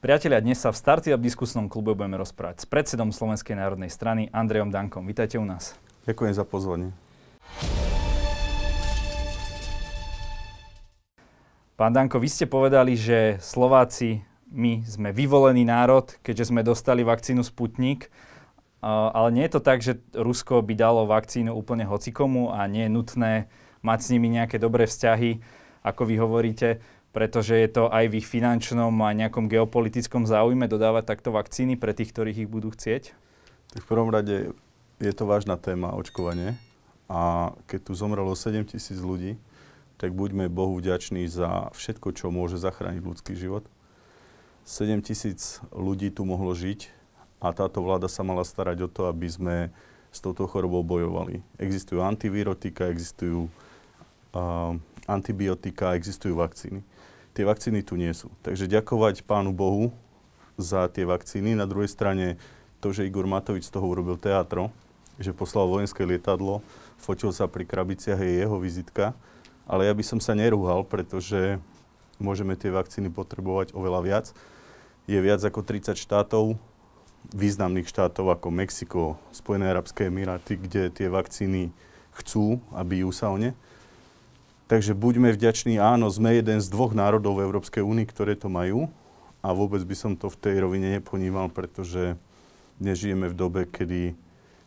Priatelia, 0.00 0.40
dnes 0.40 0.56
sa 0.56 0.72
v 0.72 0.80
Startup 0.80 1.20
diskusnom 1.20 1.68
klube 1.68 1.92
budeme 1.92 2.16
rozprávať 2.16 2.64
s 2.64 2.66
predsedom 2.72 3.12
Slovenskej 3.12 3.52
národnej 3.52 3.92
strany 3.92 4.32
Andrejom 4.32 4.72
Dankom. 4.72 5.04
Vítajte 5.04 5.36
u 5.36 5.44
nás. 5.44 5.76
Ďakujem 6.08 6.32
za 6.32 6.48
pozvanie. 6.48 6.96
Pán 11.76 11.92
Danko, 11.92 12.16
vy 12.16 12.32
ste 12.32 12.48
povedali, 12.48 12.96
že 12.96 13.36
Slováci, 13.44 14.24
my 14.48 14.80
sme 14.88 15.12
vyvolený 15.12 15.68
národ, 15.68 16.08
keďže 16.24 16.48
sme 16.48 16.64
dostali 16.64 17.04
vakcínu 17.04 17.44
Sputnik. 17.44 18.08
Ale 18.80 19.28
nie 19.36 19.44
je 19.44 19.52
to 19.52 19.60
tak, 19.60 19.84
že 19.84 20.00
Rusko 20.16 20.64
by 20.64 20.80
dalo 20.80 21.04
vakcínu 21.04 21.52
úplne 21.52 21.84
hocikomu 21.84 22.48
a 22.48 22.64
nie 22.72 22.88
je 22.88 22.94
nutné 22.96 23.32
mať 23.84 23.98
s 24.00 24.08
nimi 24.16 24.32
nejaké 24.32 24.56
dobré 24.56 24.88
vzťahy, 24.88 25.44
ako 25.84 26.08
vy 26.08 26.14
hovoríte 26.16 26.80
pretože 27.10 27.58
je 27.58 27.68
to 27.70 27.90
aj 27.90 28.06
v 28.06 28.22
ich 28.22 28.26
finančnom 28.26 28.94
a 29.02 29.10
nejakom 29.10 29.50
geopolitickom 29.50 30.30
záujme 30.30 30.70
dodávať 30.70 31.04
takto 31.10 31.34
vakcíny 31.34 31.74
pre 31.74 31.90
tých, 31.90 32.14
ktorých 32.14 32.46
ich 32.46 32.50
budú 32.50 32.70
chcieť? 32.70 33.10
Tak 33.74 33.82
v 33.82 33.90
prvom 33.90 34.10
rade 34.10 34.54
je 35.02 35.12
to 35.14 35.26
vážna 35.26 35.58
téma 35.58 35.90
očkovanie 35.94 36.54
a 37.10 37.50
keď 37.66 37.90
tu 37.90 37.92
zomrelo 37.98 38.38
7 38.38 38.62
tisíc 38.70 39.02
ľudí, 39.02 39.34
tak 39.98 40.14
buďme 40.14 40.46
Bohu 40.46 40.78
vďační 40.78 41.26
za 41.26 41.74
všetko, 41.74 42.14
čo 42.14 42.30
môže 42.30 42.56
zachrániť 42.62 43.02
ľudský 43.02 43.34
život. 43.34 43.66
7 44.62 45.02
tisíc 45.02 45.58
ľudí 45.74 46.14
tu 46.14 46.22
mohlo 46.22 46.54
žiť 46.54 46.94
a 47.42 47.50
táto 47.50 47.82
vláda 47.82 48.06
sa 48.06 48.22
mala 48.22 48.46
starať 48.46 48.86
o 48.86 48.88
to, 48.88 49.10
aby 49.10 49.26
sme 49.26 49.56
s 50.14 50.22
touto 50.22 50.46
chorobou 50.46 50.86
bojovali. 50.86 51.42
Existujú 51.58 52.06
antivirotika, 52.06 52.86
existujú 52.86 53.50
uh, 53.50 54.78
antibiotika, 55.10 55.98
existujú 55.98 56.38
vakcíny 56.38 56.86
tie 57.34 57.44
vakcíny 57.46 57.84
tu 57.86 57.94
nie 57.94 58.10
sú. 58.12 58.30
Takže 58.44 58.70
ďakovať 58.70 59.22
Pánu 59.24 59.54
Bohu 59.54 59.94
za 60.60 60.86
tie 60.92 61.08
vakcíny. 61.08 61.56
Na 61.56 61.64
druhej 61.64 61.88
strane 61.88 62.36
to, 62.80 62.92
že 62.92 63.06
Igor 63.06 63.28
Matovič 63.28 63.68
z 63.68 63.72
toho 63.72 63.86
urobil 63.86 64.16
teatro, 64.20 64.72
že 65.20 65.36
poslal 65.36 65.68
vojenské 65.68 66.04
lietadlo, 66.04 66.64
fotil 66.96 67.32
sa 67.32 67.44
pri 67.48 67.68
krabiciach, 67.68 68.20
je 68.20 68.40
jeho 68.40 68.56
vizitka. 68.56 69.12
Ale 69.68 69.86
ja 69.86 69.94
by 69.94 70.02
som 70.02 70.18
sa 70.18 70.34
nerúhal, 70.34 70.82
pretože 70.82 71.60
môžeme 72.18 72.56
tie 72.56 72.72
vakcíny 72.72 73.12
potrebovať 73.12 73.72
oveľa 73.76 74.00
viac. 74.02 74.26
Je 75.08 75.16
viac 75.20 75.40
ako 75.44 75.64
30 75.64 75.96
štátov, 75.96 76.56
významných 77.36 77.88
štátov 77.88 78.32
ako 78.32 78.48
Mexiko, 78.48 79.02
Spojené 79.30 79.70
arabské 79.70 80.08
emiráty, 80.08 80.56
kde 80.56 80.88
tie 80.88 81.08
vakcíny 81.12 81.72
chcú 82.16 82.58
a 82.74 82.80
bijú 82.82 83.12
sa 83.12 83.30
o 83.30 83.36
ne. 83.36 83.52
Takže 84.70 84.94
buďme 84.94 85.34
vďační, 85.34 85.82
áno, 85.82 86.06
sme 86.14 86.38
jeden 86.38 86.62
z 86.62 86.70
dvoch 86.70 86.94
národov 86.94 87.42
v 87.42 87.50
Európskej 87.50 87.82
únii, 87.82 88.06
ktoré 88.06 88.38
to 88.38 88.46
majú 88.46 88.86
a 89.42 89.50
vôbec 89.50 89.82
by 89.82 89.98
som 89.98 90.14
to 90.14 90.30
v 90.30 90.38
tej 90.38 90.62
rovine 90.62 90.94
neponímal, 90.94 91.50
pretože 91.50 92.14
dnes 92.78 93.02
žijeme 93.02 93.26
v 93.26 93.34
dobe, 93.34 93.60
kedy 93.66 94.14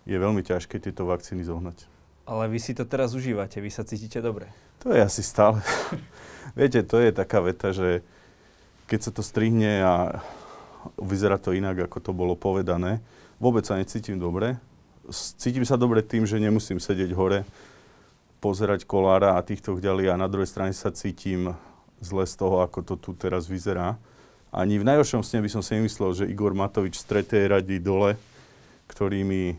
je 0.03 0.17
veľmi 0.19 0.43
ťažké 0.43 0.83
tieto 0.83 1.07
vakcíny 1.07 1.47
zohnať. 1.47 1.87
Ale 2.27 2.51
vy 2.51 2.59
si 2.59 2.75
to 2.75 2.83
teraz 2.83 3.15
užívate, 3.15 3.63
vy 3.63 3.71
sa 3.71 3.87
cítite 3.87 4.19
dobre. 4.19 4.51
To 4.83 4.91
je 4.91 4.99
asi 4.99 5.23
stále. 5.23 5.63
Viete, 6.59 6.83
to 6.83 6.99
je 6.99 7.15
taká 7.15 7.39
veta, 7.39 7.71
že 7.71 8.03
keď 8.91 8.99
sa 9.07 9.11
to 9.15 9.23
strihne 9.23 9.87
a 9.87 10.19
vyzerá 10.99 11.39
to 11.39 11.55
inak, 11.55 11.79
ako 11.79 12.03
to 12.03 12.11
bolo 12.11 12.35
povedané, 12.35 12.99
vôbec 13.39 13.63
sa 13.63 13.79
necítim 13.79 14.19
dobre. 14.19 14.59
Cítim 15.39 15.63
sa 15.63 15.79
dobre 15.79 16.03
tým, 16.03 16.27
že 16.27 16.43
nemusím 16.43 16.83
sedieť 16.83 17.15
hore 17.15 17.47
pozerať 18.43 18.83
Kolára 18.83 19.39
a 19.39 19.45
týchto 19.47 19.79
ďalej 19.79 20.11
a 20.11 20.19
na 20.19 20.27
druhej 20.27 20.51
strane 20.51 20.75
sa 20.75 20.91
cítim 20.91 21.55
zle 22.03 22.27
z 22.27 22.35
toho, 22.35 22.59
ako 22.59 22.83
to 22.83 22.99
tu 22.99 23.15
teraz 23.15 23.47
vyzerá. 23.47 23.95
Ani 24.51 24.75
v 24.75 24.83
najhoršom 24.83 25.23
sne 25.23 25.39
by 25.39 25.47
som 25.47 25.63
si 25.63 25.79
nemyslel, 25.79 26.11
že 26.11 26.27
Igor 26.27 26.51
Matovič 26.51 26.99
z 26.99 27.07
tretej 27.07 27.47
rady 27.47 27.79
dole, 27.79 28.19
ktorý 28.91 29.23
mi 29.23 29.55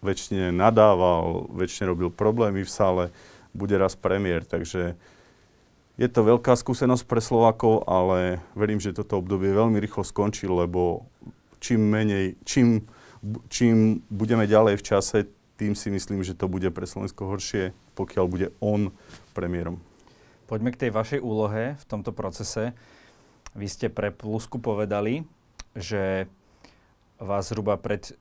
väčšine 0.00 0.56
nadával, 0.56 1.52
väčšine 1.52 1.92
robil 1.92 2.08
problémy 2.08 2.64
v 2.64 2.72
sále, 2.72 3.04
bude 3.52 3.76
raz 3.76 3.92
premiér. 3.92 4.48
Takže 4.48 4.96
je 6.00 6.08
to 6.08 6.20
veľká 6.24 6.56
skúsenosť 6.56 7.04
pre 7.04 7.20
Slovakov, 7.20 7.84
ale 7.84 8.40
verím, 8.56 8.80
že 8.80 8.96
toto 8.96 9.20
obdobie 9.20 9.52
veľmi 9.52 9.76
rýchlo 9.76 10.00
skončí, 10.00 10.48
lebo 10.48 11.04
čím 11.60 11.84
menej, 11.92 12.40
čím, 12.48 12.88
čím 13.52 14.00
budeme 14.08 14.48
ďalej 14.48 14.80
v 14.80 14.86
čase, 14.86 15.18
tým 15.56 15.72
si 15.72 15.88
myslím, 15.88 16.20
že 16.20 16.36
to 16.36 16.46
bude 16.46 16.68
pre 16.70 16.84
Slovensko 16.84 17.28
horšie, 17.28 17.72
pokiaľ 17.96 18.24
bude 18.28 18.48
on 18.60 18.92
premiérom. 19.32 19.80
Poďme 20.46 20.70
k 20.70 20.86
tej 20.86 20.90
vašej 20.94 21.20
úlohe 21.24 21.74
v 21.74 21.84
tomto 21.88 22.14
procese. 22.14 22.76
Vy 23.56 23.66
ste 23.66 23.88
pre 23.88 24.12
Plusku 24.14 24.60
povedali, 24.60 25.26
že 25.74 26.30
vás 27.16 27.48
zhruba 27.48 27.80
pred 27.80 28.12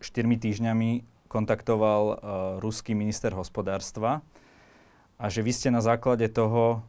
4 0.00 0.22
týždňami 0.22 1.02
kontaktoval 1.26 2.02
uh, 2.06 2.16
ruský 2.62 2.94
minister 2.94 3.34
hospodárstva 3.34 4.22
a 5.18 5.26
že 5.26 5.42
vy 5.42 5.52
ste 5.52 5.68
na 5.74 5.82
základe 5.82 6.30
toho 6.30 6.86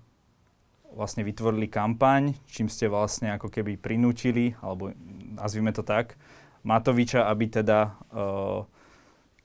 vlastne 0.93 1.25
vytvorili 1.25 1.67
kampaň, 1.67 2.37
čím 2.47 2.69
ste 2.71 2.87
vlastne 2.87 3.35
ako 3.35 3.51
keby 3.51 3.75
prinútili, 3.75 4.55
alebo 4.63 4.93
nazvime 5.35 5.73
to 5.73 5.83
tak, 5.83 6.15
Matoviča, 6.63 7.27
aby 7.31 7.45
teda 7.47 7.95
uh, 8.11 8.67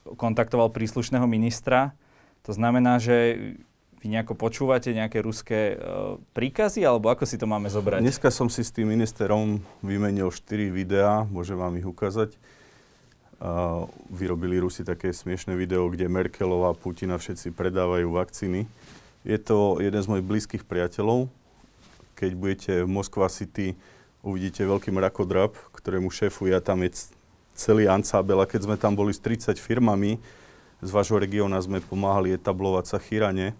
kontaktoval 0.04 0.74
príslušného 0.74 1.24
ministra. 1.30 1.94
To 2.46 2.52
znamená, 2.54 2.98
že 2.98 3.38
vy 4.02 4.10
nejako 4.10 4.34
počúvate 4.34 4.90
nejaké 4.90 5.22
ruské 5.22 5.78
uh, 5.78 6.18
príkazy, 6.34 6.82
alebo 6.82 7.06
ako 7.06 7.22
si 7.22 7.38
to 7.38 7.46
máme 7.46 7.70
zobrať? 7.70 8.02
Dneska 8.02 8.34
som 8.34 8.50
si 8.50 8.66
s 8.66 8.74
tým 8.74 8.90
ministerom 8.90 9.62
vymenil 9.78 10.26
4 10.26 10.74
videá, 10.74 11.22
môžem 11.30 11.54
vám 11.54 11.78
ich 11.78 11.86
ukázať. 11.86 12.34
Uh, 13.38 13.86
vyrobili 14.10 14.58
Rusi 14.58 14.82
také 14.82 15.14
smiešné 15.14 15.54
video, 15.54 15.86
kde 15.86 16.10
Merkelová 16.10 16.74
a 16.74 16.78
Putina 16.78 17.14
všetci 17.14 17.54
predávajú 17.54 18.10
vakcíny. 18.10 18.66
Je 19.22 19.38
to 19.38 19.78
jeden 19.78 20.02
z 20.02 20.10
mojich 20.10 20.26
blízkych 20.26 20.64
priateľov. 20.66 21.30
Keď 22.18 22.30
budete 22.34 22.72
v 22.82 22.90
Moskva 22.90 23.30
City, 23.30 23.78
uvidíte 24.26 24.66
veľký 24.66 24.90
mrakodrap, 24.90 25.54
ktorému 25.74 26.10
šéfuje 26.10 26.54
a 26.54 26.62
tam 26.62 26.82
je 26.82 26.90
celý 27.62 27.86
Ancábel 27.86 28.42
a 28.42 28.50
keď 28.50 28.66
sme 28.66 28.74
tam 28.74 28.98
boli 28.98 29.14
s 29.14 29.22
30 29.22 29.54
firmami, 29.62 30.18
z 30.82 30.90
vášho 30.90 31.22
regióna 31.22 31.62
sme 31.62 31.78
pomáhali 31.78 32.34
etablovať 32.34 32.84
sa 32.90 32.98
chýrane, 32.98 33.54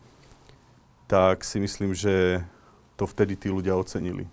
tak 1.07 1.47
si 1.47 1.63
myslím, 1.63 1.95
že 1.95 2.43
to 2.99 3.07
vtedy 3.07 3.39
tí 3.39 3.47
ľudia 3.47 3.79
ocenili. 3.79 4.27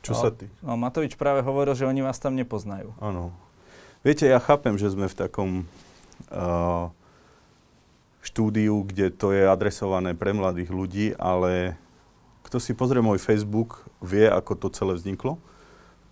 Čo 0.00 0.16
no, 0.16 0.20
sa 0.24 0.30
ty? 0.32 0.48
No, 0.64 0.80
Matovič 0.80 1.20
práve 1.20 1.44
hovoril, 1.44 1.76
že 1.76 1.84
oni 1.84 2.00
vás 2.00 2.16
tam 2.16 2.32
nepoznajú. 2.32 2.96
Áno. 2.96 3.36
Viete, 4.00 4.24
ja 4.24 4.40
chápem, 4.40 4.80
že 4.80 4.88
sme 4.88 5.12
v 5.12 5.18
takom 5.18 5.50
uh, 6.32 6.88
štúdiu, 8.24 8.80
kde 8.88 9.12
to 9.12 9.36
je 9.36 9.44
adresované 9.44 10.16
pre 10.16 10.32
mladých 10.32 10.72
ľudí, 10.72 11.06
ale 11.20 11.76
kto 12.48 12.56
si 12.56 12.72
pozrie 12.72 13.04
môj 13.04 13.20
Facebook, 13.20 13.84
vie, 14.00 14.24
ako 14.24 14.56
to 14.56 14.68
celé 14.72 14.96
vzniklo. 14.96 15.36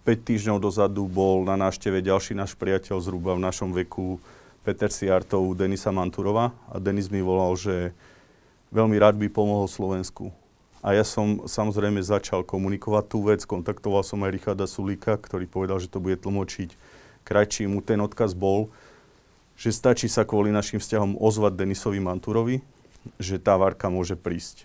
5 0.08 0.24
týždňov 0.24 0.64
dozadu 0.64 1.04
bol 1.04 1.44
na 1.44 1.52
návšteve 1.60 2.00
ďalší 2.00 2.32
náš 2.32 2.56
priateľ 2.56 2.96
zhruba 3.04 3.36
v 3.36 3.44
našom 3.44 3.76
veku, 3.76 4.16
Peter 4.64 4.88
Siartov, 4.88 5.52
Denisa 5.52 5.92
Manturova. 5.92 6.56
A 6.72 6.80
Denis 6.80 7.12
mi 7.12 7.20
volal, 7.20 7.52
že 7.60 7.92
veľmi 8.72 8.96
rád 8.96 9.20
by 9.20 9.28
pomohol 9.28 9.68
Slovensku. 9.68 10.32
A 10.80 10.96
ja 10.96 11.04
som 11.04 11.44
samozrejme 11.44 12.00
začal 12.00 12.40
komunikovať 12.40 13.04
tú 13.04 13.28
vec, 13.28 13.44
kontaktoval 13.44 14.00
som 14.00 14.24
aj 14.24 14.32
Richarda 14.32 14.64
Sulíka, 14.64 15.20
ktorý 15.20 15.44
povedal, 15.44 15.76
že 15.76 15.92
to 15.92 16.00
bude 16.00 16.16
tlmočiť 16.24 16.72
krajčí. 17.28 17.68
Mu 17.68 17.84
ten 17.84 18.00
odkaz 18.00 18.32
bol, 18.32 18.72
že 19.60 19.76
stačí 19.76 20.08
sa 20.08 20.24
kvôli 20.24 20.48
našim 20.48 20.80
vzťahom 20.80 21.20
ozvať 21.20 21.52
Denisovi 21.52 22.00
Manturovi, 22.00 22.64
že 23.20 23.36
tá 23.36 23.60
varka 23.60 23.92
môže 23.92 24.16
prísť. 24.16 24.64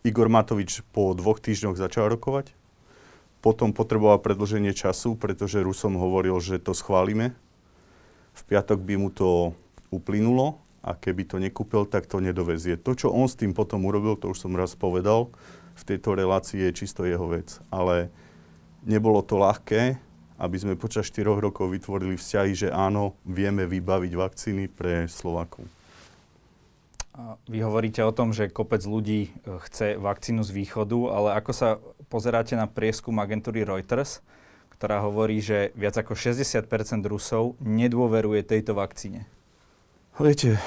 Igor 0.00 0.32
Matovič 0.32 0.80
po 0.96 1.12
dvoch 1.12 1.44
týždňoch 1.44 1.76
začal 1.76 2.08
rokovať, 2.08 2.56
potom 3.46 3.70
potreboval 3.70 4.18
predlženie 4.18 4.74
času, 4.74 5.14
pretože 5.14 5.62
Rusom 5.62 5.94
hovoril, 5.94 6.34
že 6.42 6.58
to 6.58 6.74
schválime. 6.74 7.30
V 8.34 8.42
piatok 8.42 8.82
by 8.82 8.94
mu 8.98 9.14
to 9.14 9.54
uplynulo 9.94 10.58
a 10.82 10.98
keby 10.98 11.22
to 11.30 11.38
nekúpil, 11.38 11.86
tak 11.86 12.10
to 12.10 12.18
nedovezie. 12.18 12.74
To, 12.74 12.98
čo 12.98 13.14
on 13.14 13.30
s 13.30 13.38
tým 13.38 13.54
potom 13.54 13.86
urobil, 13.86 14.18
to 14.18 14.34
už 14.34 14.42
som 14.42 14.58
raz 14.58 14.74
povedal, 14.74 15.30
v 15.78 15.82
tejto 15.86 16.18
relácii 16.18 16.66
je 16.66 16.74
čisto 16.74 17.06
jeho 17.06 17.30
vec. 17.30 17.62
Ale 17.70 18.10
nebolo 18.82 19.22
to 19.22 19.38
ľahké, 19.38 19.94
aby 20.42 20.56
sme 20.58 20.74
počas 20.74 21.06
4 21.14 21.38
rokov 21.38 21.70
vytvorili 21.70 22.18
vzťahy, 22.18 22.66
že 22.66 22.68
áno, 22.74 23.14
vieme 23.22 23.62
vybaviť 23.62 24.12
vakcíny 24.18 24.66
pre 24.66 25.06
Slovakov. 25.06 25.70
Vy 27.48 27.64
hovoríte 27.64 28.04
o 28.04 28.12
tom, 28.12 28.36
že 28.36 28.52
kopec 28.52 28.84
ľudí 28.84 29.32
e, 29.32 29.56
chce 29.64 29.96
vakcínu 29.96 30.44
z 30.44 30.52
východu, 30.52 30.98
ale 31.08 31.28
ako 31.40 31.52
sa 31.56 31.68
pozeráte 32.12 32.52
na 32.60 32.68
prieskum 32.68 33.16
agentúry 33.16 33.64
Reuters, 33.64 34.20
ktorá 34.76 35.00
hovorí, 35.00 35.40
že 35.40 35.72
viac 35.72 35.96
ako 35.96 36.12
60% 36.12 36.68
Rusov 37.08 37.56
nedôveruje 37.64 38.44
tejto 38.44 38.76
vakcíne? 38.76 39.24
Viete, 40.20 40.60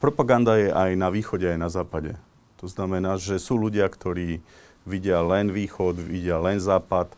propaganda 0.00 0.56
je 0.56 0.72
aj 0.72 0.96
na 0.96 1.12
východe, 1.12 1.44
aj 1.44 1.60
na 1.60 1.68
západe. 1.68 2.16
To 2.64 2.66
znamená, 2.72 3.20
že 3.20 3.36
sú 3.36 3.60
ľudia, 3.60 3.84
ktorí 3.84 4.40
vidia 4.88 5.20
len 5.20 5.52
východ, 5.52 6.00
vidia 6.00 6.40
len 6.40 6.56
západ, 6.56 7.12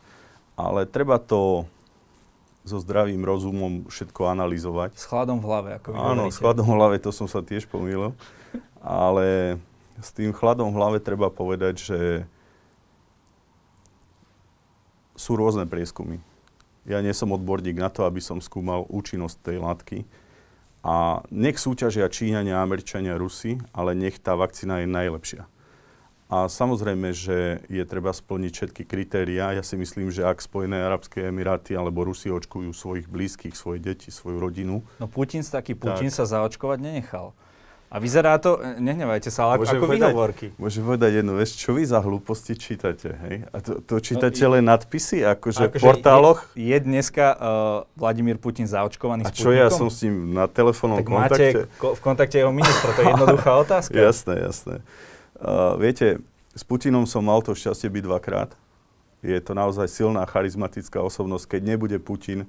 ale 0.59 0.83
treba 0.91 1.23
to 1.23 1.71
so 2.65 2.81
zdravým 2.81 3.21
rozumom 3.21 3.85
všetko 3.93 4.33
analyzovať. 4.33 4.97
S 4.97 5.05
chladom 5.05 5.39
v 5.39 5.47
hlave, 5.47 5.71
ako 5.77 5.89
vy 5.93 5.97
Áno, 6.01 6.09
hovoríte. 6.27 6.33
s 6.33 6.39
chladom 6.41 6.67
v 6.67 6.75
hlave, 6.81 6.97
to 6.97 7.11
som 7.13 7.29
sa 7.29 7.45
tiež 7.45 7.69
pomýlil. 7.69 8.17
Ale 8.81 9.57
s 10.01 10.11
tým 10.17 10.33
chladom 10.33 10.73
v 10.73 10.79
hlave 10.81 10.99
treba 10.99 11.29
povedať, 11.29 11.75
že 11.77 12.01
sú 15.15 15.37
rôzne 15.37 15.69
prieskumy. 15.69 16.19
Ja 16.89 17.01
nie 17.05 17.13
som 17.13 17.33
odborník 17.33 17.77
na 17.81 17.89
to, 17.93 18.05
aby 18.05 18.21
som 18.21 18.41
skúmal 18.41 18.85
účinnosť 18.89 19.37
tej 19.41 19.57
látky. 19.61 19.99
A 20.85 21.25
nech 21.33 21.57
súťažia 21.57 22.05
Číňania, 22.13 22.61
Američania, 22.61 23.17
Rusi, 23.17 23.57
ale 23.73 23.97
nech 23.97 24.21
tá 24.21 24.37
vakcína 24.37 24.85
je 24.85 24.89
najlepšia. 24.89 25.49
A 26.35 26.51
samozrejme, 26.51 27.15
že 27.15 27.39
je 27.69 27.85
treba 27.85 28.11
splniť 28.11 28.51
všetky 28.51 28.83
kritériá. 28.83 29.55
Ja 29.55 29.63
si 29.63 29.79
myslím, 29.79 30.11
že 30.11 30.27
ak 30.27 30.43
Spojené 30.43 30.83
Arabské 30.83 31.31
Emiráty 31.31 31.73
alebo 31.73 32.03
Rusi 32.03 32.27
očkujú 32.27 32.75
svojich 32.75 33.07
blízkych, 33.07 33.55
svoje 33.55 33.79
deti, 33.79 34.11
svoju 34.11 34.43
rodinu, 34.43 34.83
No 34.99 35.07
Putin, 35.07 35.47
taký 35.47 35.79
Putin 35.79 36.11
sa 36.11 36.27
zaočkovať 36.27 36.79
nenechal. 36.81 37.31
A 37.87 38.03
vyzerá 38.03 38.35
to, 38.37 38.59
e, 38.59 38.83
nehnevajte 38.83 39.31
sa, 39.31 39.47
ale 39.47 39.63
Môžem 39.63 39.79
ako 39.79 39.87
povedať- 39.87 40.11
výhovorky. 40.11 40.47
Môžem 40.59 40.83
povedať 40.83 41.11
jednu 41.15 41.39
vec, 41.39 41.47
čo 41.47 41.71
vy 41.71 41.83
za 41.87 42.03
hlúposti 42.03 42.59
čítate, 42.59 43.15
hej? 43.15 43.47
A 43.47 43.63
to, 43.63 43.79
to 43.79 44.03
čítate 44.03 44.43
No, 44.43 44.59
len 44.59 44.67
nadpisy, 44.67 45.23
akože 45.23 45.61
v 45.61 45.71
Akože 45.71 45.85
portáloch? 45.87 46.39
Je, 46.59 46.75
je 46.75 46.79
dneska 46.83 47.27
uh, 47.31 47.39
Vladimír 47.95 48.35
Putin 48.35 48.67
zaočkovaný 48.67 49.23
A 49.23 49.31
čo 49.31 49.55
ja 49.55 49.71
som 49.71 49.87
s 49.87 50.03
ním 50.03 50.35
na 50.35 50.51
telefónnom 50.51 50.99
Tak 50.99 51.07
máte 51.07 51.31
kontakte? 51.55 51.79
ko- 51.79 51.95
v 51.95 52.01
kontakte 52.03 52.37
jeho 52.37 52.51
ministra, 52.51 52.91
to 52.91 53.01
je 53.01 53.15
jednoduchá 53.15 53.51
otázka. 53.63 53.95
Jasné, 53.95 54.35
jasné. 54.43 54.75
Uh, 55.39 55.75
viete, 55.79 56.23
s 56.55 56.63
Putinom 56.63 57.05
som 57.05 57.27
mal 57.27 57.43
to 57.43 57.55
šťastie 57.55 57.91
byť 57.91 58.05
dvakrát. 58.07 58.51
Je 59.25 59.41
to 59.41 59.57
naozaj 59.57 59.89
silná 59.89 60.23
charizmatická 60.29 61.01
osobnosť. 61.01 61.59
Keď 61.59 61.63
nebude 61.65 61.97
Putin, 61.99 62.47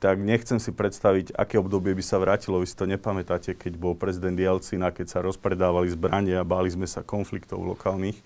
tak 0.00 0.16
nechcem 0.16 0.56
si 0.56 0.72
predstaviť, 0.72 1.36
aké 1.36 1.60
obdobie 1.60 1.92
by 1.92 2.04
sa 2.04 2.16
vrátilo. 2.16 2.60
Vy 2.60 2.72
si 2.72 2.76
to 2.76 2.88
nepamätáte, 2.88 3.52
keď 3.52 3.76
bol 3.76 3.92
prezident 3.92 4.34
Jelcin 4.34 4.80
a 4.80 4.90
keď 4.90 5.06
sa 5.12 5.18
rozpredávali 5.20 5.92
zbranie 5.92 6.40
a 6.40 6.44
báli 6.44 6.72
sme 6.72 6.88
sa 6.88 7.04
konfliktov 7.04 7.60
lokálnych. 7.60 8.16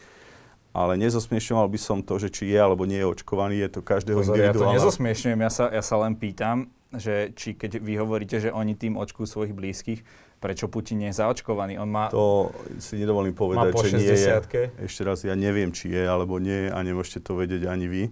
Ale 0.75 0.99
nezosmiešňoval 0.99 1.71
by 1.71 1.79
som 1.79 1.99
to, 2.03 2.19
že 2.19 2.35
či 2.35 2.51
je 2.51 2.59
alebo 2.59 2.83
nie 2.83 2.99
je 2.99 3.07
očkovaný, 3.07 3.63
je 3.63 3.79
to 3.79 3.81
každého 3.83 4.19
Pozor, 4.19 4.35
ja 4.35 4.51
to 4.51 4.59
individuálne. 4.59 4.75
nezosmiešňujem, 4.83 5.41
ja 5.43 5.51
sa, 5.51 5.65
ja 5.71 5.83
sa 5.87 5.97
len 6.03 6.19
pýtam, 6.19 6.67
že 6.91 7.31
či 7.39 7.55
keď 7.55 7.79
vy 7.79 7.95
hovoríte, 7.99 8.43
že 8.43 8.51
oni 8.51 8.75
tým 8.75 8.99
očkujú 8.99 9.27
svojich 9.27 9.55
blízkych, 9.55 10.03
prečo 10.45 10.69
Putin 10.69 11.01
nie 11.01 11.09
je 11.09 11.25
zaočkovaný? 11.25 11.81
On 11.81 11.89
má, 11.89 12.13
To 12.13 12.53
si 12.77 13.01
nedovolím 13.01 13.33
má 13.33 13.41
povedať, 13.41 13.73
po 13.73 13.81
že 13.81 13.97
nie 13.97 14.13
je. 14.13 14.29
60 14.77 14.85
Ešte 14.85 15.01
raz, 15.09 15.25
ja 15.25 15.33
neviem, 15.33 15.73
či 15.73 15.89
je 15.89 16.05
alebo 16.05 16.37
nie 16.37 16.69
a 16.69 16.77
nemôžete 16.85 17.25
to 17.25 17.33
vedieť 17.33 17.65
ani 17.65 17.89
vy. 17.89 18.03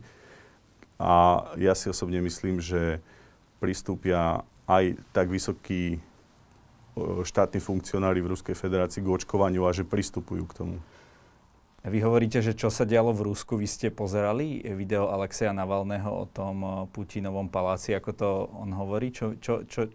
A 0.96 1.44
ja 1.60 1.76
si 1.76 1.92
osobne 1.92 2.24
myslím, 2.24 2.64
že 2.64 3.04
pristúpia 3.60 4.48
aj 4.64 4.96
tak 5.12 5.28
vysokí 5.28 6.00
štátni 7.20 7.60
funkcionári 7.60 8.24
v 8.24 8.32
Ruskej 8.32 8.56
federácii 8.56 9.04
k 9.04 9.12
očkovaniu 9.12 9.68
a 9.68 9.76
že 9.76 9.84
pristupujú 9.84 10.48
k 10.48 10.56
tomu. 10.56 10.76
Vy 11.82 11.98
hovoríte, 11.98 12.38
že 12.38 12.54
čo 12.54 12.70
sa 12.70 12.86
dialo 12.86 13.10
v 13.10 13.34
Rusku, 13.34 13.58
vy 13.58 13.66
ste 13.66 13.90
pozerali 13.90 14.62
video 14.72 15.10
Alexeja 15.10 15.50
Navalného 15.50 16.06
o 16.06 16.24
tom 16.30 16.86
Putinovom 16.94 17.50
paláci, 17.50 17.90
ako 17.90 18.10
to 18.14 18.28
on 18.54 18.70
hovorí? 18.70 19.10
Čo, 19.10 19.34
čo, 19.42 19.66
čo, 19.66 19.90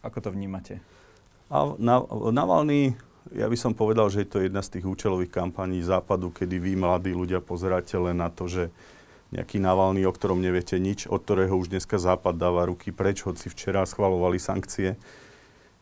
ako 0.00 0.18
to 0.24 0.28
vnímate? 0.32 0.95
A 1.46 1.78
na, 1.78 2.02
Navalny, 2.34 2.98
ja 3.30 3.46
by 3.46 3.58
som 3.58 3.72
povedal, 3.74 4.10
že 4.10 4.26
je 4.26 4.28
to 4.30 4.38
jedna 4.42 4.62
z 4.62 4.78
tých 4.78 4.86
účelových 4.86 5.30
kampaní 5.30 5.82
západu, 5.82 6.34
kedy 6.34 6.58
vy, 6.58 6.72
mladí 6.74 7.14
ľudia, 7.14 7.38
pozeráte 7.38 7.94
len 7.98 8.18
na 8.18 8.30
to, 8.30 8.50
že 8.50 8.70
nejaký 9.34 9.58
Navalny, 9.58 10.06
o 10.06 10.12
ktorom 10.14 10.38
neviete 10.38 10.78
nič, 10.78 11.10
od 11.10 11.22
ktorého 11.22 11.58
už 11.58 11.74
dneska 11.74 11.98
Západ 11.98 12.38
dáva 12.38 12.66
ruky 12.70 12.94
preč, 12.94 13.26
hoci 13.26 13.50
včera 13.50 13.82
schvalovali 13.82 14.38
sankcie. 14.38 14.94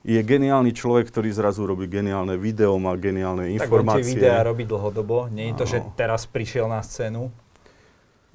Je 0.05 0.21
geniálny 0.21 0.73
človek, 0.77 1.09
ktorý 1.09 1.33
zrazu 1.33 1.65
robí 1.65 1.89
geniálne 1.89 2.37
video, 2.37 2.77
má 2.77 2.93
geniálne 2.97 3.49
Tak 3.49 3.49
on 3.49 3.57
tie 3.57 3.61
informácie. 3.65 4.17
videá 4.21 4.45
robí 4.45 4.65
dlhodobo. 4.69 5.33
Nie 5.33 5.53
je 5.53 5.55
to, 5.57 5.65
že 5.65 5.79
teraz 5.97 6.29
prišiel 6.29 6.69
na 6.69 6.85
scénu. 6.85 7.33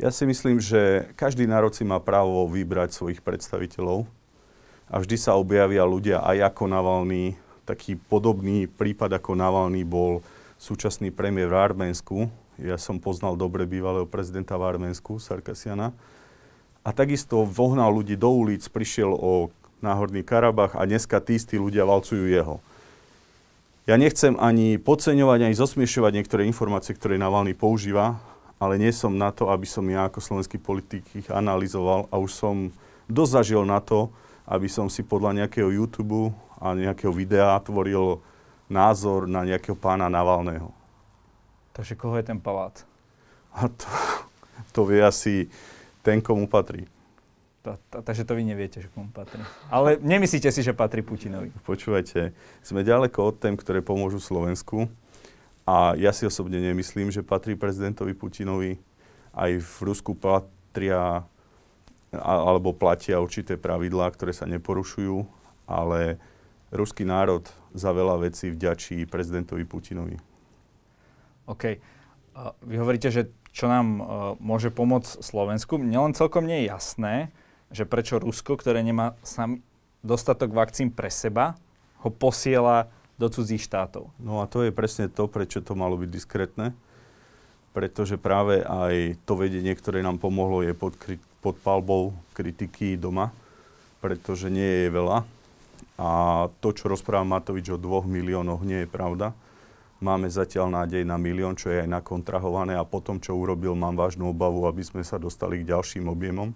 Ja 0.02 0.10
si 0.10 0.26
myslím, 0.26 0.58
že 0.58 1.14
každý 1.14 1.46
národ 1.46 1.74
si 1.74 1.86
má 1.86 2.02
právo 2.02 2.46
vybrať 2.50 2.98
svojich 2.98 3.22
predstaviteľov 3.22 4.10
a 4.90 4.96
vždy 4.98 5.16
sa 5.22 5.38
objavia 5.38 5.86
ľudia 5.86 6.26
aj 6.26 6.54
ako 6.54 6.64
Navalny. 6.66 7.38
Taký 7.70 8.02
podobný 8.10 8.66
prípad 8.66 9.22
ako 9.22 9.38
Navalny 9.38 9.86
bol 9.86 10.26
súčasný 10.58 11.14
premiér 11.14 11.54
v 11.54 11.62
Arménsku. 11.62 12.18
Ja 12.58 12.76
som 12.82 12.98
poznal 12.98 13.38
dobre 13.38 13.70
bývalého 13.70 14.10
prezidenta 14.10 14.58
v 14.58 14.66
Arménsku, 14.76 15.22
Sarkasiana. 15.22 15.94
A 16.82 16.90
takisto 16.90 17.46
vohnal 17.46 17.94
ľudí 17.94 18.18
do 18.18 18.34
ulic, 18.34 18.66
prišiel 18.66 19.14
o 19.14 19.54
náhorný 19.80 20.26
Karabach 20.26 20.74
a 20.74 20.84
dneska 20.84 21.22
tí 21.22 21.38
istí 21.38 21.56
ľudia 21.56 21.86
valcujú 21.86 22.26
jeho. 22.26 22.58
Ja 23.88 23.96
nechcem 23.96 24.38
ani 24.38 24.82
podceňovať, 24.82 25.40
ani 25.50 25.56
zosmiešovať 25.56 26.12
niektoré 26.14 26.42
informácie, 26.50 26.98
ktoré 26.98 27.22
Navalny 27.22 27.54
používa, 27.54 28.18
ale 28.58 28.76
nie 28.82 28.92
som 28.92 29.16
na 29.16 29.32
to, 29.32 29.54
aby 29.54 29.70
som 29.70 29.86
ja 29.88 30.10
ako 30.10 30.20
slovenský 30.20 30.58
politik 30.60 31.06
ich 31.14 31.30
analyzoval 31.32 32.10
a 32.10 32.20
už 32.20 32.32
som 32.34 32.56
dosť 33.08 33.32
zažil 33.40 33.64
na 33.64 33.80
to, 33.80 34.12
aby 34.50 34.66
som 34.66 34.90
si 34.90 35.06
podľa 35.06 35.46
nejakého 35.46 35.70
YouTube 35.70 36.34
a 36.58 36.74
nejakého 36.74 37.14
videa 37.14 37.54
tvoril 37.62 38.18
názor 38.66 39.30
na 39.30 39.46
nejakého 39.46 39.78
pána 39.78 40.10
Navalného. 40.10 40.74
Takže 41.78 41.94
koho 41.94 42.18
je 42.18 42.26
ten 42.26 42.42
palác? 42.42 42.82
A 43.54 43.70
to, 43.70 43.88
to 44.74 44.82
vie 44.90 45.06
asi 45.06 45.48
ten, 46.02 46.18
komu 46.20 46.50
patrí. 46.50 46.90
Ta- 47.62 47.78
ta- 47.94 48.02
Takže 48.02 48.26
to 48.26 48.34
vy 48.34 48.44
neviete, 48.44 48.82
že 48.82 48.90
komu 48.90 49.14
patrí. 49.14 49.40
Ale 49.70 50.02
nemyslíte 50.02 50.50
si, 50.50 50.66
že 50.66 50.74
patrí 50.74 51.06
Putinovi. 51.06 51.54
Počúvajte, 51.64 52.34
sme 52.66 52.82
ďaleko 52.82 53.20
od 53.22 53.36
tém, 53.38 53.54
ktoré 53.54 53.86
pomôžu 53.86 54.18
Slovensku 54.18 54.90
a 55.70 55.94
ja 55.94 56.10
si 56.10 56.26
osobne 56.26 56.58
nemyslím, 56.58 57.14
že 57.14 57.22
patrí 57.22 57.54
prezidentovi 57.54 58.18
Putinovi. 58.18 58.82
Aj 59.30 59.54
v 59.54 59.76
Rusku 59.86 60.18
patria 60.18 61.22
alebo 62.14 62.74
platia 62.74 63.22
určité 63.22 63.58
pravidlá, 63.60 64.10
ktoré 64.14 64.34
sa 64.34 64.50
neporušujú, 64.50 65.26
ale 65.70 66.18
ruský 66.74 67.06
národ 67.06 67.46
za 67.74 67.94
veľa 67.94 68.22
vecí 68.26 68.50
vďačí 68.50 69.06
prezidentovi 69.06 69.66
Putinovi. 69.66 70.18
OK. 71.50 71.78
Vy 72.66 72.76
hovoríte, 72.78 73.10
že 73.10 73.30
čo 73.50 73.66
nám 73.66 73.88
uh, 74.00 74.06
môže 74.38 74.70
pomôcť 74.70 75.26
Slovensku. 75.26 75.82
Mne 75.82 76.10
len 76.10 76.14
celkom 76.14 76.46
nie 76.46 76.66
je 76.66 76.70
jasné, 76.70 77.14
že 77.74 77.90
prečo 77.90 78.22
Rusko, 78.22 78.58
ktoré 78.58 78.86
nemá 78.86 79.18
sam 79.26 79.62
dostatok 80.06 80.54
vakcín 80.54 80.94
pre 80.94 81.10
seba, 81.10 81.58
ho 82.06 82.10
posiela 82.14 82.88
do 83.20 83.28
cudzích 83.28 83.66
štátov. 83.66 84.14
No 84.16 84.40
a 84.40 84.48
to 84.48 84.64
je 84.64 84.72
presne 84.72 85.12
to, 85.12 85.28
prečo 85.28 85.60
to 85.60 85.76
malo 85.76 86.00
byť 86.00 86.10
diskrétne. 86.10 86.72
Pretože 87.76 88.18
práve 88.18 88.64
aj 88.66 89.20
to 89.28 89.38
vedenie, 89.38 89.76
ktoré 89.76 90.02
nám 90.02 90.18
pomohlo, 90.18 90.64
je 90.66 90.74
pod, 90.74 90.96
pod 91.40 91.56
palbou 91.60 92.16
kritiky 92.36 93.00
doma, 93.00 93.32
pretože 94.04 94.52
nie 94.52 94.88
je 94.88 94.90
veľa. 94.92 95.24
A 96.00 96.10
to, 96.64 96.72
čo 96.72 96.88
rozpráva 96.88 97.28
Matovič 97.28 97.68
o 97.72 97.78
dvoch 97.80 98.08
miliónoch, 98.08 98.64
nie 98.64 98.84
je 98.84 98.90
pravda. 98.90 99.36
Máme 100.00 100.32
zatiaľ 100.32 100.72
nádej 100.72 101.04
na 101.04 101.20
milión, 101.20 101.60
čo 101.60 101.68
je 101.68 101.84
aj 101.84 101.90
nakontrahované 101.92 102.80
a 102.80 102.88
potom, 102.88 103.20
čo 103.20 103.36
urobil, 103.36 103.76
mám 103.76 104.00
vážnu 104.00 104.32
obavu, 104.32 104.64
aby 104.64 104.80
sme 104.80 105.04
sa 105.04 105.20
dostali 105.20 105.60
k 105.60 105.76
ďalším 105.76 106.08
objemom. 106.08 106.56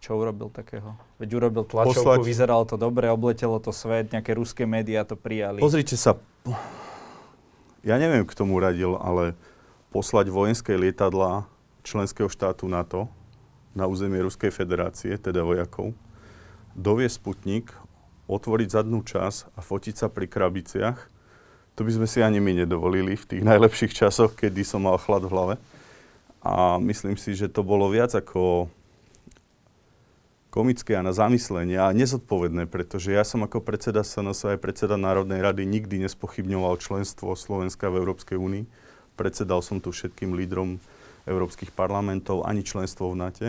Čo 0.00 0.16
urobil 0.16 0.48
takého? 0.48 0.96
Veď 1.20 1.36
urobil 1.36 1.68
tlačovku, 1.68 2.00
Poslať- 2.00 2.24
vyzeralo 2.24 2.64
to 2.64 2.80
dobre, 2.80 3.12
obletelo 3.12 3.60
to 3.60 3.76
svet, 3.76 4.08
nejaké 4.08 4.32
ruské 4.32 4.64
médiá 4.64 5.04
to 5.04 5.20
prijali. 5.20 5.60
Pozrite 5.60 6.00
sa, 6.00 6.16
ja 7.84 8.00
neviem, 8.00 8.24
k 8.24 8.32
tomu 8.32 8.56
radil, 8.56 8.96
ale 8.96 9.36
poslať 9.92 10.32
vojenské 10.32 10.72
lietadlá 10.80 11.44
členského 11.84 12.30
štátu 12.32 12.70
NATO 12.70 13.10
na 13.72 13.84
územie 13.88 14.22
Ruskej 14.24 14.52
federácie, 14.52 15.16
teda 15.18 15.44
vojakov, 15.44 15.92
doviesť 16.78 17.16
Sputnik, 17.18 17.72
otvoriť 18.28 18.68
zadnú 18.68 19.00
čas 19.02 19.48
a 19.56 19.64
fotiť 19.64 19.94
sa 19.96 20.06
pri 20.12 20.28
krabiciach, 20.28 20.98
to 21.78 21.86
by 21.86 21.94
sme 21.94 22.10
si 22.10 22.18
ani 22.18 22.42
my 22.42 22.58
nedovolili 22.58 23.14
v 23.14 23.22
tých 23.22 23.42
najlepších 23.46 23.94
časoch, 23.94 24.34
kedy 24.34 24.66
som 24.66 24.82
mal 24.82 24.98
chlad 24.98 25.22
v 25.22 25.30
hlave. 25.30 25.54
A 26.42 26.74
myslím 26.82 27.14
si, 27.14 27.38
že 27.38 27.46
to 27.46 27.62
bolo 27.62 27.86
viac 27.86 28.10
ako 28.18 28.66
komické 30.50 30.98
a 30.98 31.06
na 31.06 31.14
zamyslenie 31.14 31.78
a 31.78 31.94
nezodpovedné, 31.94 32.66
pretože 32.66 33.14
ja 33.14 33.22
som 33.22 33.46
ako 33.46 33.62
predseda 33.62 34.02
SNS 34.02 34.58
aj 34.58 34.58
predseda 34.58 34.98
Národnej 34.98 35.38
rady 35.38 35.70
nikdy 35.70 36.02
nespochybňoval 36.02 36.82
členstvo 36.82 37.38
Slovenska 37.38 37.86
v 37.94 38.02
Európskej 38.02 38.34
únii. 38.34 38.64
Predsedal 39.14 39.62
som 39.62 39.78
tu 39.78 39.94
všetkým 39.94 40.34
lídrom 40.34 40.82
európskych 41.28 41.76
parlamentov, 41.76 42.48
ani 42.48 42.64
členstvo 42.64 43.12
v 43.12 43.20
NATO. 43.20 43.48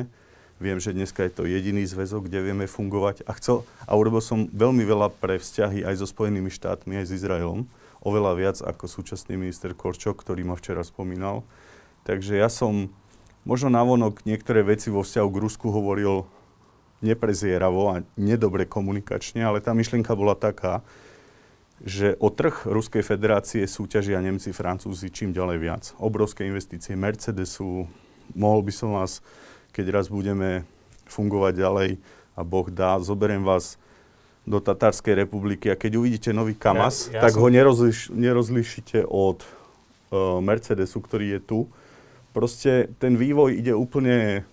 Viem, 0.59 0.75
že 0.75 0.91
dneska 0.91 1.23
je 1.23 1.31
to 1.31 1.43
jediný 1.47 1.87
zväzok, 1.87 2.27
kde 2.27 2.43
vieme 2.43 2.67
fungovať 2.67 3.23
a 3.23 3.31
chcel, 3.39 3.63
a 3.87 3.95
urobil 3.95 4.19
som 4.19 4.51
veľmi 4.51 4.83
veľa 4.83 5.07
pre 5.15 5.39
vzťahy 5.39 5.87
aj 5.87 6.03
so 6.03 6.07
Spojenými 6.11 6.51
štátmi, 6.51 6.99
aj 6.99 7.05
s 7.07 7.15
Izraelom. 7.15 7.63
Oveľa 8.03 8.31
viac 8.35 8.57
ako 8.59 8.91
súčasný 8.91 9.39
minister 9.39 9.71
Korčok, 9.71 10.19
ktorý 10.19 10.43
ma 10.43 10.59
včera 10.59 10.83
spomínal. 10.83 11.47
Takže 12.03 12.35
ja 12.35 12.51
som 12.51 12.91
možno 13.47 13.71
navonok 13.71 14.27
niektoré 14.27 14.59
veci 14.67 14.91
vo 14.91 14.99
vzťahu 14.99 15.29
k 15.31 15.41
Rusku 15.47 15.71
hovoril 15.71 16.27
neprezieravo 16.99 17.95
a 17.95 18.03
nedobre 18.19 18.67
komunikačne, 18.67 19.39
ale 19.39 19.63
tá 19.63 19.71
myšlienka 19.71 20.11
bola 20.11 20.35
taká, 20.35 20.83
že 21.83 22.15
o 22.19 22.27
trh 22.27 22.67
Ruskej 22.67 23.03
federácie 23.03 23.63
súťažia 23.63 24.19
Nemci, 24.19 24.51
Francúzi 24.51 25.07
čím 25.11 25.31
ďalej 25.31 25.57
viac. 25.59 25.83
Obrovské 25.99 26.43
investície 26.43 26.99
Mercedesu, 26.99 27.87
mohol 28.35 28.61
by 28.67 28.73
som 28.75 28.99
vás, 28.99 29.23
keď 29.71 30.01
raz 30.01 30.11
budeme 30.11 30.67
fungovať 31.07 31.53
ďalej 31.55 31.89
a 32.35 32.41
Boh 32.43 32.67
dá, 32.67 32.99
zoberiem 32.99 33.43
vás 33.43 33.79
do 34.49 34.57
Tatárskej 34.57 35.23
republiky 35.23 35.69
a 35.69 35.77
keď 35.77 36.01
uvidíte 36.01 36.29
nový 36.33 36.57
Kamas, 36.57 37.13
ja, 37.13 37.19
ja 37.19 37.21
tak 37.27 37.37
som... 37.37 37.45
ho 37.45 37.47
nerozliš, 37.53 38.09
nerozlišite 38.11 39.05
od 39.05 39.45
uh, 39.45 40.41
Mercedesu, 40.41 40.99
ktorý 40.99 41.37
je 41.37 41.41
tu. 41.43 41.59
Proste 42.33 42.89
ten 42.97 43.13
vývoj 43.13 43.55
ide 43.55 43.73
úplne 43.77 44.43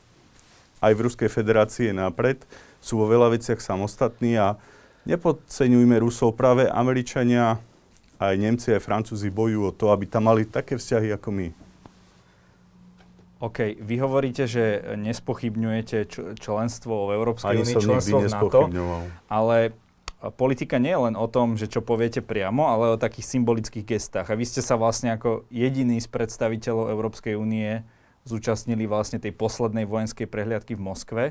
aj 0.84 0.92
v 0.92 1.04
Ruskej 1.08 1.30
federácii 1.32 1.96
napred. 1.96 2.40
Sú 2.80 3.00
vo 3.00 3.08
veľa 3.08 3.32
veciach 3.32 3.58
samostatní 3.58 4.36
a 4.36 4.60
nepodceňujme 5.06 5.96
Rusov. 6.02 6.34
Práve 6.34 6.66
Američania, 6.66 7.62
aj 8.18 8.34
Nemci, 8.36 8.74
aj 8.74 8.82
Francúzi 8.82 9.30
bojujú 9.30 9.70
o 9.70 9.72
to, 9.72 9.94
aby 9.94 10.04
tam 10.10 10.28
mali 10.28 10.44
také 10.44 10.76
vzťahy 10.76 11.14
ako 11.14 11.28
my. 11.32 11.48
OK, 13.36 13.76
vy 13.76 13.94
hovoríte, 14.00 14.48
že 14.48 14.80
nespochybňujete 14.96 16.08
členstvo 16.40 17.12
v 17.12 17.20
Európskej 17.20 17.52
únii, 17.60 17.76
členstvo 17.84 18.24
v 18.24 18.32
NATO, 18.32 18.60
ale 19.28 19.76
politika 20.40 20.80
nie 20.80 20.96
je 20.96 21.04
len 21.12 21.16
o 21.20 21.28
tom, 21.28 21.60
že 21.60 21.68
čo 21.68 21.84
poviete 21.84 22.24
priamo, 22.24 22.64
ale 22.64 22.96
o 22.96 22.96
takých 22.96 23.36
symbolických 23.36 23.84
gestách. 23.84 24.32
A 24.32 24.38
vy 24.40 24.48
ste 24.48 24.64
sa 24.64 24.80
vlastne 24.80 25.12
ako 25.12 25.44
jediný 25.52 26.00
z 26.00 26.08
predstaviteľov 26.08 26.88
Európskej 26.88 27.36
únie 27.36 27.84
zúčastnili 28.24 28.88
vlastne 28.88 29.20
tej 29.20 29.36
poslednej 29.36 29.84
vojenskej 29.84 30.24
prehliadky 30.26 30.72
v 30.72 30.82
Moskve. 30.82 31.24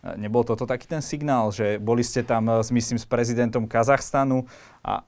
Nebol 0.00 0.48
toto 0.48 0.64
taký 0.64 0.88
ten 0.88 1.04
signál, 1.04 1.52
že 1.52 1.76
boli 1.76 2.00
ste 2.00 2.24
tam, 2.24 2.48
e, 2.48 2.64
myslím, 2.72 2.96
s 2.96 3.04
prezidentom 3.04 3.68
Kazachstanu 3.68 4.48
a... 4.80 5.04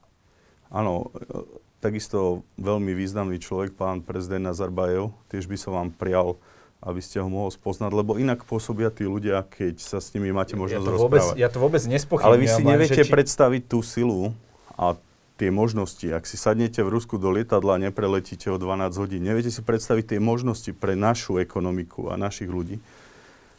Áno, 0.69 1.09
e, 1.17 1.61
takisto 1.81 2.45
veľmi 2.61 2.93
významný 2.93 3.41
človek, 3.41 3.73
pán 3.73 4.05
prezident 4.05 4.45
Nazarbajev. 4.45 5.09
Tiež 5.33 5.49
by 5.49 5.57
som 5.57 5.71
vám 5.73 5.89
prial, 5.89 6.37
aby 6.85 7.01
ste 7.01 7.17
ho 7.17 7.27
mohol 7.27 7.49
spoznať, 7.49 7.89
lebo 7.89 8.21
inak 8.21 8.45
pôsobia 8.45 8.93
tí 8.93 9.09
ľudia, 9.09 9.41
keď 9.49 9.81
sa 9.81 9.97
s 9.97 10.13
nimi 10.13 10.29
máte 10.29 10.53
možnosť 10.53 10.85
ja 10.85 10.93
vôbec, 10.93 11.21
rozprávať. 11.25 11.41
Ja 11.41 11.49
to 11.49 11.59
vôbec 11.59 11.81
nespochybňujem. 11.81 12.29
Ale 12.29 12.37
vy 12.37 12.47
si 12.47 12.61
neviete 12.61 13.03
či... 13.03 13.09
predstaviť 13.09 13.61
tú 13.65 13.81
silu 13.81 14.29
a 14.77 14.93
tie 15.41 15.49
možnosti. 15.49 16.05
Ak 16.13 16.29
si 16.29 16.37
sadnete 16.37 16.85
v 16.85 16.93
Rusku 16.93 17.17
do 17.17 17.33
lietadla 17.33 17.81
a 17.81 17.83
nepreletíte 17.89 18.53
o 18.53 18.61
12 18.61 18.93
hodín, 19.01 19.25
neviete 19.25 19.49
si 19.49 19.65
predstaviť 19.65 20.15
tie 20.15 20.19
možnosti 20.21 20.69
pre 20.77 20.93
našu 20.93 21.41
ekonomiku 21.41 22.13
a 22.13 22.15
našich 22.15 22.47
ľudí. 22.47 22.77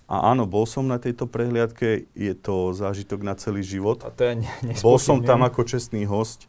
A 0.05 0.37
áno, 0.37 0.45
bol 0.45 0.69
som 0.69 0.85
na 0.85 1.01
tejto 1.01 1.25
prehliadke, 1.25 2.05
je 2.13 2.35
to 2.37 2.77
zážitok 2.77 3.25
na 3.25 3.33
celý 3.41 3.65
život. 3.65 4.05
A 4.05 4.13
to 4.13 4.29
je 4.29 4.35
ne- 4.45 4.77
Bol 4.85 5.01
som 5.01 5.25
tam 5.25 5.41
ako 5.41 5.65
čestný 5.65 6.05
host. 6.05 6.45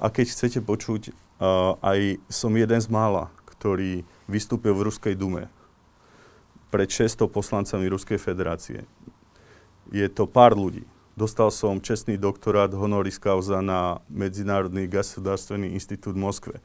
A 0.00 0.08
keď 0.08 0.26
chcete 0.32 0.58
počuť, 0.64 1.12
uh, 1.40 1.76
aj 1.84 2.16
som 2.32 2.52
jeden 2.56 2.80
z 2.80 2.88
mála, 2.88 3.28
ktorý 3.44 4.04
vystúpil 4.28 4.72
v 4.72 4.88
Ruskej 4.88 5.16
dume 5.16 5.48
pred 6.72 6.88
600 6.88 7.28
poslancami 7.28 7.88
Ruskej 7.88 8.20
federácie. 8.20 8.84
Je 9.92 10.04
to 10.10 10.26
pár 10.26 10.52
ľudí. 10.52 10.84
Dostal 11.16 11.48
som 11.48 11.80
čestný 11.80 12.20
doktorát 12.20 12.68
honoris 12.76 13.16
causa 13.16 13.64
na 13.64 14.04
Medzinárodný 14.12 14.84
gasodárstvený 14.84 15.72
institút 15.72 16.12
v 16.12 16.24
Moskve. 16.28 16.56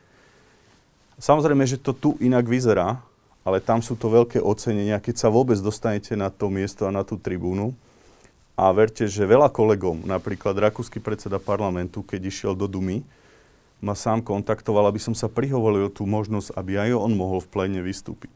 Samozrejme, 1.15 1.63
že 1.63 1.79
to 1.79 1.95
tu 1.95 2.09
inak 2.19 2.43
vyzerá, 2.49 2.99
ale 3.41 3.57
tam 3.61 3.81
sú 3.81 3.97
to 3.97 4.09
veľké 4.09 4.37
ocenenia, 4.37 5.01
keď 5.01 5.15
sa 5.25 5.29
vôbec 5.33 5.57
dostanete 5.57 6.13
na 6.13 6.29
to 6.29 6.49
miesto 6.53 6.85
a 6.85 6.93
na 6.93 7.01
tú 7.01 7.17
tribúnu. 7.17 7.73
A 8.53 8.69
verte, 8.69 9.09
že 9.09 9.25
veľa 9.25 9.49
kolegom, 9.49 10.05
napríklad 10.05 10.53
rakúsky 10.53 11.01
predseda 11.01 11.41
parlamentu, 11.41 12.05
keď 12.05 12.29
išiel 12.29 12.53
do 12.53 12.69
Dumy, 12.69 13.01
ma 13.81 13.97
sám 13.97 14.21
kontaktoval, 14.21 14.85
aby 14.93 15.01
som 15.01 15.17
sa 15.17 15.25
prihovoril 15.25 15.89
tú 15.89 16.05
možnosť, 16.05 16.53
aby 16.53 16.77
aj 16.77 16.93
on 16.93 17.17
mohol 17.17 17.41
v 17.41 17.49
pléne 17.49 17.81
vystúpiť. 17.81 18.31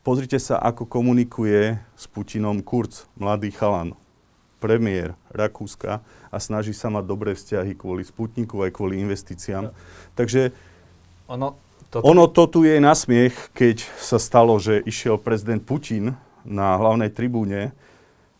Pozrite 0.00 0.40
sa, 0.40 0.56
ako 0.58 0.88
komunikuje 0.88 1.76
s 1.94 2.04
Putinom 2.08 2.64
Kurz, 2.64 3.04
mladý 3.20 3.52
chalan, 3.52 3.92
premiér 4.58 5.18
Rakúska 5.34 6.00
a 6.30 6.36
snaží 6.38 6.72
sa 6.72 6.88
mať 6.88 7.04
dobré 7.04 7.36
vzťahy 7.36 7.74
kvôli 7.74 8.06
Sputniku 8.06 8.62
aj 8.64 8.70
kvôli 8.72 9.02
investíciám. 9.02 9.68
No. 9.68 9.76
Takže 10.14 10.54
ono, 11.28 11.58
toto... 11.92 12.08
Ono 12.08 12.24
to 12.24 12.48
tu 12.48 12.64
je 12.64 12.80
na 12.80 12.96
smiech, 12.96 13.52
keď 13.52 13.84
sa 14.00 14.16
stalo, 14.16 14.56
že 14.56 14.80
išiel 14.88 15.20
prezident 15.20 15.60
Putin 15.60 16.16
na 16.40 16.80
hlavnej 16.80 17.12
tribúne 17.12 17.76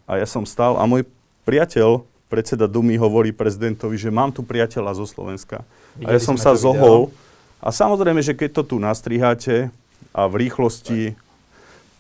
a 0.09 0.17
ja 0.17 0.25
som 0.25 0.49
stal 0.49 0.81
a 0.81 0.89
môj 0.89 1.05
priateľ, 1.45 2.09
predseda 2.33 2.65
Dumy, 2.65 2.97
hovorí 2.97 3.29
prezidentovi, 3.29 4.01
že 4.01 4.09
mám 4.09 4.33
tu 4.33 4.41
priateľa 4.41 4.97
zo 4.97 5.05
Slovenska. 5.05 5.61
Videli 6.01 6.09
a 6.09 6.17
ja 6.17 6.21
som 6.25 6.41
sa 6.41 6.57
zohol. 6.57 7.13
A 7.61 7.69
samozrejme, 7.69 8.25
že 8.25 8.33
keď 8.33 8.59
to 8.59 8.75
tu 8.75 8.77
nastriháte 8.81 9.69
a 10.17 10.27
v 10.27 10.49
rýchlosti, 10.49 11.15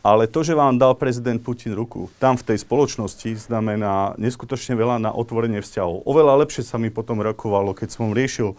ale 0.02 0.26
to, 0.26 0.42
že 0.42 0.58
vám 0.58 0.80
dal 0.80 0.98
prezident 0.98 1.38
Putin 1.38 1.76
ruku, 1.76 2.10
tam 2.18 2.34
v 2.34 2.48
tej 2.48 2.58
spoločnosti 2.64 3.38
znamená 3.38 4.18
neskutočne 4.18 4.74
veľa 4.74 4.98
na 4.98 5.14
otvorenie 5.14 5.62
vzťahov. 5.62 6.02
Oveľa 6.02 6.42
lepšie 6.42 6.66
sa 6.66 6.80
mi 6.80 6.90
potom 6.90 7.22
rokovalo, 7.22 7.76
keď 7.76 7.88
som 7.94 8.10
riešil 8.10 8.58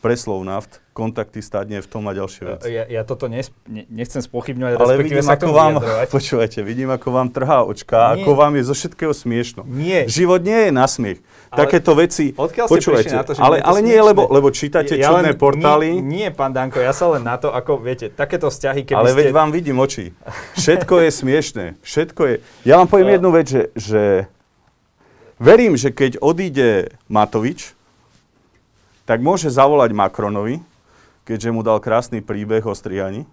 preslov 0.00 0.40
naft, 0.48 0.80
kontakty 0.96 1.44
stádne 1.44 1.84
v 1.84 1.88
tom 1.88 2.08
a 2.08 2.12
ďalšie 2.16 2.42
veci. 2.44 2.68
Ja, 2.72 2.84
ja 2.88 3.02
toto 3.04 3.28
nes, 3.28 3.52
ne, 3.68 3.84
nechcem 3.92 4.24
spochybňovať, 4.24 4.80
Ale 4.80 4.96
vidím, 5.00 5.20
sa 5.20 5.36
ako 5.36 5.52
vám, 5.52 5.74
počúvajte, 6.16 6.64
vidím, 6.64 6.88
ako 6.88 7.08
vám 7.12 7.28
trhá 7.28 7.62
očka, 7.62 8.16
nie. 8.16 8.24
ako 8.24 8.32
vám 8.32 8.56
je 8.56 8.62
zo 8.64 8.74
všetkého 8.74 9.12
smiešno. 9.12 9.68
Nie. 9.68 10.08
Život 10.08 10.40
nie 10.40 10.68
je 10.68 10.70
na 10.72 10.88
smiech. 10.88 11.20
Ale 11.52 11.66
Takéto 11.66 11.92
veci, 11.98 12.32
počúvajte, 12.36 13.12
na 13.12 13.24
to, 13.26 13.32
že 13.36 13.40
ale, 13.42 13.60
ale 13.60 13.78
nie, 13.84 13.98
lebo, 13.98 14.30
lebo 14.30 14.48
čítate 14.54 14.96
ja 14.96 15.12
čudné 15.12 15.34
len, 15.34 15.40
portály. 15.40 15.98
Nie, 16.00 16.00
nie, 16.00 16.28
pán 16.30 16.54
Danko, 16.56 16.80
ja 16.80 16.96
sa 16.96 17.10
len 17.12 17.26
na 17.26 17.36
to, 17.36 17.52
ako 17.52 17.82
viete, 17.82 18.08
takéto 18.08 18.48
vzťahy, 18.48 18.86
keby 18.86 18.96
Ale 18.96 19.10
ste... 19.12 19.18
veď 19.20 19.28
vám 19.34 19.50
vidím 19.52 19.76
oči. 19.82 20.16
Všetko 20.56 21.04
je 21.04 21.10
smiešné. 21.10 21.64
Všetko 21.82 22.20
je... 22.24 22.34
Ja 22.64 22.78
vám 22.78 22.88
poviem 22.88 23.18
jednu 23.18 23.30
vec, 23.34 23.46
že, 23.50 23.62
že 23.74 24.02
verím, 25.42 25.74
že 25.74 25.90
keď 25.90 26.22
odíde 26.22 26.94
Matovič, 27.10 27.74
tak 29.10 29.26
môže 29.26 29.50
zavolať 29.50 29.90
Macronovi, 29.90 30.62
keďže 31.26 31.50
mu 31.50 31.66
dal 31.66 31.82
krásny 31.82 32.22
príbeh 32.22 32.62
o 32.62 32.70
strihaní, 32.70 33.26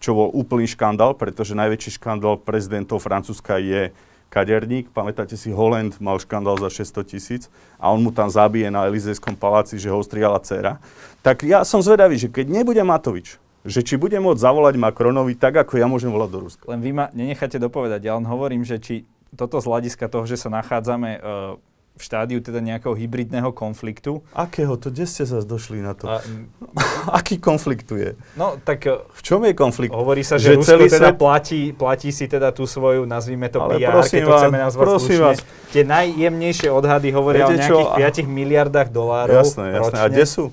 čo 0.00 0.16
bol 0.16 0.32
úplný 0.32 0.64
škandál, 0.64 1.12
pretože 1.12 1.52
najväčší 1.52 2.00
škandál 2.00 2.40
prezidentov 2.40 3.04
Francúzska 3.04 3.60
je 3.60 3.92
kaderník. 4.32 4.88
Pamätáte 4.88 5.36
si, 5.36 5.52
Holland 5.52 6.00
mal 6.00 6.16
škandál 6.16 6.56
za 6.56 6.72
600 6.72 7.12
tisíc 7.12 7.52
a 7.76 7.92
on 7.92 8.00
mu 8.00 8.08
tam 8.08 8.32
zabije 8.32 8.72
na 8.72 8.88
Elizejskom 8.88 9.36
paláci, 9.36 9.76
že 9.76 9.92
ho 9.92 10.00
strihala 10.00 10.40
dcera. 10.40 10.80
Tak 11.20 11.44
ja 11.44 11.60
som 11.68 11.84
zvedavý, 11.84 12.16
že 12.16 12.32
keď 12.32 12.48
nebude 12.48 12.80
Matovič, 12.80 13.36
že 13.68 13.84
či 13.84 14.00
bude 14.00 14.16
môcť 14.16 14.40
zavolať 14.40 14.80
Macronovi 14.80 15.36
tak, 15.36 15.60
ako 15.60 15.76
ja 15.76 15.92
môžem 15.92 16.08
volať 16.08 16.30
do 16.32 16.38
Ruska. 16.48 16.64
Len 16.72 16.80
vy 16.80 16.90
ma 16.96 17.12
nenecháte 17.12 17.60
dopovedať. 17.60 18.00
Ja 18.00 18.16
len 18.16 18.24
hovorím, 18.24 18.64
že 18.64 18.80
či 18.80 19.04
toto 19.36 19.60
z 19.60 19.68
hľadiska 19.68 20.08
toho, 20.08 20.24
že 20.24 20.40
sa 20.40 20.48
nachádzame 20.48 21.20
uh, 21.20 21.60
v 21.92 22.02
štádiu 22.02 22.40
teda 22.40 22.64
nejakého 22.64 22.96
hybridného 22.96 23.52
konfliktu. 23.52 24.24
Akého? 24.32 24.80
To 24.80 24.88
kde 24.88 25.04
ste 25.04 25.28
zase 25.28 25.44
došli 25.44 25.84
na 25.84 25.92
to? 25.92 26.08
A, 26.08 26.24
Aký 27.20 27.36
konflikt 27.36 27.84
tu 27.84 28.00
je? 28.00 28.16
No 28.32 28.56
tak... 28.56 28.88
V 28.88 29.20
čom 29.20 29.44
je 29.44 29.52
konflikt? 29.52 29.92
Hovorí 29.92 30.24
sa, 30.24 30.40
že, 30.40 30.56
že 30.56 30.64
Rusko 30.64 30.88
teda 30.88 31.12
svet... 31.12 31.20
platí, 31.20 31.60
platí 31.76 32.08
si 32.08 32.24
teda 32.24 32.48
tú 32.50 32.64
svoju, 32.64 33.04
nazvime 33.04 33.52
to 33.52 33.60
Ale 33.60 33.76
PR, 33.76 33.92
keď 34.08 34.20
to 34.24 34.32
chceme 34.40 34.58
nazvať 34.58 34.84
prosím 34.88 35.18
slušne. 35.20 35.26
Vás. 35.28 35.38
Tie 35.68 35.82
najjemnejšie 35.84 36.68
odhady 36.72 37.08
hovoria 37.12 37.44
Viete 37.48 37.72
o 37.76 37.84
nejakých 37.84 38.24
čo? 38.24 38.24
5 38.24 38.40
miliardách 38.40 38.88
dolárov 38.88 39.36
Jasné, 39.36 39.64
jasné. 39.76 39.96
Ročne. 39.96 40.00
A 40.00 40.06
kde 40.08 40.24
sú? 40.24 40.44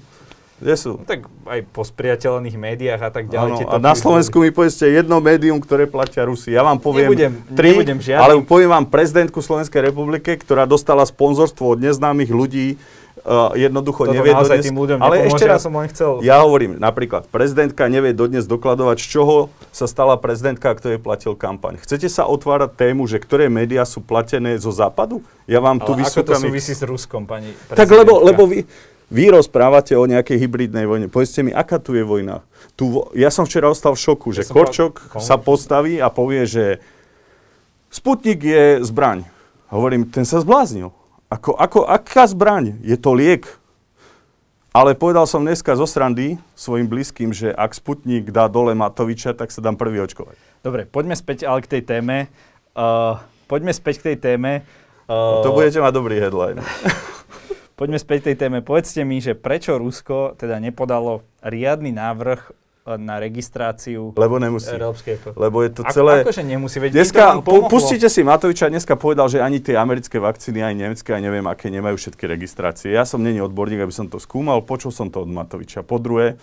Kde 0.59 0.75
sú? 0.75 0.91
No, 0.99 1.07
tak 1.07 1.23
aj 1.47 1.59
po 1.71 1.87
spriateľených 1.87 2.55
médiách 2.59 2.99
a 2.99 3.11
tak 3.15 3.31
ďalej. 3.31 3.63
Ano, 3.63 3.71
a 3.71 3.75
na 3.79 3.95
Slovensku 3.95 4.43
mi 4.43 4.51
povedzte 4.51 4.91
jedno 4.91 5.23
médium, 5.23 5.63
ktoré 5.63 5.87
platia 5.87 6.27
Rusi. 6.27 6.51
Ja 6.51 6.67
vám 6.67 6.83
poviem 6.83 7.07
nebudem, 7.07 7.31
tri, 7.55 7.71
nebudem 7.79 8.03
žiadny. 8.03 8.19
ale 8.19 8.33
poviem 8.43 8.67
vám 8.67 8.85
prezidentku 8.91 9.39
Slovenskej 9.39 9.87
republiky, 9.87 10.35
ktorá 10.35 10.67
dostala 10.67 11.07
sponzorstvo 11.07 11.63
od 11.63 11.79
neznámych 11.79 12.27
ľudí, 12.27 12.75
uh, 13.23 13.55
jednoducho 13.55 14.07
Toto 14.07 14.15
nevie 14.19 14.35
dodnes... 14.35 14.63
tým 14.67 14.75
ľuďom 14.75 14.97
ale 14.99 15.31
ešte 15.31 15.45
raz, 15.47 15.63
som 15.63 15.73
len 15.75 15.87
chcel... 15.91 16.19
Ja 16.27 16.43
hovorím, 16.43 16.75
napríklad, 16.75 17.31
prezidentka 17.31 17.87
nevie 17.87 18.11
dodnes 18.11 18.43
dokladovať, 18.43 18.97
z 18.99 19.07
čoho 19.15 19.35
sa 19.71 19.87
stala 19.87 20.19
prezidentka, 20.19 20.75
kto 20.75 20.91
jej 20.91 20.99
platil 20.99 21.39
kampaň. 21.39 21.79
Chcete 21.79 22.11
sa 22.11 22.27
otvárať 22.27 22.75
tému, 22.75 23.07
že 23.07 23.15
ktoré 23.19 23.47
médiá 23.47 23.87
sú 23.87 24.03
platené 24.03 24.59
zo 24.59 24.75
západu? 24.75 25.23
Ja 25.47 25.63
vám 25.63 25.81
ale 25.81 25.87
tu 25.87 25.91
vysúkam... 25.97 26.35
ako 26.35 26.43
to 26.43 26.47
súvisí 26.51 26.73
s 26.75 26.83
Ruskom, 26.83 27.23
pani 27.25 27.55
prezidentka? 27.55 27.79
Tak 27.79 27.89
lebo, 27.89 28.13
lebo 28.21 28.43
vy, 28.43 28.67
vy 29.09 29.33
rozprávate 29.33 29.97
o 29.97 30.05
nejakej 30.05 30.37
hybridnej 30.37 30.85
vojne. 30.85 31.09
Povedzte 31.09 31.41
mi, 31.41 31.49
aká 31.49 31.81
tu 31.81 31.97
je 31.97 32.05
vojna? 32.05 32.45
Tu 32.77 32.85
vo... 32.85 33.09
Ja 33.17 33.33
som 33.33 33.49
včera 33.49 33.65
ostal 33.65 33.97
v 33.97 34.01
šoku, 34.05 34.29
ja 34.31 34.45
že 34.45 34.53
Korčok 34.53 35.17
povedal... 35.17 35.25
sa 35.25 35.35
postaví 35.41 35.97
a 35.97 36.13
povie, 36.13 36.45
že 36.45 36.65
Sputnik 37.89 38.45
je 38.45 38.85
zbraň. 38.85 39.25
Hovorím, 39.73 40.05
ten 40.05 40.21
sa 40.21 40.37
zbláznil. 40.37 40.93
Ako, 41.29 41.57
ako, 41.57 41.89
aká 41.89 42.29
zbraň? 42.29 42.77
Je 42.85 42.97
to 42.97 43.17
liek. 43.17 43.49
Ale 44.69 44.93
povedal 44.93 45.25
som 45.25 45.41
dneska 45.41 45.73
zo 45.73 45.89
srandy 45.89 46.37
svojim 46.53 46.85
blízkym, 46.85 47.33
že 47.33 47.49
ak 47.49 47.73
Sputnik 47.73 48.29
dá 48.29 48.45
dole 48.45 48.77
Matoviča, 48.77 49.33
tak 49.33 49.49
sa 49.49 49.65
dám 49.65 49.73
prvý 49.73 50.05
očkovať. 50.05 50.37
Dobre, 50.61 50.85
poďme 50.85 51.17
späť 51.17 51.49
ale 51.49 51.65
k 51.65 51.77
tej 51.77 51.81
téme. 51.81 52.29
Uh, 52.77 53.17
poďme 53.49 53.73
späť 53.73 54.05
k 54.05 54.13
tej 54.13 54.17
téme. 54.21 54.61
Uh, 55.09 55.41
to 55.41 55.57
budete 55.57 55.81
mať 55.81 55.93
dobrý 55.97 56.21
headline. 56.21 56.61
poďme 57.79 57.95
späť 57.95 58.27
tej 58.27 58.35
téme. 58.35 58.59
Povedzte 58.59 59.07
mi, 59.07 59.23
že 59.23 59.39
prečo 59.39 59.79
Rusko 59.79 60.35
teda 60.35 60.59
nepodalo 60.59 61.23
riadny 61.39 61.95
návrh 61.95 62.51
na 62.99 63.21
registráciu 63.21 64.17
Lebo 64.17 64.41
nemusí. 64.41 64.73
Európskej. 64.73 65.37
Lebo 65.37 65.61
je 65.61 65.69
to 65.77 65.81
celé... 65.93 66.25
Ako, 66.25 66.33
akože 66.33 66.43
nemusí, 66.43 66.81
veď 66.81 66.91
dneska, 66.97 67.37
po, 67.45 67.69
pustite 67.69 68.09
si 68.09 68.25
Matoviča, 68.25 68.73
dneska 68.73 68.97
povedal, 68.97 69.29
že 69.29 69.45
ani 69.45 69.61
tie 69.61 69.77
americké 69.77 70.17
vakcíny, 70.17 70.65
aj 70.65 70.73
nemecké, 70.73 71.09
aj 71.13 71.21
neviem 71.21 71.45
aké, 71.45 71.69
nemajú 71.69 72.01
všetky 72.01 72.25
registrácie. 72.25 72.89
Ja 72.89 73.05
som 73.05 73.21
není 73.21 73.37
odborník, 73.45 73.85
aby 73.85 73.93
som 73.93 74.09
to 74.09 74.17
skúmal, 74.17 74.65
počul 74.65 74.89
som 74.89 75.13
to 75.13 75.21
od 75.21 75.29
Matoviča. 75.29 75.85
Po 75.85 76.01
druhé, 76.01 76.41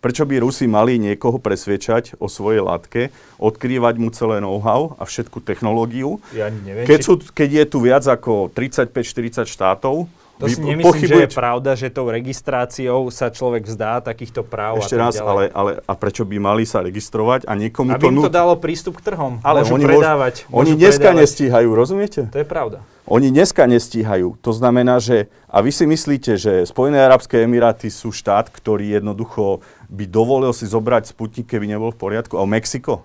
prečo 0.00 0.24
by 0.24 0.40
Rusi 0.40 0.64
mali 0.64 0.96
niekoho 0.96 1.36
presviečať 1.36 2.16
o 2.16 2.26
svojej 2.30 2.64
látke, 2.64 3.12
odkrývať 3.36 3.94
mu 4.00 4.08
celé 4.16 4.40
know-how 4.40 4.96
a 4.96 5.04
všetku 5.04 5.44
technológiu? 5.44 6.24
Ja 6.32 6.48
neviem, 6.48 6.88
keď, 6.88 7.00
sú, 7.04 7.20
keď 7.20 7.48
je 7.52 7.64
tu 7.68 7.78
viac 7.84 8.06
ako 8.08 8.48
35-40 8.54 9.44
štátov, 9.44 10.08
to 10.42 10.50
si 10.50 10.58
nemyslím, 10.58 10.90
pochybuje... 10.90 11.08
že 11.08 11.24
je 11.24 11.30
pravda, 11.30 11.70
že 11.78 11.86
tou 11.94 12.10
registráciou 12.10 13.06
sa 13.14 13.30
človek 13.30 13.62
vzdá 13.62 14.02
takýchto 14.02 14.42
práv 14.42 14.82
Ešte 14.82 14.98
raz, 14.98 15.14
ale, 15.22 15.54
ale 15.54 15.78
a 15.86 15.92
prečo 15.94 16.26
by 16.26 16.36
mali 16.42 16.66
sa 16.66 16.82
registrovať 16.82 17.46
a 17.46 17.54
niekomu 17.54 17.94
Aby 17.94 18.02
to... 18.02 18.08
Aby 18.10 18.18
im 18.18 18.26
to 18.26 18.34
dalo 18.34 18.54
prístup 18.58 18.98
k 18.98 19.14
trhom. 19.14 19.38
Ale 19.46 19.62
môžu 19.62 19.78
oni 19.78 19.84
predávať. 19.86 20.34
Môžu, 20.50 20.58
oni 20.58 20.72
dneska 20.74 21.14
predávať. 21.14 21.22
nestíhajú, 21.22 21.68
rozumiete? 21.70 22.20
To 22.34 22.40
je 22.42 22.48
pravda. 22.48 22.78
Oni 23.06 23.28
dneska 23.30 23.66
nestíhajú. 23.66 24.38
To 24.42 24.50
znamená, 24.54 24.98
že... 24.98 25.30
A 25.46 25.62
vy 25.62 25.70
si 25.74 25.86
myslíte, 25.86 26.38
že 26.38 26.66
Spojené 26.66 27.02
arabské 27.02 27.42
emiráty 27.46 27.90
sú 27.90 28.10
štát, 28.14 28.50
ktorý 28.50 28.98
jednoducho 28.98 29.62
by 29.90 30.04
dovolil 30.08 30.54
si 30.56 30.64
zobrať 30.66 31.12
Sputnik, 31.12 31.50
keby 31.50 31.66
nebol 31.70 31.90
v 31.92 31.98
poriadku? 31.98 32.38
A 32.38 32.46
Mexiko? 32.46 33.04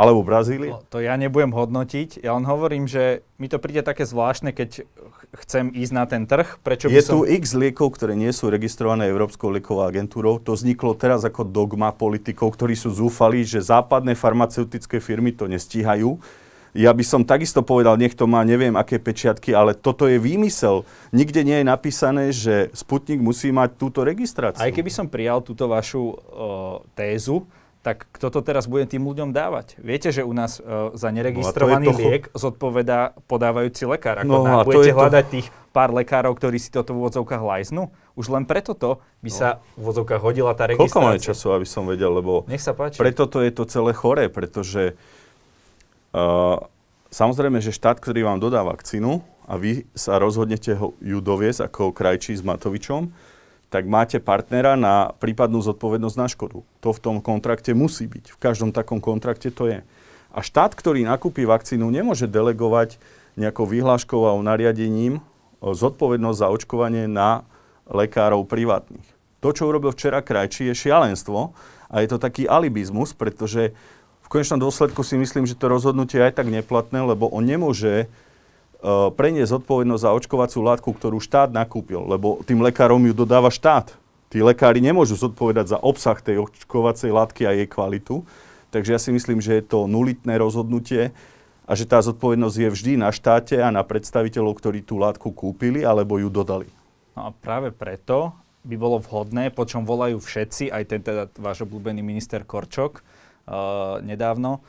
Alebo 0.00 0.24
Brazília? 0.24 0.80
No, 0.80 0.86
to 0.88 1.04
ja 1.04 1.12
nebudem 1.20 1.52
hodnotiť. 1.52 2.24
Ja 2.24 2.32
len 2.32 2.48
hovorím, 2.48 2.88
že 2.88 3.20
mi 3.36 3.52
to 3.52 3.60
príde 3.60 3.84
také 3.84 4.08
zvláštne, 4.08 4.56
keď 4.56 4.88
chcem 5.30 5.70
ísť 5.70 5.92
na 5.94 6.04
ten 6.06 6.26
trh. 6.26 6.58
Prečo 6.62 6.90
je 6.90 7.02
som... 7.02 7.22
tu 7.22 7.28
x 7.28 7.54
liekov, 7.54 7.94
ktoré 7.94 8.18
nie 8.18 8.30
sú 8.34 8.50
registrované 8.50 9.06
Európskou 9.06 9.50
liekovou 9.54 9.86
agentúrou. 9.86 10.42
To 10.42 10.58
vzniklo 10.58 10.98
teraz 10.98 11.22
ako 11.22 11.46
dogma 11.46 11.94
politikov, 11.94 12.54
ktorí 12.58 12.74
sú 12.74 12.90
zúfali, 12.90 13.46
že 13.46 13.62
západné 13.62 14.18
farmaceutické 14.18 14.98
firmy 14.98 15.30
to 15.30 15.46
nestíhajú. 15.46 16.18
Ja 16.70 16.94
by 16.94 17.02
som 17.02 17.26
takisto 17.26 17.66
povedal, 17.66 17.98
nech 17.98 18.14
to 18.14 18.30
má 18.30 18.46
neviem 18.46 18.78
aké 18.78 19.02
pečiatky, 19.02 19.50
ale 19.50 19.74
toto 19.74 20.06
je 20.06 20.22
výmysel. 20.22 20.86
Nikde 21.10 21.42
nie 21.42 21.58
je 21.62 21.66
napísané, 21.66 22.24
že 22.30 22.70
Sputnik 22.70 23.18
musí 23.18 23.50
mať 23.50 23.74
túto 23.74 24.06
registráciu. 24.06 24.62
Aj 24.62 24.70
keby 24.70 24.86
som 24.86 25.10
prijal 25.10 25.42
túto 25.42 25.66
vašu 25.66 26.14
uh, 26.14 26.78
tézu, 26.94 27.42
tak 27.80 28.12
kto 28.12 28.28
to 28.28 28.40
teraz 28.44 28.68
bude 28.68 28.84
tým 28.84 29.08
ľuďom 29.08 29.32
dávať? 29.32 29.80
Viete, 29.80 30.12
že 30.12 30.20
u 30.20 30.36
nás 30.36 30.60
uh, 30.60 30.92
za 30.92 31.08
neregistrovaný 31.08 31.88
no 31.88 31.96
liek 31.96 32.28
zodpoveda 32.36 33.16
podávajúci 33.24 33.88
lekár. 33.88 34.20
Ako 34.20 34.28
no, 34.28 34.44
na, 34.44 34.60
budete 34.68 34.92
hľadať 34.92 35.24
to... 35.24 35.32
tých 35.40 35.46
pár 35.72 35.88
lekárov, 35.96 36.36
ktorí 36.36 36.60
si 36.60 36.68
toto 36.68 36.92
v 36.92 37.08
úvodzovkách 37.08 37.40
lajznú? 37.40 37.88
Už 38.20 38.28
len 38.28 38.44
preto 38.44 38.76
to 38.76 39.00
by 39.24 39.32
no. 39.32 39.36
sa 39.36 39.48
v 39.80 39.88
úvodzovkách 39.88 40.20
hodila 40.20 40.52
tá 40.52 40.68
registrácia. 40.68 40.92
Koľko 40.92 41.06
máme 41.08 41.20
času, 41.24 41.46
aby 41.56 41.64
som 41.64 41.88
vedel, 41.88 42.12
lebo 42.12 42.44
Nech 42.52 42.60
sa 42.60 42.76
páči. 42.76 43.00
preto 43.00 43.24
to 43.24 43.40
je 43.40 43.48
to 43.48 43.64
celé 43.64 43.96
choré, 43.96 44.28
pretože 44.28 44.92
uh, 46.12 46.60
samozrejme, 47.08 47.64
že 47.64 47.72
štát, 47.72 47.96
ktorý 47.96 48.28
vám 48.28 48.44
dodá 48.44 48.60
vakcínu 48.60 49.24
a 49.48 49.56
vy 49.56 49.88
sa 49.96 50.20
rozhodnete 50.20 50.76
ho, 50.76 50.92
ju 51.00 51.18
doviesť 51.24 51.64
ako 51.64 51.96
krajčí 51.96 52.36
s 52.36 52.44
Matovičom, 52.44 53.08
tak 53.70 53.86
máte 53.86 54.18
partnera 54.18 54.74
na 54.74 55.14
prípadnú 55.22 55.62
zodpovednosť 55.62 56.16
na 56.18 56.26
škodu. 56.26 56.66
To 56.82 56.88
v 56.90 57.02
tom 57.02 57.16
kontrakte 57.22 57.70
musí 57.70 58.10
byť. 58.10 58.34
V 58.34 58.38
každom 58.42 58.74
takom 58.74 58.98
kontrakte 58.98 59.54
to 59.54 59.70
je. 59.70 59.86
A 60.34 60.38
štát, 60.42 60.74
ktorý 60.74 61.06
nakúpi 61.06 61.46
vakcínu, 61.46 61.86
nemôže 61.90 62.26
delegovať 62.26 62.98
nejakou 63.38 63.66
vyhláškou 63.70 64.26
a 64.26 64.34
nariadením 64.42 65.22
zodpovednosť 65.62 66.38
za 66.38 66.50
očkovanie 66.50 67.06
na 67.06 67.46
lekárov 67.86 68.42
privátnych. 68.46 69.06
To, 69.40 69.54
čo 69.54 69.70
urobil 69.70 69.94
včera 69.94 70.20
Krajčí, 70.20 70.68
je 70.68 70.74
šialenstvo 70.74 71.54
a 71.88 71.94
je 72.02 72.08
to 72.10 72.18
taký 72.20 72.44
alibizmus, 72.50 73.14
pretože 73.16 73.72
v 74.22 74.26
konečnom 74.28 74.62
dôsledku 74.62 75.02
si 75.02 75.18
myslím, 75.18 75.46
že 75.46 75.58
to 75.58 75.70
rozhodnutie 75.70 76.22
je 76.22 76.26
aj 76.30 76.38
tak 76.38 76.48
neplatné, 76.50 77.02
lebo 77.02 77.26
on 77.30 77.42
nemôže 77.46 78.06
preniesť 79.14 79.60
zodpovednosť 79.60 80.02
za 80.02 80.16
očkovaciu 80.16 80.60
látku, 80.64 80.88
ktorú 80.96 81.20
štát 81.20 81.52
nakúpil, 81.52 82.00
lebo 82.00 82.40
tým 82.48 82.64
lekárom 82.64 83.00
ju 83.04 83.12
dodáva 83.12 83.52
štát. 83.52 83.92
Tí 84.30 84.40
lekári 84.40 84.80
nemôžu 84.80 85.18
zodpovedať 85.18 85.76
za 85.76 85.78
obsah 85.82 86.16
tej 86.16 86.46
očkovacej 86.48 87.10
látky 87.10 87.44
a 87.44 87.52
jej 87.52 87.68
kvalitu. 87.68 88.22
Takže 88.70 88.94
ja 88.94 89.00
si 89.02 89.10
myslím, 89.10 89.42
že 89.42 89.58
je 89.58 89.64
to 89.66 89.90
nulitné 89.90 90.38
rozhodnutie 90.38 91.10
a 91.66 91.72
že 91.74 91.84
tá 91.84 91.98
zodpovednosť 91.98 92.56
je 92.56 92.68
vždy 92.70 92.92
na 93.02 93.10
štáte 93.10 93.58
a 93.58 93.68
na 93.74 93.82
predstaviteľov, 93.82 94.58
ktorí 94.58 94.86
tú 94.86 95.02
látku 95.02 95.34
kúpili 95.34 95.82
alebo 95.82 96.16
ju 96.22 96.30
dodali. 96.30 96.70
No 97.18 97.28
a 97.28 97.30
práve 97.34 97.74
preto 97.74 98.32
by 98.62 98.76
bolo 98.78 99.02
vhodné, 99.02 99.50
po 99.50 99.66
čom 99.66 99.82
volajú 99.82 100.22
všetci, 100.22 100.70
aj 100.70 100.84
ten 100.86 101.00
teda 101.02 101.26
váš 101.40 101.66
obľúbený 101.66 102.00
minister 102.04 102.46
Korčok 102.46 103.02
uh, 103.02 103.98
nedávno, 104.04 104.62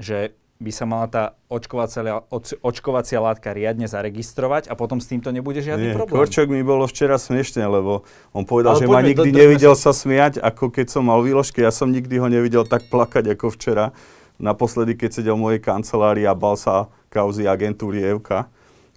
že 0.00 0.32
by 0.60 0.70
sa 0.76 0.84
mala 0.84 1.08
tá 1.08 1.22
očkovacia, 1.48 2.20
očkovacia 2.60 3.16
látka 3.16 3.56
riadne 3.56 3.88
zaregistrovať 3.88 4.68
a 4.68 4.76
potom 4.76 5.00
s 5.00 5.08
týmto 5.08 5.32
nebude 5.32 5.64
žiadny 5.64 5.90
Nie, 5.90 5.96
problém. 5.96 6.20
Korčok 6.20 6.52
mi 6.52 6.60
bolo 6.60 6.84
včera 6.84 7.16
smiešne, 7.16 7.64
lebo 7.64 8.04
on 8.36 8.44
povedal, 8.44 8.76
Ale 8.76 8.84
že 8.84 8.86
ma 8.92 9.00
nikdy 9.00 9.32
do, 9.32 9.40
nevidel 9.40 9.72
sa 9.72 9.96
smiať, 9.96 10.36
ako 10.36 10.68
keď 10.68 10.92
som 10.92 11.08
mal 11.08 11.24
výložky. 11.24 11.64
Ja 11.64 11.72
som 11.72 11.88
nikdy 11.88 12.20
ho 12.20 12.28
nevidel 12.28 12.68
tak 12.68 12.92
plakať 12.92 13.32
ako 13.32 13.56
včera. 13.56 13.96
Naposledy, 14.36 15.00
keď 15.00 15.24
sedel 15.24 15.40
v 15.40 15.48
mojej 15.48 15.60
kancelárii 15.64 16.28
a 16.28 16.36
bal 16.36 16.60
sa 16.60 16.92
kauzy 17.08 17.48
agentúry 17.48 18.04
EVK. 18.04 18.44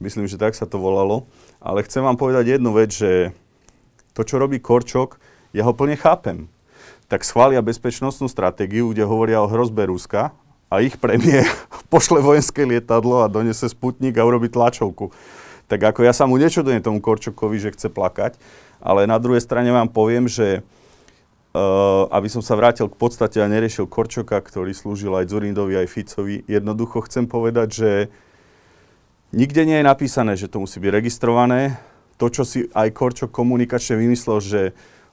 Myslím, 0.04 0.28
že 0.28 0.36
tak 0.36 0.60
sa 0.60 0.68
to 0.68 0.76
volalo. 0.76 1.32
Ale 1.64 1.80
chcem 1.88 2.04
vám 2.04 2.20
povedať 2.20 2.60
jednu 2.60 2.76
vec, 2.76 2.92
že 2.92 3.32
to, 4.12 4.28
čo 4.28 4.36
robí 4.36 4.60
Korčok, 4.60 5.16
ja 5.56 5.64
ho 5.64 5.72
plne 5.72 5.96
chápem. 5.96 6.52
Tak 7.08 7.24
schvália 7.24 7.64
bezpečnostnú 7.64 8.28
stratégiu, 8.28 8.92
kde 8.92 9.08
hovoria 9.08 9.40
o 9.40 9.48
hrozbe 9.48 9.88
Ruska 9.88 10.36
a 10.74 10.82
ich 10.82 10.98
premiér 10.98 11.46
pošle 11.94 12.18
vojenské 12.18 12.66
lietadlo 12.66 13.22
a 13.22 13.30
donese 13.30 13.70
Sputnik 13.70 14.18
a 14.18 14.26
urobi 14.26 14.50
tlačovku. 14.50 15.14
Tak 15.70 15.94
ako 15.94 16.02
ja 16.02 16.14
sa 16.18 16.26
mu 16.26 16.42
nečudujem 16.42 16.82
tomu 16.82 16.98
Korčokovi, 16.98 17.62
že 17.62 17.74
chce 17.78 17.94
plakať, 17.94 18.42
ale 18.82 19.06
na 19.06 19.22
druhej 19.22 19.46
strane 19.46 19.70
vám 19.70 19.94
poviem, 19.94 20.26
že 20.26 20.66
Uh, 21.54 22.10
aby 22.10 22.34
som 22.34 22.42
sa 22.42 22.58
vrátil 22.58 22.90
k 22.90 22.98
podstate 22.98 23.38
a 23.38 23.46
neriešil 23.46 23.86
Korčoka, 23.86 24.42
ktorý 24.42 24.74
slúžil 24.74 25.14
aj 25.14 25.30
Zurindovi, 25.30 25.78
aj 25.78 25.86
Ficovi, 25.86 26.42
jednoducho 26.50 27.06
chcem 27.06 27.30
povedať, 27.30 27.68
že 27.70 27.92
nikde 29.30 29.62
nie 29.62 29.78
je 29.78 29.86
napísané, 29.86 30.34
že 30.34 30.50
to 30.50 30.66
musí 30.66 30.82
byť 30.82 30.90
registrované. 30.90 31.78
To, 32.18 32.26
čo 32.34 32.42
si 32.42 32.66
aj 32.74 32.98
Korčok 32.98 33.30
komunikačne 33.30 34.02
vymyslel, 34.02 34.42
že 34.42 34.62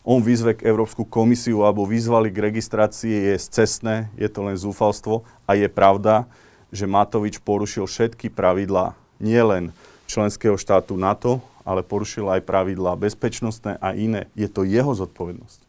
on 0.00 0.24
vyzve 0.24 0.56
k 0.56 0.64
Európsku 0.64 1.04
komisiu 1.04 1.62
alebo 1.64 1.84
vyzvali 1.84 2.32
k 2.32 2.52
registrácii 2.52 3.32
je 3.32 3.36
cestné, 3.36 4.08
je 4.16 4.28
to 4.32 4.40
len 4.44 4.56
zúfalstvo 4.56 5.22
a 5.44 5.52
je 5.56 5.68
pravda, 5.68 6.24
že 6.72 6.88
Matovič 6.88 7.42
porušil 7.42 7.84
všetky 7.84 8.32
pravidlá 8.32 8.96
nielen 9.20 9.74
členského 10.08 10.56
štátu 10.56 10.96
NATO, 10.96 11.44
ale 11.62 11.84
porušil 11.84 12.26
aj 12.32 12.46
pravidlá 12.48 12.96
bezpečnostné 12.96 13.76
a 13.78 13.92
iné. 13.92 14.32
Je 14.32 14.48
to 14.48 14.64
jeho 14.64 14.90
zodpovednosť. 14.96 15.60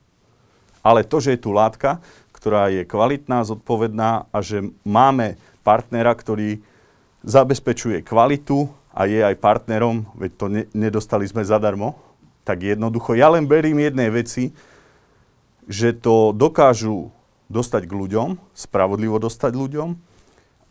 Ale 0.82 1.06
to, 1.06 1.22
že 1.22 1.38
je 1.38 1.44
tu 1.46 1.54
látka, 1.54 2.02
ktorá 2.34 2.74
je 2.74 2.88
kvalitná, 2.88 3.46
zodpovedná 3.46 4.26
a 4.34 4.38
že 4.42 4.66
máme 4.82 5.38
partnera, 5.62 6.10
ktorý 6.18 6.58
zabezpečuje 7.22 8.02
kvalitu 8.02 8.66
a 8.90 9.06
je 9.06 9.22
aj 9.22 9.38
partnerom, 9.38 10.10
veď 10.18 10.32
to 10.34 10.46
ne, 10.50 10.64
nedostali 10.74 11.30
sme 11.30 11.46
zadarmo, 11.46 11.94
tak 12.52 12.68
jednoducho 12.68 13.16
ja 13.16 13.32
len 13.32 13.48
berím 13.48 13.80
jednej 13.80 14.12
veci, 14.12 14.52
že 15.72 15.96
to 15.96 16.36
dokážu 16.36 17.16
dostať 17.48 17.88
k 17.88 17.94
ľuďom, 17.96 18.30
spravodlivo 18.52 19.24
dostať 19.24 19.56
ľuďom 19.56 19.90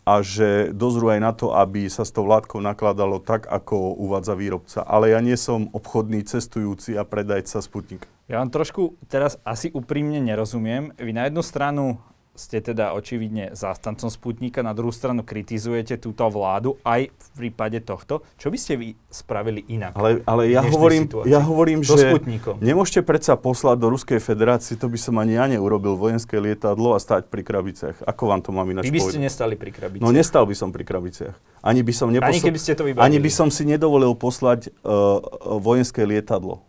a 0.05 0.21
že 0.21 0.77
dozrú 0.77 1.09
aj 1.09 1.21
na 1.25 1.33
to, 1.33 1.57
aby 1.57 1.88
sa 1.88 2.05
s 2.05 2.12
tou 2.12 2.29
látkou 2.29 2.61
nakladalo 2.61 3.16
tak, 3.16 3.49
ako 3.49 3.97
uvádza 3.97 4.37
výrobca. 4.37 4.85
Ale 4.85 5.16
ja 5.16 5.25
nie 5.25 5.40
som 5.40 5.73
obchodný 5.73 6.21
cestujúci 6.21 7.01
a 7.01 7.05
predajca 7.09 7.64
Sputnika. 7.64 8.05
Ja 8.29 8.45
vám 8.45 8.53
trošku 8.53 9.01
teraz 9.09 9.40
asi 9.40 9.73
úprimne 9.73 10.21
nerozumiem. 10.21 10.93
Vy 11.01 11.16
na 11.16 11.33
jednu 11.33 11.40
stranu 11.40 11.97
ste 12.40 12.64
teda 12.64 12.96
očividne 12.96 13.53
zástancom 13.53 14.09
Sputnika, 14.09 14.64
na 14.64 14.72
druhú 14.72 14.88
stranu 14.88 15.20
kritizujete 15.20 16.00
túto 16.00 16.24
vládu 16.33 16.81
aj 16.88 17.12
v 17.12 17.29
prípade 17.37 17.85
tohto. 17.85 18.24
Čo 18.40 18.48
by 18.48 18.57
ste 18.57 18.81
vy 18.81 18.96
spravili 19.12 19.68
inak? 19.68 19.92
Ale, 19.92 20.24
ale 20.24 20.48
ja, 20.48 20.64
hovorím, 20.64 21.05
ja 21.29 21.44
hovorím, 21.44 21.85
že 21.85 22.16
Sputnikom. 22.16 22.57
nemôžete 22.64 23.05
predsa 23.05 23.37
poslať 23.37 23.76
do 23.76 23.92
Ruskej 23.92 24.24
federácie, 24.24 24.81
to 24.81 24.88
by 24.88 24.96
som 24.96 25.20
ani 25.20 25.37
ja 25.37 25.44
neurobil, 25.44 26.00
vojenské 26.00 26.40
lietadlo 26.40 26.96
a 26.96 26.98
stať 26.98 27.29
pri 27.29 27.44
krabiciach. 27.44 28.00
Ako 28.09 28.33
vám 28.33 28.40
to 28.40 28.57
mám 28.57 28.64
ináč 28.72 28.88
Vy 28.88 28.96
by 28.96 29.00
ste 29.05 29.20
nestali 29.20 29.61
pri 29.61 29.70
krabiciach. 29.76 30.05
No 30.05 30.09
nestal 30.09 30.48
by 30.48 30.57
som 30.57 30.72
pri 30.72 30.88
krabiciach. 30.88 31.37
Ani 31.61 31.85
by 31.85 31.92
som, 31.92 32.09
neposl- 32.09 32.40
ani 32.40 32.40
keby 32.40 32.59
ste 32.59 32.72
to 32.72 32.88
ani 32.88 33.20
by 33.20 33.29
som 33.29 33.53
si 33.53 33.68
nedovolil 33.68 34.16
poslať 34.16 34.72
uh, 34.81 35.20
vojenské 35.61 36.09
lietadlo 36.09 36.64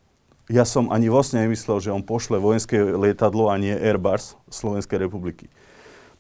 ja 0.52 0.68
som 0.68 0.92
ani 0.92 1.08
vlastne 1.08 1.48
nemyslel, 1.48 1.80
že 1.80 1.96
on 1.96 2.04
pošle 2.04 2.36
vojenské 2.36 2.76
lietadlo 2.84 3.48
a 3.48 3.56
nie 3.56 3.72
Airbus 3.72 4.36
Slovenskej 4.52 5.08
republiky. 5.08 5.48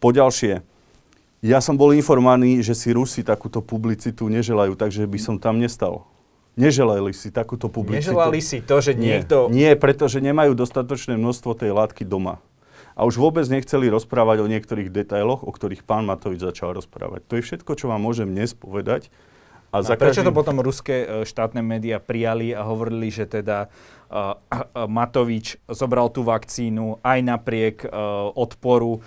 Poďalšie, 0.01 0.65
ja 1.45 1.57
som 1.61 1.77
bol 1.77 1.93
informovaný, 1.93 2.65
že 2.65 2.73
si 2.73 2.89
Rusi 2.89 3.21
takúto 3.21 3.61
publicitu 3.61 4.25
neželajú, 4.29 4.73
takže 4.73 5.05
by 5.05 5.19
som 5.21 5.35
tam 5.37 5.61
nestal. 5.61 6.09
Neželali 6.57 7.13
si 7.13 7.29
takúto 7.29 7.69
publicitu. 7.69 8.11
Neželali 8.11 8.41
si 8.41 8.59
to, 8.65 8.81
že 8.81 8.97
niekto... 8.97 9.47
Nie, 9.53 9.77
pretože 9.77 10.19
nemajú 10.19 10.57
dostatočné 10.57 11.15
množstvo 11.15 11.53
tej 11.53 11.71
látky 11.71 12.03
doma. 12.03 12.41
A 12.97 13.07
už 13.07 13.17
vôbec 13.17 13.47
nechceli 13.47 13.87
rozprávať 13.87 14.43
o 14.43 14.51
niektorých 14.51 14.91
detailoch, 14.91 15.47
o 15.47 15.51
ktorých 15.53 15.87
pán 15.87 16.03
Matovič 16.03 16.43
začal 16.43 16.75
rozprávať. 16.75 17.23
To 17.31 17.39
je 17.39 17.45
všetko, 17.45 17.71
čo 17.77 17.85
vám 17.87 18.03
môžem 18.03 18.27
dnes 18.27 18.51
povedať. 18.51 19.07
A 19.71 19.79
za 19.79 19.95
prečo 19.95 20.19
každým... 20.19 20.35
to 20.35 20.35
potom 20.35 20.59
ruské 20.59 20.95
e, 21.07 21.23
štátne 21.23 21.63
médiá 21.63 22.03
prijali 22.03 22.51
a 22.51 22.67
hovorili, 22.67 23.07
že 23.07 23.23
teda 23.23 23.71
uh, 24.11 24.35
Matovič 24.83 25.55
zobral 25.71 26.11
tú 26.11 26.27
vakcínu 26.27 26.99
aj 26.99 27.19
napriek 27.23 27.87
uh, 27.87 28.35
odporu 28.35 28.99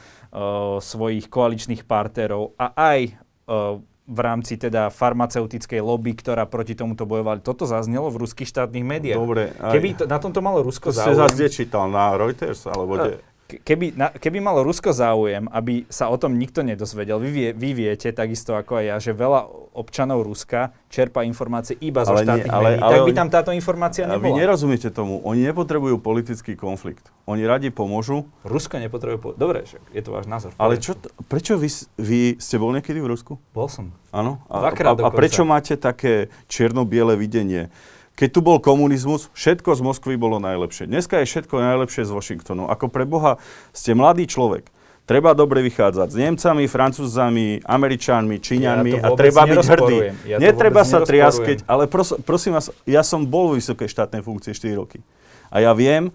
svojich 0.82 1.30
koaličných 1.30 1.86
partnerov 1.86 2.58
a 2.58 2.74
aj 2.74 3.00
uh, 3.46 3.78
v 4.04 4.18
rámci 4.20 4.60
teda 4.60 4.92
farmaceutickej 4.92 5.80
lobby, 5.80 6.12
ktorá 6.12 6.44
proti 6.44 6.76
tomuto 6.76 7.08
bojovali. 7.08 7.40
Toto 7.40 7.64
zaznelo 7.64 8.12
v 8.12 8.20
ruských 8.20 8.50
štátnych 8.50 8.84
médiách. 8.84 9.16
Dobre. 9.16 9.56
Keby 9.56 9.88
to, 9.96 10.04
na 10.04 10.20
tomto 10.20 10.44
malo 10.44 10.60
Rusko 10.60 10.92
to 10.92 11.00
záujem... 11.00 11.24
Ste 11.24 11.48
zase 11.48 11.48
čítal 11.48 11.88
na 11.88 12.12
Reuters? 12.12 12.68
Alebo 12.68 13.00
uh, 13.00 13.16
keby, 13.48 13.92
na, 13.94 14.08
keby 14.10 14.40
malo 14.40 14.64
Rusko 14.64 14.90
záujem, 14.90 15.46
aby 15.52 15.84
sa 15.92 16.08
o 16.08 16.16
tom 16.16 16.36
nikto 16.40 16.64
nedozvedel, 16.64 17.20
vy, 17.20 17.30
vie, 17.30 17.48
vy 17.52 17.70
viete 17.76 18.08
takisto 18.10 18.56
ako 18.56 18.80
aj 18.80 18.84
ja, 18.84 18.96
že 19.00 19.12
veľa 19.12 19.46
občanov 19.74 20.24
Ruska 20.24 20.72
čerpa 20.88 21.26
informácie 21.26 21.76
iba 21.82 22.06
zo 22.06 22.14
štátnych 22.14 22.46
nie, 22.46 22.54
ale, 22.54 22.68
médií, 22.78 22.82
ale 22.82 22.92
tak 22.94 23.00
by 23.04 23.12
tam 23.12 23.28
táto 23.28 23.50
informácia 23.50 24.06
nebola. 24.06 24.22
Vy 24.22 24.30
nerozumiete 24.38 24.88
tomu. 24.94 25.20
Oni 25.26 25.44
nepotrebujú 25.44 25.98
politický 26.00 26.54
konflikt. 26.54 27.10
Oni 27.26 27.42
radi 27.44 27.74
pomôžu. 27.74 28.28
Rusko 28.46 28.78
nepotrebuje... 28.78 29.18
Po... 29.20 29.28
Dobre, 29.34 29.66
však 29.66 29.82
je 29.92 30.02
to 30.04 30.10
váš 30.14 30.26
názor. 30.30 30.50
Ale 30.60 30.78
čo 30.78 30.94
t- 30.94 31.10
prečo 31.26 31.58
vy, 31.58 31.68
vy 31.98 32.20
ste 32.38 32.56
bol 32.60 32.70
niekedy 32.70 33.02
v 33.02 33.10
Rusku? 33.10 33.40
Bol 33.50 33.66
som. 33.66 33.90
Áno? 34.14 34.40
A, 34.46 34.70
a, 34.70 34.92
a 34.94 35.08
prečo 35.10 35.42
máte 35.42 35.74
také 35.74 36.30
čierno-biele 36.46 37.18
videnie? 37.18 37.72
Keď 38.14 38.28
tu 38.30 38.40
bol 38.46 38.62
komunizmus, 38.62 39.26
všetko 39.34 39.74
z 39.74 39.80
Moskvy 39.82 40.14
bolo 40.14 40.38
najlepšie. 40.38 40.86
Dneska 40.86 41.18
je 41.18 41.26
všetko 41.26 41.58
najlepšie 41.58 42.06
z 42.06 42.14
Washingtonu. 42.14 42.70
Ako 42.70 42.86
pre 42.86 43.02
Boha 43.02 43.42
ste 43.74 43.90
mladý 43.98 44.30
človek. 44.30 44.70
Treba 45.04 45.34
dobre 45.36 45.60
vychádzať 45.66 46.08
s 46.14 46.16
Nemcami, 46.16 46.64
Francúzami, 46.64 47.60
Američanmi, 47.60 48.40
Číňanmi 48.40 48.90
ja 48.96 49.04
a 49.04 49.08
treba 49.18 49.44
byť 49.44 49.66
hrdý. 49.66 49.98
Ja 50.30 50.38
Netreba 50.40 50.86
sa 50.86 51.04
triaskeť, 51.04 51.68
ale 51.68 51.90
pros, 51.90 52.16
prosím 52.24 52.56
vás, 52.56 52.72
ja 52.88 53.04
som 53.04 53.26
bol 53.26 53.52
v 53.52 53.60
vysokej 53.60 53.90
štátnej 53.90 54.24
funkcii 54.24 54.56
4 54.56 54.80
roky. 54.80 55.04
A 55.52 55.60
ja 55.60 55.76
viem, 55.76 56.08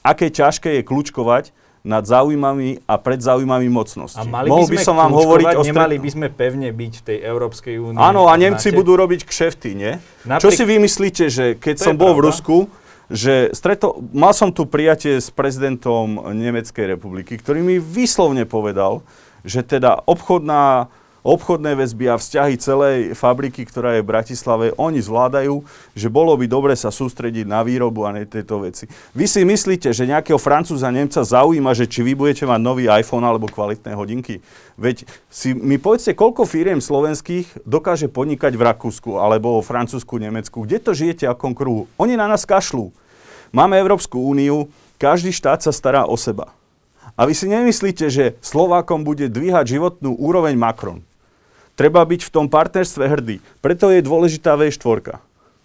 aké 0.00 0.32
ťažké 0.32 0.80
je 0.80 0.82
kľúčkovať 0.86 1.52
nad 1.82 2.06
záujmami 2.06 2.86
a 2.86 2.94
pred 2.94 3.18
záujmami 3.18 3.66
mocnosti. 3.66 4.22
A 4.22 4.22
mali 4.22 4.46
Mohol 4.46 4.70
by, 4.70 4.74
by 4.74 4.86
som 4.86 4.94
vám 4.94 5.12
hovoriť 5.18 5.46
o 5.58 5.62
stret... 5.66 5.74
Nemali 5.74 5.96
by 5.98 6.10
sme 6.14 6.28
pevne 6.30 6.70
byť 6.70 6.92
v 6.94 7.02
tej 7.02 7.18
Európskej 7.26 7.74
únii. 7.82 7.98
Áno, 7.98 8.30
a 8.30 8.34
Nemci 8.38 8.70
máte... 8.70 8.78
budú 8.78 8.94
robiť 8.94 9.26
kšefty, 9.26 9.70
nie? 9.74 9.92
Naprík... 10.22 10.42
Čo 10.46 10.50
si 10.54 10.62
vy 10.62 10.78
myslíte, 10.78 11.24
že 11.26 11.44
keď 11.58 11.74
to 11.82 11.86
som 11.90 11.94
bol 11.98 12.14
pravda. 12.14 12.18
v 12.18 12.26
Rusku, 12.30 12.56
že 13.10 13.34
streto... 13.50 13.98
mal 14.14 14.30
som 14.30 14.54
tu 14.54 14.70
prijatie 14.70 15.18
s 15.18 15.34
prezidentom 15.34 16.22
Nemeckej 16.30 16.94
republiky, 16.94 17.34
ktorý 17.34 17.66
mi 17.66 17.76
vyslovne 17.82 18.46
povedal, 18.46 19.02
že 19.42 19.66
teda 19.66 20.06
obchodná 20.06 20.86
obchodné 21.22 21.78
väzby 21.78 22.10
a 22.10 22.18
vzťahy 22.18 22.54
celej 22.58 22.96
fabriky, 23.14 23.62
ktorá 23.62 23.98
je 23.98 24.02
v 24.02 24.10
Bratislave, 24.10 24.66
oni 24.74 24.98
zvládajú, 24.98 25.62
že 25.94 26.10
bolo 26.10 26.34
by 26.34 26.50
dobre 26.50 26.74
sa 26.74 26.90
sústrediť 26.90 27.46
na 27.46 27.62
výrobu 27.62 28.02
a 28.06 28.14
na 28.14 28.26
tieto 28.26 28.58
veci. 28.58 28.90
Vy 29.14 29.30
si 29.30 29.46
myslíte, 29.46 29.94
že 29.94 30.10
nejakého 30.10 30.38
Francúza, 30.38 30.90
Nemca 30.90 31.22
zaujíma, 31.22 31.78
že 31.78 31.86
či 31.86 32.02
vy 32.02 32.18
budete 32.18 32.42
mať 32.42 32.60
nový 32.60 32.90
iPhone 32.90 33.22
alebo 33.22 33.46
kvalitné 33.46 33.94
hodinky? 33.94 34.42
Veď 34.74 35.06
si 35.30 35.54
mi 35.54 35.78
povedzte, 35.78 36.18
koľko 36.18 36.42
firiem 36.42 36.82
slovenských 36.82 37.62
dokáže 37.62 38.10
podnikať 38.10 38.58
v 38.58 38.66
Rakúsku 38.66 39.22
alebo 39.22 39.62
v 39.62 39.66
Francúzsku, 39.66 40.18
Nemecku? 40.18 40.66
Kde 40.66 40.78
to 40.82 40.90
žijete, 40.90 41.30
akom 41.30 41.54
kruhu? 41.54 41.86
Oni 42.02 42.18
na 42.18 42.26
nás 42.26 42.42
kašľú. 42.42 42.90
Máme 43.54 43.78
Európsku 43.78 44.18
úniu, 44.18 44.72
každý 44.98 45.30
štát 45.30 45.60
sa 45.60 45.70
stará 45.70 46.08
o 46.08 46.16
seba. 46.18 46.50
A 47.12 47.28
vy 47.28 47.36
si 47.36 47.44
nemyslíte, 47.44 48.08
že 48.08 48.40
Slovákom 48.40 49.04
bude 49.04 49.28
dvíhať 49.28 49.76
životnú 49.76 50.16
úroveň 50.16 50.56
Macron. 50.56 51.04
Treba 51.82 52.06
byť 52.06 52.20
v 52.22 52.30
tom 52.30 52.46
partnerstve 52.46 53.02
hrdý. 53.10 53.42
Preto 53.58 53.90
je 53.90 53.98
dôležitá 54.06 54.54
V4. 54.54 55.18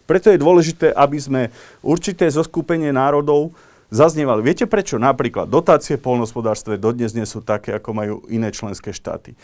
Preto 0.09 0.33
je 0.33 0.41
dôležité, 0.41 0.89
aby 0.89 1.21
sme 1.21 1.41
určité 1.85 2.25
zoskupenie 2.25 2.89
národov 2.89 3.53
zaznievali. 3.93 4.41
Viete 4.41 4.65
prečo? 4.65 4.97
Napríklad 4.97 5.45
dotácie 5.45 5.93
v 5.93 6.09
polnospodárstve 6.09 6.81
dodnes 6.81 7.13
nie 7.13 7.21
sú 7.29 7.45
také, 7.45 7.77
ako 7.77 7.89
majú 7.93 8.15
iné 8.33 8.49
členské 8.49 8.89
štáty. 8.89 9.37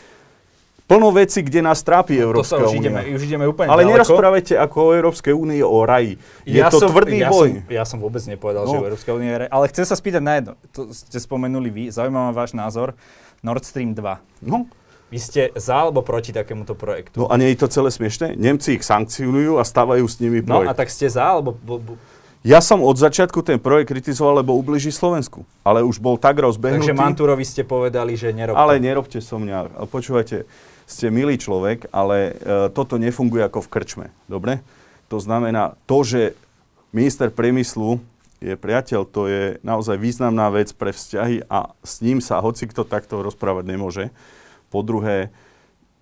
Plno 0.90 1.14
veci, 1.14 1.46
kde 1.46 1.62
nás 1.62 1.78
trápi 1.78 2.18
no, 2.18 2.26
Európska 2.26 2.66
únia. 2.66 2.90
Ideme, 2.90 3.00
už 3.14 3.22
ideme 3.22 3.46
úplne 3.46 3.70
Ale 3.70 3.86
ďaleko. 3.86 3.94
nerozprávajte 3.94 4.54
ako 4.58 4.76
o 4.82 4.90
Európskej 4.98 5.30
únii 5.30 5.62
o 5.62 5.78
raji. 5.86 6.18
Je 6.42 6.58
ja 6.58 6.74
to 6.74 6.82
som, 6.82 6.90
tvrdý 6.90 7.22
ja 7.22 7.30
boj. 7.30 7.48
Som, 7.54 7.70
ja 7.70 7.84
som 7.86 7.98
vôbec 8.02 8.20
nepovedal, 8.26 8.66
no. 8.66 8.72
že 8.74 8.76
Európska 8.82 9.14
únia 9.14 9.30
je 9.30 9.38
raj. 9.46 9.48
Ale 9.48 9.64
chcem 9.70 9.86
sa 9.86 9.94
spýtať 9.94 10.20
na 10.26 10.32
jedno. 10.42 10.52
To 10.74 10.90
ste 10.90 11.22
spomenuli 11.22 11.70
vy. 11.70 11.84
Zaujímavý 11.94 12.34
váš 12.34 12.52
názor. 12.52 12.98
Nord 13.40 13.62
Stream 13.62 13.94
2. 13.94 14.44
No. 14.44 14.66
Vy 15.14 15.22
ste 15.22 15.42
za 15.54 15.78
alebo 15.78 16.02
proti 16.02 16.34
takémuto 16.34 16.74
projektu? 16.74 17.22
No 17.22 17.30
a 17.30 17.38
nie 17.38 17.54
je 17.54 17.62
to 17.62 17.70
celé 17.70 17.94
smiešné? 17.94 18.34
Nemci 18.34 18.74
ich 18.74 18.82
sankcionujú 18.82 19.62
a 19.62 19.64
stávajú 19.64 20.02
s 20.10 20.18
nimi 20.18 20.42
projekt. 20.42 20.66
No 20.66 20.74
a 20.74 20.74
tak 20.74 20.90
ste 20.90 21.06
za 21.06 21.22
alebo... 21.22 21.54
Bo, 21.54 21.78
bo... 21.78 21.94
Ja 22.42 22.58
som 22.58 22.82
od 22.82 22.98
začiatku 22.98 23.38
ten 23.46 23.62
projekt 23.62 23.94
kritizoval, 23.94 24.42
lebo 24.42 24.58
ubliží 24.58 24.90
Slovensku. 24.90 25.46
Ale 25.62 25.86
už 25.86 26.02
bol 26.02 26.18
tak 26.18 26.42
rozbehnutý. 26.42 26.90
Takže 26.90 26.98
Manturovi 26.98 27.46
ste 27.46 27.62
povedali, 27.62 28.18
že 28.18 28.34
nerobte. 28.34 28.58
Ale 28.58 28.82
nerobte 28.82 29.22
so 29.22 29.38
mňa. 29.38 29.86
Počúvajte, 29.86 30.50
ste 30.82 31.06
milý 31.14 31.38
človek, 31.38 31.86
ale 31.94 32.34
e, 32.34 32.68
toto 32.74 32.98
nefunguje 32.98 33.46
ako 33.46 33.62
v 33.64 33.70
krčme. 33.70 34.06
Dobre? 34.26 34.66
To 35.14 35.22
znamená, 35.22 35.78
to, 35.86 36.02
že 36.02 36.20
minister 36.90 37.30
priemyslu 37.30 38.02
je 38.42 38.58
priateľ, 38.58 39.06
to 39.08 39.30
je 39.30 39.42
naozaj 39.62 39.94
významná 39.94 40.50
vec 40.52 40.74
pre 40.76 40.90
vzťahy 40.92 41.46
a 41.48 41.72
s 41.80 42.02
ním 42.02 42.18
sa 42.18 42.42
hoci 42.44 42.66
kto 42.66 42.82
takto 42.84 43.24
rozprávať 43.24 43.64
nemôže. 43.64 44.10
Po 44.74 44.82
druhé, 44.82 45.30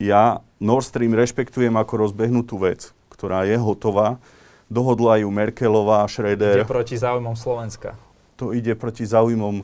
ja 0.00 0.40
Nord 0.56 0.88
Stream 0.88 1.12
rešpektujem 1.12 1.76
ako 1.76 2.08
rozbehnutú 2.08 2.56
vec, 2.56 2.96
ktorá 3.12 3.44
je 3.44 3.60
hotová. 3.60 4.16
Dohodla 4.72 5.20
ju 5.20 5.28
Merkelová, 5.28 6.08
Schröder. 6.08 6.64
Ide 6.64 6.72
proti 6.72 6.96
záujmom 6.96 7.36
Slovenska. 7.36 8.00
To 8.40 8.56
ide 8.56 8.72
proti 8.72 9.04
záujmom 9.04 9.60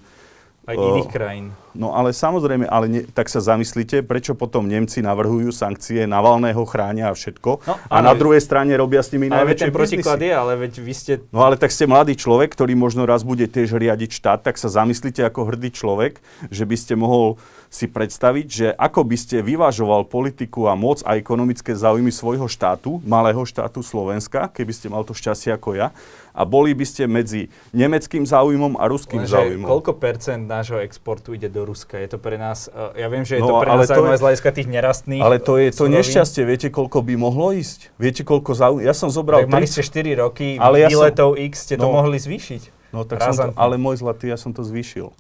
aj 0.69 0.77
iných 0.77 1.09
krajín. 1.09 1.47
No 1.73 1.95
ale 1.95 2.11
samozrejme, 2.11 2.67
ale 2.69 2.87
ne, 2.91 3.01
tak 3.07 3.31
sa 3.31 3.41
zamyslite, 3.41 4.03
prečo 4.03 4.35
potom 4.35 4.67
Nemci 4.67 5.01
navrhujú 5.01 5.49
sankcie, 5.55 6.05
Navalného 6.05 6.61
chránia 6.67 7.09
a 7.09 7.15
všetko 7.15 7.51
no, 7.63 7.75
a 7.87 7.97
na 8.03 8.13
druhej 8.19 8.43
strane 8.43 8.75
robia 8.75 8.99
s 9.01 9.15
nimi 9.15 9.31
ale 9.31 9.47
najväčšie 9.47 9.67
ten 9.71 9.73
protiklad 9.73 10.21
je, 10.21 10.33
ale 10.35 10.53
veď 10.59 10.73
vy 10.83 10.95
ste... 10.97 11.13
No 11.31 11.47
ale 11.47 11.55
tak 11.55 11.71
ste 11.71 11.87
mladý 11.87 12.19
človek, 12.19 12.53
ktorý 12.53 12.75
možno 12.75 13.07
raz 13.07 13.23
bude 13.23 13.47
tiež 13.47 13.79
riadiť 13.79 14.11
štát, 14.11 14.43
tak 14.43 14.59
sa 14.59 14.69
zamyslite 14.69 15.23
ako 15.23 15.55
hrdý 15.55 15.71
človek, 15.71 16.19
že 16.51 16.65
by 16.67 16.77
ste 16.77 16.99
mohol 16.99 17.39
si 17.69 17.87
predstaviť, 17.87 18.47
že 18.49 18.67
ako 18.75 19.05
by 19.05 19.17
ste 19.17 19.45
vyvážoval 19.45 20.09
politiku 20.09 20.67
a 20.67 20.75
moc 20.75 21.05
a 21.05 21.21
ekonomické 21.21 21.77
záujmy 21.77 22.09
svojho 22.09 22.49
štátu, 22.49 22.99
malého 23.05 23.45
štátu 23.45 23.85
Slovenska, 23.85 24.49
keby 24.51 24.73
ste 24.73 24.89
mal 24.89 25.05
to 25.05 25.13
šťastie 25.13 25.53
ako 25.53 25.77
ja, 25.77 25.93
a 26.39 26.47
boli 26.47 26.71
by 26.71 26.87
ste 26.87 27.11
medzi 27.11 27.51
nemeckým 27.75 28.23
záujmom 28.23 28.79
a 28.79 28.87
ruským 28.87 29.27
Lenže 29.27 29.35
záujmom. 29.35 29.67
koľko 29.67 29.99
percent 29.99 30.47
nášho 30.47 30.79
exportu 30.79 31.35
ide 31.35 31.51
do 31.51 31.67
Ruska? 31.67 31.99
Je 31.99 32.15
to 32.15 32.23
pre 32.23 32.39
nás, 32.39 32.71
uh, 32.71 32.95
ja 32.95 33.11
viem, 33.11 33.27
že 33.27 33.37
je 33.37 33.43
no, 33.43 33.51
to 33.51 33.55
pre 33.59 33.75
nás 33.75 33.91
zaujímavé 33.91 34.15
z 34.15 34.23
hľadiska 34.23 34.51
tých 34.55 34.69
nerastných 34.71 35.19
Ale 35.19 35.43
to 35.43 35.59
je 35.59 35.75
to 35.75 35.91
nešťastie, 35.91 36.47
viete, 36.47 36.71
koľko 36.71 37.03
by 37.03 37.19
mohlo 37.19 37.51
ísť? 37.51 37.91
Viete, 37.99 38.23
koľko 38.23 38.55
záujmov? 38.55 38.87
Ja 38.87 38.95
som 38.95 39.11
zobral... 39.11 39.43
Tak 39.43 39.51
mali 39.51 39.67
ste 39.67 39.83
4 39.83 40.23
roky, 40.23 40.55
ale 40.63 40.87
ja 40.87 40.89
som, 40.95 41.11
X 41.35 41.67
ste 41.67 41.75
to 41.75 41.91
no, 41.91 41.99
mohli 41.99 42.23
zvýšiť. 42.23 42.95
No 42.95 43.03
tak 43.03 43.19
som 43.35 43.51
to, 43.51 43.59
ale 43.59 43.75
môj 43.75 43.99
zlatý, 43.99 44.31
ja 44.31 44.39
som 44.39 44.55
to 44.55 44.63
zvýšil. 44.63 45.11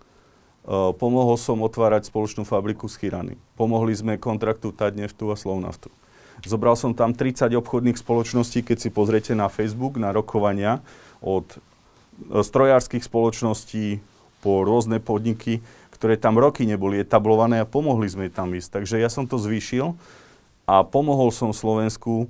Uh, 0.68 0.92
pomohol 0.94 1.34
som 1.40 1.58
otvárať 1.64 2.12
spoločnú 2.12 2.46
fabriku 2.46 2.86
z 2.86 2.94
Chirany. 3.00 3.34
Pomohli 3.58 3.90
sme 3.96 4.20
kontraktu 4.20 4.70
Tadneftu 4.70 5.32
a 5.32 5.36
Slovnaftu. 5.36 5.90
Zobral 6.46 6.78
som 6.78 6.94
tam 6.94 7.10
30 7.10 7.50
obchodných 7.58 7.98
spoločností, 7.98 8.62
keď 8.62 8.78
si 8.78 8.88
pozriete 8.94 9.34
na 9.34 9.50
Facebook, 9.50 9.98
na 9.98 10.14
rokovania 10.14 10.78
od 11.22 11.46
e, 11.54 11.58
strojárskych 12.42 13.04
spoločností 13.04 14.02
po 14.42 14.62
rôzne 14.62 15.02
podniky, 15.02 15.62
ktoré 15.94 16.14
tam 16.14 16.38
roky 16.38 16.62
neboli 16.62 17.02
etablované 17.02 17.62
a 17.62 17.66
pomohli 17.66 18.06
sme 18.06 18.30
tam 18.30 18.54
ísť. 18.54 18.82
Takže 18.82 19.02
ja 19.02 19.10
som 19.10 19.26
to 19.26 19.38
zvýšil 19.38 19.98
a 20.68 20.86
pomohol 20.86 21.34
som 21.34 21.50
Slovensku 21.50 22.24
e, 22.24 22.26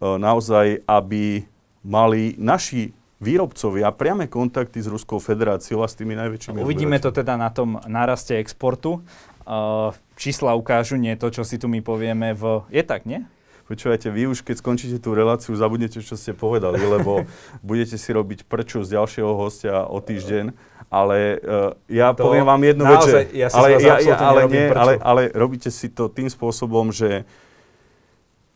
naozaj, 0.00 0.86
aby 0.88 1.44
mali 1.82 2.38
naši 2.38 2.94
výrobcovia 3.22 3.94
priame 3.94 4.26
kontakty 4.26 4.82
s 4.82 4.90
Ruskou 4.90 5.22
federáciou 5.22 5.86
a 5.86 5.88
s 5.88 5.94
tými 5.94 6.18
najväčšími 6.18 6.58
Uvidíme 6.58 6.98
to 6.98 7.14
teda 7.14 7.38
na 7.38 7.54
tom 7.54 7.78
náraste 7.86 8.34
exportu. 8.34 8.98
Uh, 9.42 9.94
čísla 10.18 10.58
ukážu 10.58 10.98
nie 10.98 11.14
to, 11.14 11.30
čo 11.30 11.46
si 11.46 11.58
tu 11.58 11.70
my 11.70 11.82
povieme 11.82 12.34
v... 12.34 12.66
Je 12.70 12.82
tak, 12.82 13.06
nie? 13.06 13.22
Počúvajte, 13.66 14.08
vy 14.10 14.30
už 14.30 14.42
keď 14.42 14.60
skončíte 14.60 14.98
tú 14.98 15.14
reláciu, 15.16 15.54
zabudnete, 15.54 16.02
čo 16.02 16.14
ste 16.18 16.34
povedali, 16.34 16.78
lebo 16.78 17.26
budete 17.68 17.96
si 17.96 18.10
robiť 18.12 18.46
prču 18.46 18.82
z 18.82 18.98
ďalšieho 18.98 19.32
hostia 19.32 19.86
o 19.86 19.98
týždeň. 20.02 20.54
Ale 20.92 21.40
uh, 21.40 21.72
ja 21.88 22.12
to 22.12 22.28
poviem 22.28 22.44
vám 22.44 22.60
jednu 22.60 22.84
vec. 22.84 23.04
Ja 23.32 23.48
ale, 23.48 23.80
ja, 23.80 23.96
ja, 23.96 24.16
ale, 24.20 24.40
nie, 24.44 24.66
ale, 24.68 24.92
ale 25.00 25.22
robíte 25.32 25.72
si 25.72 25.88
to 25.88 26.12
tým 26.12 26.28
spôsobom, 26.28 26.92
že 26.92 27.24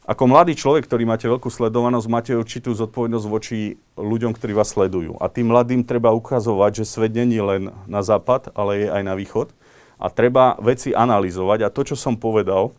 ako 0.07 0.31
mladý 0.31 0.55
človek, 0.55 0.87
ktorý 0.87 1.03
máte 1.03 1.27
veľkú 1.27 1.51
sledovanosť, 1.51 2.07
máte 2.07 2.33
určitú 2.38 2.71
zodpovednosť 2.79 3.27
voči 3.27 3.75
ľuďom, 3.99 4.38
ktorí 4.38 4.55
vás 4.55 4.71
sledujú. 4.71 5.19
A 5.19 5.27
tým 5.27 5.51
mladým 5.51 5.83
treba 5.83 6.14
ukazovať, 6.14 6.83
že 6.83 6.85
svet 6.87 7.11
není 7.11 7.42
len 7.42 7.75
na 7.90 8.07
západ, 8.07 8.55
ale 8.55 8.87
je 8.87 8.88
aj 8.95 9.03
na 9.03 9.19
východ. 9.19 9.51
A 9.99 10.07
treba 10.07 10.55
veci 10.62 10.95
analyzovať. 10.95 11.66
A 11.66 11.73
to, 11.75 11.83
čo 11.83 11.99
som 11.99 12.14
povedal, 12.14 12.71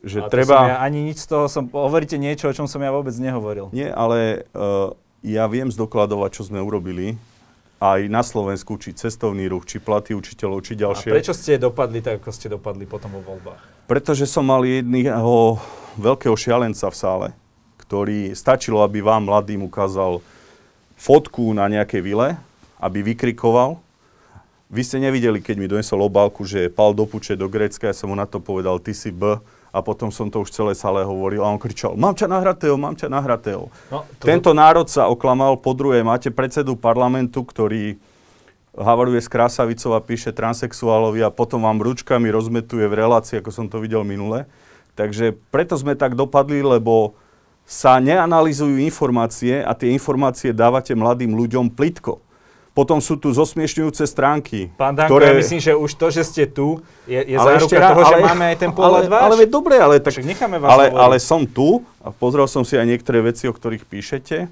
že 0.00 0.24
a 0.24 0.32
treba... 0.32 0.56
Ja 0.72 0.78
ani 0.80 1.04
nič 1.12 1.24
z 1.24 1.36
toho 1.36 1.46
som... 1.46 1.68
Hovoríte 1.68 2.16
niečo, 2.16 2.48
o 2.48 2.56
čom 2.56 2.64
som 2.64 2.80
ja 2.80 2.88
vôbec 2.88 3.12
nehovoril. 3.20 3.68
Nie, 3.76 3.92
ale 3.92 4.48
uh, 4.56 4.96
ja 5.20 5.44
viem 5.48 5.68
zdokladovať, 5.68 6.30
čo 6.32 6.42
sme 6.48 6.60
urobili 6.60 7.20
aj 7.80 8.12
na 8.12 8.20
Slovensku, 8.20 8.76
či 8.76 8.92
cestovný 8.92 9.48
ruch, 9.48 9.64
či 9.64 9.80
platy 9.80 10.12
učiteľov, 10.12 10.60
či 10.64 10.76
ďalšie. 10.76 11.12
A 11.12 11.16
prečo 11.16 11.32
ste 11.32 11.56
dopadli 11.56 12.04
tak, 12.04 12.20
ako 12.20 12.30
ste 12.32 12.52
dopadli 12.52 12.84
potom 12.84 13.08
vo 13.08 13.24
voľbách? 13.24 13.88
Pretože 13.88 14.28
som 14.28 14.44
mal 14.44 14.60
jedného 14.68 15.56
veľkého 15.96 16.36
šialenca 16.36 16.92
v 16.92 16.96
sále, 16.96 17.28
ktorý 17.80 18.36
stačilo, 18.36 18.84
aby 18.84 19.00
vám 19.00 19.24
mladým 19.26 19.64
ukázal 19.64 20.20
fotku 21.00 21.56
na 21.56 21.72
nejakej 21.72 22.04
vile, 22.04 22.36
aby 22.76 23.00
vykrikoval. 23.00 23.80
Vy 24.70 24.80
ste 24.84 25.00
nevideli, 25.00 25.40
keď 25.40 25.56
mi 25.56 25.66
donesol 25.66 26.04
obálku, 26.04 26.44
že 26.44 26.68
pal 26.70 26.92
do 26.92 27.08
puče 27.08 27.34
do 27.34 27.48
Grécka, 27.48 27.90
ja 27.90 27.96
som 27.96 28.12
mu 28.12 28.14
na 28.14 28.28
to 28.28 28.38
povedal, 28.38 28.78
ty 28.78 28.92
si 28.92 29.10
B, 29.10 29.40
a 29.70 29.78
potom 29.80 30.10
som 30.10 30.26
to 30.26 30.42
už 30.42 30.50
celé 30.50 30.72
sále 30.74 31.06
hovoril 31.06 31.46
a 31.46 31.50
on 31.50 31.58
kričal, 31.58 31.94
mám 31.94 32.18
ťa 32.18 32.26
nahratého, 32.26 32.74
mám 32.74 32.98
ťa 32.98 33.06
nahratého. 33.06 33.70
No, 33.90 34.02
to... 34.18 34.26
Tento 34.26 34.50
národ 34.50 34.90
sa 34.90 35.06
oklamal, 35.06 35.58
po 35.62 35.74
druhé, 35.74 36.02
máte 36.02 36.28
predsedu 36.34 36.74
parlamentu, 36.74 37.46
ktorý 37.46 37.98
havaruje 38.74 39.18
z 39.18 39.30
krásavicov 39.30 39.98
a 39.98 40.00
píše 40.02 40.30
transexuálovi 40.30 41.26
a 41.26 41.34
potom 41.34 41.66
vám 41.66 41.82
ručkami 41.82 42.30
rozmetuje 42.30 42.86
v 42.86 42.98
relácii, 42.98 43.42
ako 43.42 43.50
som 43.50 43.66
to 43.66 43.82
videl 43.82 44.06
minule. 44.06 44.46
Takže 44.94 45.38
preto 45.54 45.74
sme 45.78 45.98
tak 45.98 46.14
dopadli, 46.14 46.62
lebo 46.62 47.14
sa 47.66 48.02
neanalizujú 48.02 48.82
informácie 48.82 49.62
a 49.62 49.74
tie 49.78 49.94
informácie 49.94 50.50
dávate 50.50 50.90
mladým 50.94 51.38
ľuďom 51.38 51.70
plitko. 51.70 52.18
Potom 52.70 53.02
sú 53.02 53.18
tu 53.18 53.34
zosmiešňujúce 53.34 54.06
stránky. 54.06 54.70
Pán 54.78 54.94
Danko, 54.94 55.18
ktoré... 55.18 55.34
ja 55.34 55.42
myslím, 55.42 55.58
že 55.58 55.72
už 55.74 55.90
to, 55.98 56.06
že 56.14 56.22
ste 56.22 56.44
tu, 56.46 56.78
je, 57.02 57.18
je 57.18 57.34
záruka 57.34 57.66
ešte, 57.66 57.76
toho, 57.82 58.00
ale, 58.06 58.06
že 58.06 58.16
máme 58.22 58.44
aj 58.46 58.56
ten 58.62 58.70
pohľad 58.70 59.04
ale, 59.04 59.10
váš. 59.10 59.22
Ale 59.26 59.34
dobre, 59.50 59.74
ale 59.74 59.94
tak... 59.98 60.14
Však 60.14 60.26
necháme 60.30 60.56
vás 60.62 60.70
ale, 60.70 60.84
ale 60.94 61.16
som 61.18 61.42
tu 61.42 61.82
a 61.98 62.14
pozrel 62.14 62.46
som 62.46 62.62
si 62.62 62.78
aj 62.78 62.86
niektoré 62.86 63.26
veci, 63.26 63.50
o 63.50 63.52
ktorých 63.52 63.82
píšete. 63.90 64.46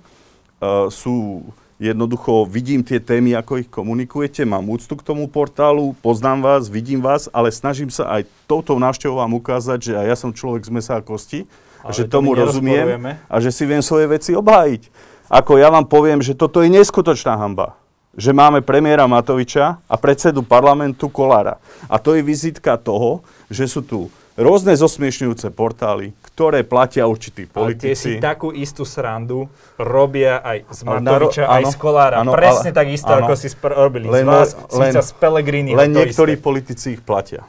Uh, 0.58 0.90
sú 0.90 1.46
jednoducho, 1.78 2.42
vidím 2.50 2.82
tie 2.82 2.98
témy, 2.98 3.38
ako 3.38 3.62
ich 3.62 3.70
komunikujete, 3.70 4.42
mám 4.42 4.66
úctu 4.66 4.98
k 4.98 5.06
tomu 5.06 5.30
portálu, 5.30 5.94
poznám 6.02 6.42
vás, 6.42 6.66
vidím 6.66 6.98
vás, 6.98 7.30
ale 7.30 7.54
snažím 7.54 7.86
sa 7.86 8.18
aj 8.18 8.26
touto 8.50 8.74
návštevou 8.82 9.22
vám 9.22 9.38
ukázať, 9.38 9.78
že 9.78 9.92
aj 9.94 10.06
ja 10.10 10.16
som 10.18 10.34
človek 10.34 10.66
z 10.66 10.74
mesa 10.74 10.98
a 10.98 11.02
kosti, 11.06 11.46
a 11.86 11.94
že 11.94 12.10
to 12.10 12.18
tomu 12.18 12.34
rozumiem 12.34 13.22
a 13.30 13.36
že 13.38 13.54
si 13.54 13.62
viem 13.62 13.78
svoje 13.78 14.10
veci 14.10 14.34
obhájiť. 14.34 14.90
Ako 15.30 15.62
ja 15.62 15.70
vám 15.70 15.86
poviem, 15.86 16.18
že 16.18 16.34
toto 16.34 16.66
je 16.66 16.68
neskutočná 16.74 17.38
hamba 17.38 17.78
že 18.18 18.34
máme 18.34 18.66
premiéra 18.66 19.06
Matoviča 19.06 19.78
a 19.86 19.94
predsedu 19.94 20.42
parlamentu 20.42 21.06
Kolára. 21.06 21.62
A 21.86 22.02
to 22.02 22.18
je 22.18 22.26
vizitka 22.26 22.74
toho, 22.74 23.22
že 23.46 23.70
sú 23.70 23.78
tu 23.86 24.10
rôzne 24.34 24.74
zosmiešňujúce 24.74 25.54
portály, 25.54 26.10
ktoré 26.34 26.66
platia 26.66 27.06
určití 27.06 27.46
politici. 27.46 27.54
Ale 27.54 27.78
tie 27.78 27.94
si 27.94 28.10
takú 28.18 28.50
istú 28.50 28.82
srandu 28.82 29.46
robia 29.78 30.42
aj 30.42 30.66
z 30.66 30.80
Matoviča, 30.82 31.42
aj 31.46 31.62
z 31.70 31.76
Kolára. 31.78 32.22
Áno, 32.22 32.34
Presne 32.34 32.74
ale, 32.74 32.78
tak 32.82 32.86
isto, 32.90 33.12
áno, 33.14 33.26
ako 33.26 33.32
si 33.38 33.48
spr- 33.54 33.74
robili 33.74 34.10
len, 34.10 34.26
z 34.26 34.30
vás, 34.30 34.48
len, 34.74 34.92
z 34.98 35.12
Pelegrini. 35.14 35.70
Len 35.78 35.90
niektorí 35.94 36.34
isté. 36.34 36.42
politici 36.42 36.86
ich 36.98 37.02
platia. 37.06 37.46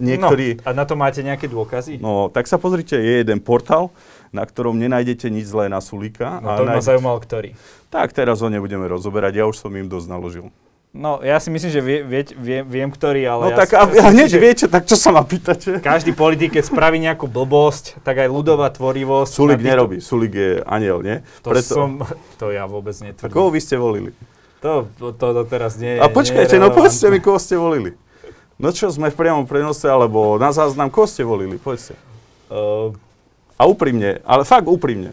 Niektorí... 0.00 0.64
No, 0.64 0.64
a 0.64 0.70
na 0.72 0.84
to 0.88 0.96
máte 0.96 1.20
nejaké 1.20 1.44
dôkazy? 1.44 2.00
No, 2.00 2.32
tak 2.32 2.48
sa 2.48 2.56
pozrite, 2.56 2.96
je 2.96 3.20
jeden 3.20 3.40
portál, 3.40 3.92
na 4.30 4.46
ktorom 4.46 4.78
nenájdete 4.78 5.26
nič 5.30 5.50
zlé 5.50 5.66
na 5.66 5.82
Sulika. 5.82 6.38
No 6.38 6.54
to 6.54 6.62
a 6.66 6.78
ma 6.78 6.82
zaujímal, 6.82 7.18
ktorý. 7.18 7.58
Tak 7.90 8.14
teraz 8.14 8.42
ho 8.42 8.48
nebudeme 8.50 8.86
rozoberať, 8.86 9.42
ja 9.42 9.44
už 9.50 9.58
som 9.58 9.70
im 9.74 9.90
dosť 9.90 10.06
naložil. 10.06 10.46
No, 10.90 11.22
ja 11.22 11.38
si 11.38 11.54
myslím, 11.54 11.70
že 11.70 11.78
vie, 11.78 12.02
vie, 12.02 12.22
vie, 12.34 12.58
viem, 12.66 12.90
ktorý, 12.90 13.22
ale... 13.22 13.42
No 13.46 13.50
ja 13.54 13.62
tak 13.62 13.70
si, 13.70 13.78
a, 13.78 13.82
ja 13.94 14.10
hneď 14.10 14.26
si, 14.26 14.38
viete, 14.42 14.66
tak 14.66 14.90
čo 14.90 14.98
sa 14.98 15.14
ma 15.14 15.22
pýtate? 15.22 15.78
Každý 15.78 16.10
politik, 16.18 16.58
keď 16.58 16.66
spraví 16.66 16.98
nejakú 16.98 17.30
blbosť, 17.30 18.02
tak 18.02 18.18
aj 18.18 18.26
ľudová 18.26 18.74
tvorivosť... 18.74 19.30
Sulik 19.30 19.62
nerobí, 19.62 20.02
Sulik 20.02 20.34
je 20.34 20.50
aniel, 20.66 20.98
nie? 20.98 21.22
To 21.46 21.54
Preto... 21.54 21.74
som... 21.78 22.02
To 22.42 22.50
ja 22.50 22.66
vôbec 22.66 22.98
netvrdím. 22.98 23.30
A 23.30 23.30
koho 23.30 23.54
vy 23.54 23.60
ste 23.62 23.78
volili? 23.78 24.10
To, 24.66 24.90
to, 24.98 25.14
to, 25.14 25.46
teraz 25.46 25.78
nie 25.78 25.94
A 25.94 26.10
počkajte, 26.10 26.58
no 26.58 26.74
povedzte 26.74 27.06
mi, 27.06 27.22
koho 27.22 27.38
ste 27.38 27.54
volili. 27.54 27.94
No 28.58 28.74
čo, 28.74 28.90
sme 28.90 29.14
v 29.14 29.16
priamom 29.16 29.46
prenose, 29.46 29.86
alebo 29.86 30.42
na 30.42 30.50
záznam, 30.50 30.90
koho 30.90 31.06
ste 31.06 31.22
volili? 31.22 31.54
Povedzte. 31.54 31.94
Uh, 32.50 32.90
a 33.60 33.68
úprimne, 33.68 34.24
ale 34.24 34.48
fakt 34.48 34.64
úprimne. 34.64 35.12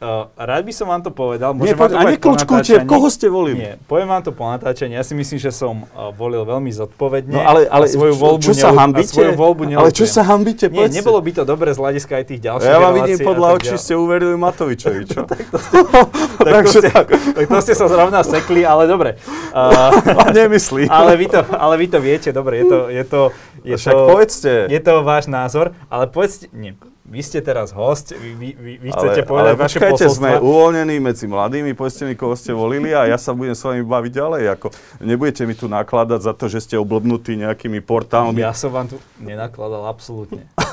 Uh, 0.00 0.32
rád 0.32 0.64
by 0.64 0.72
som 0.72 0.88
vám 0.88 1.04
to 1.04 1.12
povedal. 1.12 1.52
Môžem 1.52 1.76
Nie, 1.76 1.92
to 1.92 1.92
a 1.92 2.02
nekľúčkujte, 2.08 2.88
koho 2.88 3.12
ste 3.12 3.28
volili? 3.28 3.60
Nie, 3.60 3.74
poviem 3.84 4.08
vám 4.08 4.24
to 4.24 4.32
po 4.32 4.48
natáčaní. 4.48 4.96
Ja 4.96 5.04
si 5.04 5.12
myslím, 5.12 5.36
že 5.36 5.52
som 5.52 5.84
uh, 5.92 6.08
volil 6.16 6.40
veľmi 6.40 6.72
zodpovedne. 6.72 7.36
No 7.36 7.44
ale, 7.44 7.68
ale 7.68 7.84
svoju 7.84 8.16
voľbu 8.16 8.40
čo, 8.40 8.56
čo 8.56 8.64
sa 8.64 8.72
hambíte? 8.72 9.12
Svoju 9.12 9.36
voľbu 9.36 9.68
ale 9.76 9.92
čo 9.92 10.08
sa 10.08 10.24
hambíte? 10.24 10.72
Nie, 10.72 10.88
nebolo 10.88 11.20
by 11.20 11.36
to 11.36 11.42
dobre 11.44 11.76
z 11.76 11.84
hľadiska 11.84 12.16
aj 12.16 12.24
tých 12.32 12.40
ďalších 12.40 12.72
Ja 12.72 12.80
vám 12.80 12.96
vidím 12.96 13.20
podľa 13.20 13.48
očí, 13.60 13.76
ste 13.76 13.92
uverili 13.92 14.40
Matovičovi, 14.40 15.02
čo? 15.04 15.20
tak, 15.28 15.44
to 15.52 15.60
ste, 15.68 16.40
tak, 16.48 16.64
to 16.64 16.70
ste, 16.72 16.88
tak 17.36 17.44
to 17.44 17.58
ste 17.60 17.74
sa 17.76 17.86
zrovna 17.92 18.24
sekli, 18.24 18.64
ale 18.64 18.88
dobre. 18.88 19.20
Uh, 19.50 20.30
Nemyslí. 20.30 20.86
ale, 20.86 21.18
vy 21.18 21.26
to, 21.26 21.42
ale 21.42 21.74
vy 21.74 21.90
to 21.90 21.98
viete, 21.98 22.30
dobre, 22.30 22.62
je 22.62 22.70
to... 22.70 22.78
Je 22.86 23.02
to 23.02 23.20
je 23.66 23.76
Však 23.76 23.92
to, 23.92 24.06
povedzte. 24.06 24.52
Je 24.70 24.80
to 24.80 25.02
váš 25.02 25.26
názor, 25.26 25.74
ale 25.90 26.06
povedzte... 26.06 26.46
Nie, 26.54 26.78
vy 27.10 27.20
ste 27.26 27.42
teraz 27.42 27.74
host, 27.74 28.14
vy, 28.14 28.38
vy, 28.38 28.48
vy, 28.54 28.72
vy 28.78 28.88
chcete 28.94 29.26
ale, 29.26 29.28
povedať 29.28 29.54
ale 29.58 29.58
vaše 29.58 29.78
posolstva. 29.82 30.14
sme 30.14 30.30
uvoľnení 30.38 30.96
medzi 31.02 31.26
mladými, 31.26 31.74
povedzte 31.74 32.06
mi, 32.06 32.14
koho 32.14 32.38
ste 32.38 32.54
volili 32.54 32.94
a 32.94 33.10
ja 33.10 33.18
sa 33.18 33.34
budem 33.34 33.58
s 33.58 33.66
vami 33.66 33.82
baviť 33.82 34.12
ďalej. 34.14 34.42
Ako, 34.54 34.66
nebudete 35.02 35.42
mi 35.42 35.58
tu 35.58 35.66
nakladať 35.66 36.22
za 36.22 36.32
to, 36.38 36.46
že 36.46 36.62
ste 36.62 36.78
oblbnutí 36.78 37.34
nejakými 37.34 37.82
portálmi. 37.82 38.38
Ja 38.38 38.54
som 38.54 38.70
vám 38.70 38.94
tu 38.94 39.02
nenakladal 39.18 39.90
absolútne. 39.90 40.46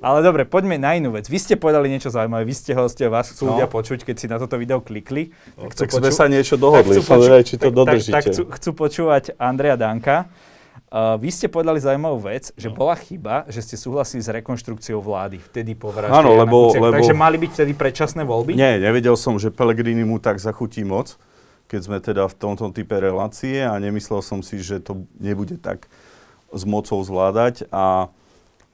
Ale 0.00 0.24
dobre, 0.24 0.48
poďme 0.48 0.80
na 0.80 0.96
inú 0.96 1.12
vec. 1.12 1.28
Vy 1.28 1.36
ste 1.36 1.54
povedali 1.60 1.92
niečo 1.92 2.08
zaujímavé, 2.08 2.48
vy 2.48 2.56
ste 2.56 2.72
hostia, 2.72 3.12
vás 3.12 3.28
chcú 3.28 3.44
no. 3.44 3.48
ľudia 3.52 3.68
počuť, 3.68 4.08
keď 4.08 4.16
si 4.16 4.26
na 4.32 4.40
toto 4.40 4.56
video 4.56 4.80
klikli. 4.80 5.28
No, 5.60 5.68
tak, 5.68 5.90
tak 5.90 5.92
sme 5.92 6.08
sa 6.08 6.24
niečo 6.24 6.56
dohodli, 6.56 6.96
tak 6.96 7.04
chcú, 7.04 7.20
poču- 7.20 7.44
či 7.44 7.54
to 7.60 7.68
tak, 7.68 7.76
dodržíte. 7.76 8.14
Tak, 8.16 8.24
tak 8.24 8.32
chcú, 8.32 8.42
chcú 8.48 8.70
počúvať 8.72 9.36
Andrea 9.36 9.76
Danka. 9.76 10.30
Uh, 10.90 11.14
vy 11.22 11.30
ste 11.30 11.46
povedali 11.46 11.78
zaujímavú 11.78 12.26
vec, 12.26 12.50
že 12.58 12.66
no. 12.66 12.74
bola 12.74 12.98
chyba, 12.98 13.46
že 13.46 13.62
ste 13.62 13.78
súhlasili 13.78 14.26
s 14.26 14.30
rekonštrukciou 14.34 14.98
vlády 14.98 15.38
vtedy 15.38 15.78
po 15.78 15.94
vražde 15.94 16.18
Áno, 16.18 16.34
lebo, 16.34 16.74
lebo... 16.74 16.98
Takže 16.98 17.14
mali 17.14 17.38
byť 17.38 17.50
vtedy 17.54 17.72
predčasné 17.78 18.26
voľby? 18.26 18.58
Nie, 18.58 18.82
nevedel 18.82 19.14
som, 19.14 19.38
že 19.38 19.54
Pelegrini 19.54 20.02
mu 20.02 20.18
tak 20.18 20.42
zachutí 20.42 20.82
moc, 20.82 21.14
keď 21.70 21.80
sme 21.86 21.98
teda 22.02 22.26
v 22.26 22.34
tomto 22.34 22.74
type 22.74 22.98
relácie 22.98 23.62
a 23.62 23.78
nemyslel 23.78 24.18
som 24.18 24.42
si, 24.42 24.58
že 24.58 24.82
to 24.82 25.06
nebude 25.22 25.62
tak 25.62 25.86
s 26.50 26.66
mocou 26.66 26.98
zvládať 26.98 27.70
a 27.70 28.10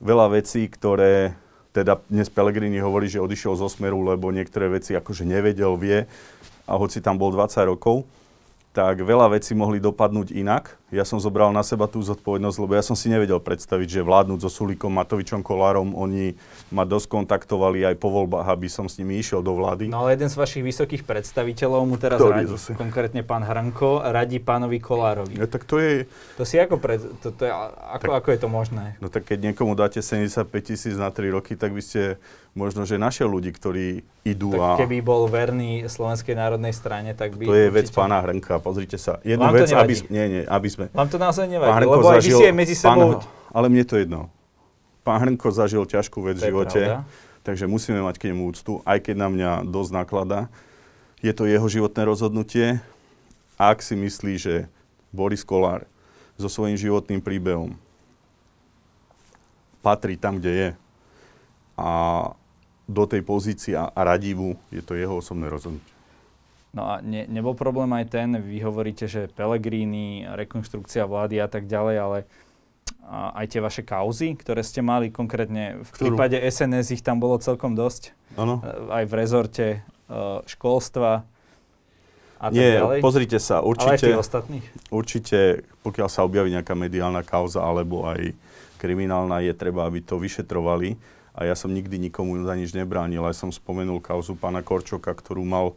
veľa 0.00 0.40
vecí, 0.40 0.64
ktoré 0.72 1.36
teda 1.76 2.00
dnes 2.08 2.32
Pelegrini 2.32 2.80
hovorí, 2.80 3.12
že 3.12 3.20
odišiel 3.20 3.60
zo 3.60 3.68
Smeru, 3.68 4.00
lebo 4.00 4.32
niektoré 4.32 4.72
veci 4.72 4.96
akože 4.96 5.28
nevedel, 5.28 5.76
vie 5.76 6.08
a 6.64 6.72
hoci 6.80 7.04
tam 7.04 7.20
bol 7.20 7.28
20 7.28 7.76
rokov, 7.76 8.08
tak 8.76 9.00
veľa 9.00 9.32
vecí 9.32 9.56
mohli 9.56 9.80
dopadnúť 9.80 10.36
inak. 10.36 10.76
Ja 10.92 11.08
som 11.08 11.16
zobral 11.16 11.48
na 11.48 11.64
seba 11.64 11.88
tú 11.88 12.04
zodpovednosť, 12.04 12.58
lebo 12.60 12.76
ja 12.76 12.84
som 12.84 12.92
si 12.92 13.08
nevedel 13.08 13.40
predstaviť, 13.40 13.88
že 13.88 14.00
vládnuť 14.04 14.44
so 14.44 14.52
Sulíkom, 14.52 14.92
Matovičom, 14.92 15.40
Kolárom, 15.40 15.96
oni 15.96 16.36
ma 16.68 16.84
dosť 16.84 17.08
kontaktovali 17.08 17.88
aj 17.88 17.96
po 17.96 18.12
voľbách, 18.12 18.44
aby 18.52 18.68
som 18.68 18.84
s 18.84 19.00
nimi 19.00 19.16
išiel 19.16 19.40
do 19.40 19.56
vlády. 19.56 19.88
No 19.88 20.04
ale 20.04 20.20
jeden 20.20 20.28
z 20.28 20.36
vašich 20.36 20.60
vysokých 20.60 21.08
predstaviteľov 21.08 21.88
mu 21.88 21.96
teraz 21.96 22.20
Ktorý 22.20 22.44
radí, 22.44 22.52
zase? 22.52 22.76
konkrétne 22.76 23.24
pán 23.24 23.48
Hranko, 23.48 24.04
radí 24.04 24.44
pánovi 24.44 24.76
Kolárovi. 24.76 25.40
Ja, 25.40 25.48
tak 25.48 25.64
to 25.64 25.80
je... 25.80 26.04
To 26.36 26.44
si 26.44 26.60
ako, 26.60 26.76
pred, 26.76 27.00
to, 27.24 27.32
to 27.32 27.48
je, 27.48 27.52
ako, 27.96 28.12
tak, 28.12 28.18
ako 28.20 28.28
je 28.28 28.38
to 28.44 28.48
možné? 28.52 28.84
No 29.00 29.08
tak 29.08 29.24
keď 29.24 29.50
niekomu 29.50 29.72
dáte 29.72 30.04
75 30.04 30.52
tisíc 30.60 31.00
na 31.00 31.08
3 31.08 31.32
roky, 31.32 31.56
tak 31.56 31.72
by 31.72 31.80
ste 31.80 32.20
možno, 32.56 32.88
že 32.88 32.96
našiel 32.96 33.28
ľudí, 33.28 33.52
ktorí 33.52 34.00
idú 34.24 34.56
tak 34.56 34.64
a... 34.64 34.68
keby 34.80 35.04
bol 35.04 35.28
verný 35.28 35.84
Slovenskej 35.84 36.32
národnej 36.32 36.72
strane, 36.72 37.12
tak 37.12 37.36
by... 37.36 37.44
To 37.44 37.52
je 37.52 37.68
určite... 37.68 37.76
vec 37.76 37.86
pána 37.92 38.24
Hrnka, 38.24 38.58
pozrite 38.64 38.96
sa. 38.96 39.20
Jednu 39.20 39.44
Vám 39.44 39.54
vec, 39.60 39.70
aby, 39.76 39.94
nie, 40.08 40.24
nie, 40.32 40.42
aby 40.48 40.68
sme... 40.72 40.84
Vám 40.96 41.12
to 41.12 41.20
naozaj 41.20 41.44
nevadí, 41.44 41.68
pán 41.76 41.82
lebo 41.84 42.08
zažil, 42.08 42.16
aj 42.16 42.24
vy 42.24 42.32
si 42.32 42.44
aj 42.48 42.54
medzi 42.56 42.74
sebou... 42.74 43.20
Pán, 43.20 43.28
ale 43.52 43.66
mne 43.68 43.84
to 43.84 43.94
jedno. 44.00 44.32
Pán 45.04 45.20
Hrnko 45.20 45.48
zažil 45.52 45.84
ťažkú 45.84 46.18
vec 46.24 46.40
v 46.40 46.48
živote, 46.48 46.80
takže 47.44 47.68
musíme 47.68 48.00
mať 48.00 48.16
k 48.16 48.32
nemu 48.32 48.48
úctu, 48.48 48.80
aj 48.88 49.04
keď 49.04 49.14
na 49.20 49.28
mňa 49.28 49.50
dosť 49.68 49.90
naklada. 49.92 50.48
Je 51.20 51.30
to 51.36 51.44
jeho 51.44 51.68
životné 51.68 52.02
rozhodnutie. 52.08 52.80
Ak 53.60 53.84
si 53.84 53.94
myslí, 53.94 54.34
že 54.40 54.54
Boris 55.12 55.44
Kolár 55.44 55.86
so 56.40 56.48
svojím 56.50 56.76
životným 56.76 57.20
príbehom 57.20 57.76
patrí 59.80 60.18
tam, 60.18 60.42
kde 60.42 60.52
je 60.52 60.68
a 61.78 61.88
do 62.86 63.04
tej 63.04 63.22
pozície 63.22 63.74
a, 63.74 63.90
a 63.90 64.00
radí 64.06 64.32
mu, 64.32 64.54
je 64.70 64.82
to 64.82 64.94
jeho 64.94 65.18
osobné 65.18 65.50
rozhodnutie. 65.50 65.94
No 66.70 66.86
a 66.92 67.00
ne, 67.00 67.24
nebol 67.26 67.56
problém 67.56 67.88
aj 67.96 68.12
ten, 68.12 68.36
vy 68.36 68.60
hovoríte, 68.60 69.08
že 69.08 69.32
Pelegrini, 69.32 70.28
rekonštrukcia 70.28 71.08
vlády 71.08 71.40
a 71.40 71.48
tak 71.48 71.64
ďalej, 71.66 71.96
ale 71.96 72.18
aj 73.08 73.46
tie 73.48 73.60
vaše 73.62 73.82
kauzy, 73.86 74.34
ktoré 74.34 74.60
ste 74.66 74.82
mali 74.82 75.08
konkrétne, 75.14 75.82
v 75.82 75.88
Ktorú? 75.88 76.14
prípade 76.18 76.36
SNS 76.36 77.00
ich 77.00 77.02
tam 77.06 77.22
bolo 77.22 77.38
celkom 77.38 77.78
dosť. 77.78 78.12
Ano. 78.34 78.60
Aj 78.90 79.06
v 79.06 79.12
rezorte 79.14 79.66
uh, 80.10 80.42
školstva 80.44 81.22
a 82.36 82.46
tak 82.52 82.58
Nie, 82.58 82.82
ďalej. 82.82 83.00
pozrite 83.00 83.38
sa, 83.40 83.64
určite, 83.64 84.12
Ale 84.12 84.20
ostatných? 84.20 84.66
určite, 84.92 85.64
pokiaľ 85.80 86.08
sa 86.12 86.26
objaví 86.26 86.52
nejaká 86.52 86.76
mediálna 86.76 87.24
kauza 87.24 87.64
alebo 87.64 88.04
aj 88.04 88.34
kriminálna, 88.76 89.40
je 89.40 89.54
treba, 89.56 89.88
aby 89.88 90.04
to 90.04 90.20
vyšetrovali. 90.20 90.98
A 91.36 91.44
ja 91.44 91.52
som 91.52 91.68
nikdy 91.68 92.00
nikomu 92.00 92.40
za 92.40 92.56
nič 92.56 92.72
nebránil. 92.72 93.20
Ja 93.20 93.36
som 93.36 93.52
spomenul 93.52 94.00
kauzu 94.00 94.32
pána 94.34 94.64
Korčoka, 94.64 95.12
ktorú 95.12 95.44
mal 95.44 95.76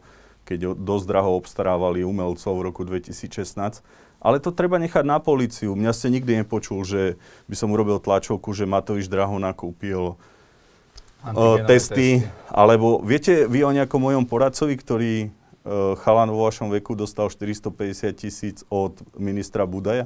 keď 0.50 0.74
dosť 0.74 1.06
draho 1.06 1.30
obstarávali 1.38 2.02
umelcov 2.02 2.50
v 2.58 2.64
roku 2.66 2.82
2016. 2.82 3.86
Ale 4.20 4.36
to 4.42 4.50
treba 4.50 4.76
nechať 4.82 5.06
na 5.06 5.22
policiu. 5.22 5.72
Mňa 5.72 5.92
ste 5.94 6.12
nikdy 6.12 6.42
nepočul, 6.42 6.82
že 6.82 7.16
by 7.46 7.54
som 7.54 7.70
urobil 7.70 8.02
tlačovku, 8.02 8.50
že 8.52 8.66
Matovič 8.66 9.06
draho 9.06 9.38
nakúpil 9.38 10.18
uh, 10.18 11.56
testy. 11.64 12.26
Alebo 12.50 13.00
viete 13.00 13.48
vy 13.48 13.64
o 13.64 13.72
nejakom 13.72 13.96
mojom 13.96 14.26
poradcovi, 14.28 14.74
ktorý 14.76 15.12
uh, 15.24 15.96
chalan 16.04 16.28
vo 16.28 16.44
vašom 16.44 16.68
veku 16.68 16.92
dostal 16.92 17.32
450 17.32 18.12
tisíc 18.12 18.60
od 18.68 18.98
ministra 19.16 19.64
Budaja? 19.64 20.04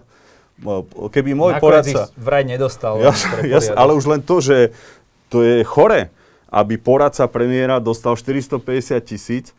Uh, 0.63 0.87
keby 1.11 1.35
môj 1.35 1.59
Nakoniec 1.59 1.91
poradca... 1.91 2.03
vraj 2.15 2.47
nedostal. 2.47 3.03
Ja, 3.03 3.11
ja, 3.43 3.59
ale 3.75 3.99
už 3.99 4.07
len 4.07 4.23
to, 4.23 4.39
že 4.39 4.71
to 5.35 5.43
je 5.43 5.67
chore, 5.67 6.15
aby 6.55 6.79
poradca 6.79 7.27
premiéra 7.27 7.83
dostal 7.83 8.15
450 8.15 9.03
tisíc, 9.03 9.51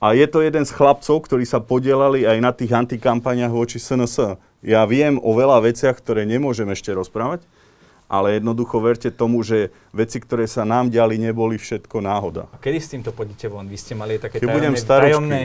a 0.00 0.16
je 0.16 0.24
to 0.24 0.40
jeden 0.40 0.64
z 0.64 0.72
chlapcov, 0.72 1.28
ktorí 1.28 1.44
sa 1.44 1.60
podielali 1.60 2.24
aj 2.24 2.38
na 2.40 2.56
tých 2.56 2.72
antikampaniach 2.72 3.52
voči 3.52 3.76
SNS. 3.76 4.40
Ja 4.64 4.88
viem 4.88 5.20
o 5.20 5.36
veľa 5.36 5.60
veciach, 5.60 6.00
ktoré 6.00 6.24
nemôžem 6.24 6.64
ešte 6.72 6.88
rozprávať, 6.96 7.44
ale 8.10 8.42
jednoducho 8.42 8.82
verte 8.82 9.06
tomu, 9.14 9.46
že 9.46 9.70
veci, 9.94 10.18
ktoré 10.18 10.50
sa 10.50 10.66
nám 10.66 10.90
diali, 10.90 11.14
neboli 11.14 11.54
všetko 11.54 12.02
náhoda. 12.02 12.50
A 12.50 12.58
kedy 12.58 12.78
s 12.82 12.90
týmto 12.90 13.14
pôjdete 13.14 13.46
von? 13.46 13.70
Vy 13.70 13.78
ste 13.78 13.94
mali 13.94 14.18
také 14.18 14.42
tajomné, 14.42 14.74
tajomné 14.74 15.40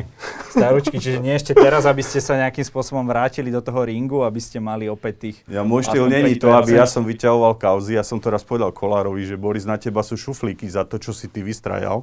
staručky, 0.49 0.97
čiže 0.97 1.21
nie 1.21 1.38
ešte 1.38 1.54
teraz, 1.54 1.86
aby 1.86 2.01
ste 2.01 2.17
sa 2.17 2.34
nejakým 2.41 2.65
spôsobom 2.65 3.06
vrátili 3.06 3.54
do 3.54 3.62
toho 3.62 3.86
ringu, 3.86 4.25
aby 4.25 4.41
ste 4.41 4.58
mali 4.58 4.89
opäť 4.89 5.30
tých... 5.30 5.38
Ja 5.45 5.62
môj 5.62 5.86
štýl 5.86 6.10
není 6.10 6.41
to, 6.41 6.49
aby 6.49 6.82
ja 6.82 6.89
som 6.89 7.06
vyťahoval 7.06 7.54
kauzy. 7.62 8.01
Ja 8.01 8.01
som 8.01 8.17
to 8.17 8.34
raz 8.34 8.41
povedal 8.41 8.73
Kolárovi, 8.73 9.30
že 9.30 9.38
Boris, 9.38 9.69
na 9.69 9.78
teba 9.78 10.01
sú 10.01 10.17
šuflíky 10.17 10.65
za 10.65 10.82
to, 10.89 10.97
čo 10.97 11.13
si 11.13 11.30
ty 11.30 11.45
vystrajal. 11.45 12.01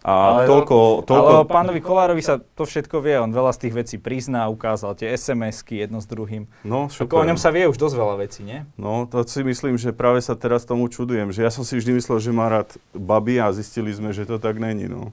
A 0.00 0.12
ale, 0.40 0.48
toľko, 0.48 1.04
toľko... 1.04 1.28
Ale 1.28 1.44
pánovi 1.44 1.80
Kolárovi 1.84 2.24
sa 2.24 2.40
to 2.40 2.64
všetko 2.64 3.04
vie, 3.04 3.20
on 3.20 3.36
veľa 3.36 3.52
z 3.52 3.68
tých 3.68 3.74
vecí 3.76 3.96
prizná, 4.00 4.48
ukázal 4.48 4.96
tie 4.96 5.12
SMS-ky 5.12 5.84
jedno 5.84 6.00
s 6.00 6.08
druhým. 6.08 6.48
No, 6.64 6.88
Ako 6.88 7.20
o 7.20 7.28
ňom 7.28 7.36
sa 7.36 7.52
vie 7.52 7.68
už 7.68 7.76
dosť 7.76 7.96
veľa 8.00 8.16
vecí, 8.16 8.40
nie? 8.40 8.64
No, 8.80 9.04
to 9.04 9.20
si 9.28 9.44
myslím, 9.44 9.76
že 9.76 9.92
práve 9.92 10.24
sa 10.24 10.32
teraz 10.32 10.64
tomu 10.64 10.88
čudujem, 10.88 11.36
že 11.36 11.44
ja 11.44 11.52
som 11.52 11.68
si 11.68 11.76
vždy 11.76 12.00
myslel, 12.00 12.16
že 12.16 12.32
má 12.32 12.48
rád 12.48 12.80
baby 12.96 13.44
a 13.44 13.52
zistili 13.52 13.92
sme, 13.92 14.16
že 14.16 14.24
to 14.24 14.40
tak 14.40 14.56
není, 14.56 14.88
no. 14.88 15.12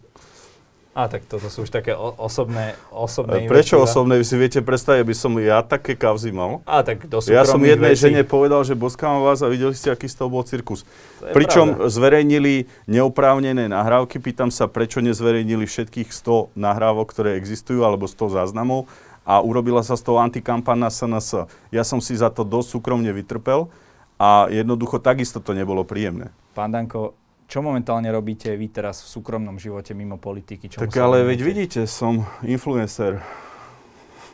A 0.98 1.06
tak 1.06 1.30
toto 1.30 1.46
sú 1.54 1.62
už 1.62 1.70
také 1.70 1.94
osobné, 1.94 2.74
osobné 2.90 3.46
Prečo 3.46 3.78
osobné? 3.78 4.18
Vy 4.18 4.26
si 4.26 4.34
viete 4.34 4.66
predstaviť, 4.66 5.06
aby 5.06 5.14
som 5.14 5.30
ja 5.38 5.62
také 5.62 5.94
kauzy 5.94 6.34
mal? 6.34 6.66
A 6.66 6.82
tak 6.82 7.06
do 7.06 7.22
Ja 7.30 7.46
som 7.46 7.62
jednej 7.62 7.94
veci. 7.94 8.10
žene 8.10 8.26
povedal, 8.26 8.66
že 8.66 8.74
boskám 8.74 9.22
vás 9.22 9.46
a 9.46 9.48
videli 9.54 9.78
ste, 9.78 9.94
aký 9.94 10.10
z 10.10 10.18
toho 10.18 10.34
bol 10.34 10.42
cirkus. 10.42 10.90
Pričom 11.22 11.78
pravda. 11.78 11.94
zverejnili 11.94 12.66
neoprávnené 12.90 13.70
nahrávky. 13.70 14.18
Pýtam 14.18 14.50
sa, 14.50 14.66
prečo 14.66 14.98
nezverejnili 14.98 15.70
všetkých 15.70 16.10
100 16.10 16.58
nahrávok, 16.58 17.14
ktoré 17.14 17.38
existujú, 17.38 17.86
alebo 17.86 18.10
100 18.10 18.34
záznamov 18.42 18.90
a 19.22 19.38
urobila 19.44 19.86
sa 19.86 19.94
z 19.94 20.02
toho 20.02 20.18
antikampan 20.18 20.82
na 20.82 20.90
SNS. 20.90 21.46
Ja 21.70 21.86
som 21.86 22.02
si 22.02 22.18
za 22.18 22.34
to 22.34 22.42
dosť 22.42 22.80
súkromne 22.80 23.14
vytrpel 23.14 23.70
a 24.18 24.50
jednoducho 24.50 24.98
takisto 24.98 25.44
to 25.44 25.54
nebolo 25.54 25.86
príjemné. 25.86 26.34
Pán 26.58 26.74
Danko, 26.74 27.14
čo 27.48 27.64
momentálne 27.64 28.12
robíte 28.12 28.52
vy 28.60 28.68
teraz 28.68 29.00
v 29.02 29.08
súkromnom 29.08 29.56
živote 29.56 29.96
mimo 29.96 30.20
politiky? 30.20 30.68
tak 30.68 30.92
ale 31.00 31.24
veď 31.24 31.40
vidíte, 31.40 31.80
som 31.88 32.28
influencer. 32.44 33.24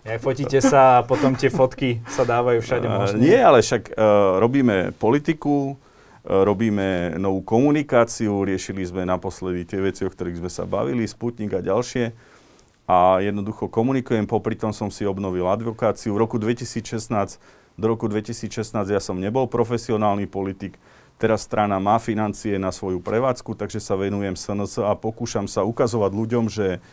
Aj 0.04 0.20
fotíte 0.20 0.60
sa 0.60 1.00
a 1.00 1.06
potom 1.06 1.32
tie 1.32 1.48
fotky 1.48 2.04
sa 2.12 2.28
dávajú 2.28 2.60
všade 2.60 2.88
možné. 2.92 3.16
Uh, 3.16 3.24
nie, 3.24 3.40
ale 3.40 3.64
však 3.64 3.96
uh, 3.96 4.36
robíme 4.36 4.92
politiku, 5.00 5.80
uh, 5.80 6.44
robíme 6.44 7.16
novú 7.16 7.40
komunikáciu, 7.40 8.44
riešili 8.44 8.84
sme 8.84 9.08
naposledy 9.08 9.64
tie 9.64 9.80
veci, 9.80 10.04
o 10.04 10.12
ktorých 10.12 10.44
sme 10.44 10.52
sa 10.52 10.68
bavili, 10.68 11.08
Sputnik 11.08 11.56
a 11.56 11.64
ďalšie. 11.64 12.12
A 12.84 13.24
jednoducho 13.24 13.72
komunikujem, 13.72 14.28
popri 14.28 14.60
tom 14.60 14.76
som 14.76 14.92
si 14.92 15.08
obnovil 15.08 15.48
advokáciu. 15.48 16.12
V 16.12 16.20
roku 16.20 16.36
2016, 16.36 17.40
do 17.80 17.86
roku 17.88 18.12
2016 18.12 18.76
ja 18.92 19.00
som 19.00 19.16
nebol 19.16 19.48
profesionálny 19.48 20.28
politik, 20.28 20.76
Teraz 21.22 21.48
strana 21.48 21.80
má 21.80 22.02
financie 22.02 22.60
na 22.60 22.74
svoju 22.74 23.00
prevádzku, 23.00 23.56
takže 23.56 23.80
sa 23.80 23.96
venujem 23.96 24.36
SNS 24.36 24.84
a 24.84 24.92
pokúšam 24.98 25.48
sa 25.48 25.64
ukazovať 25.64 26.12
ľuďom, 26.12 26.46
že 26.52 26.84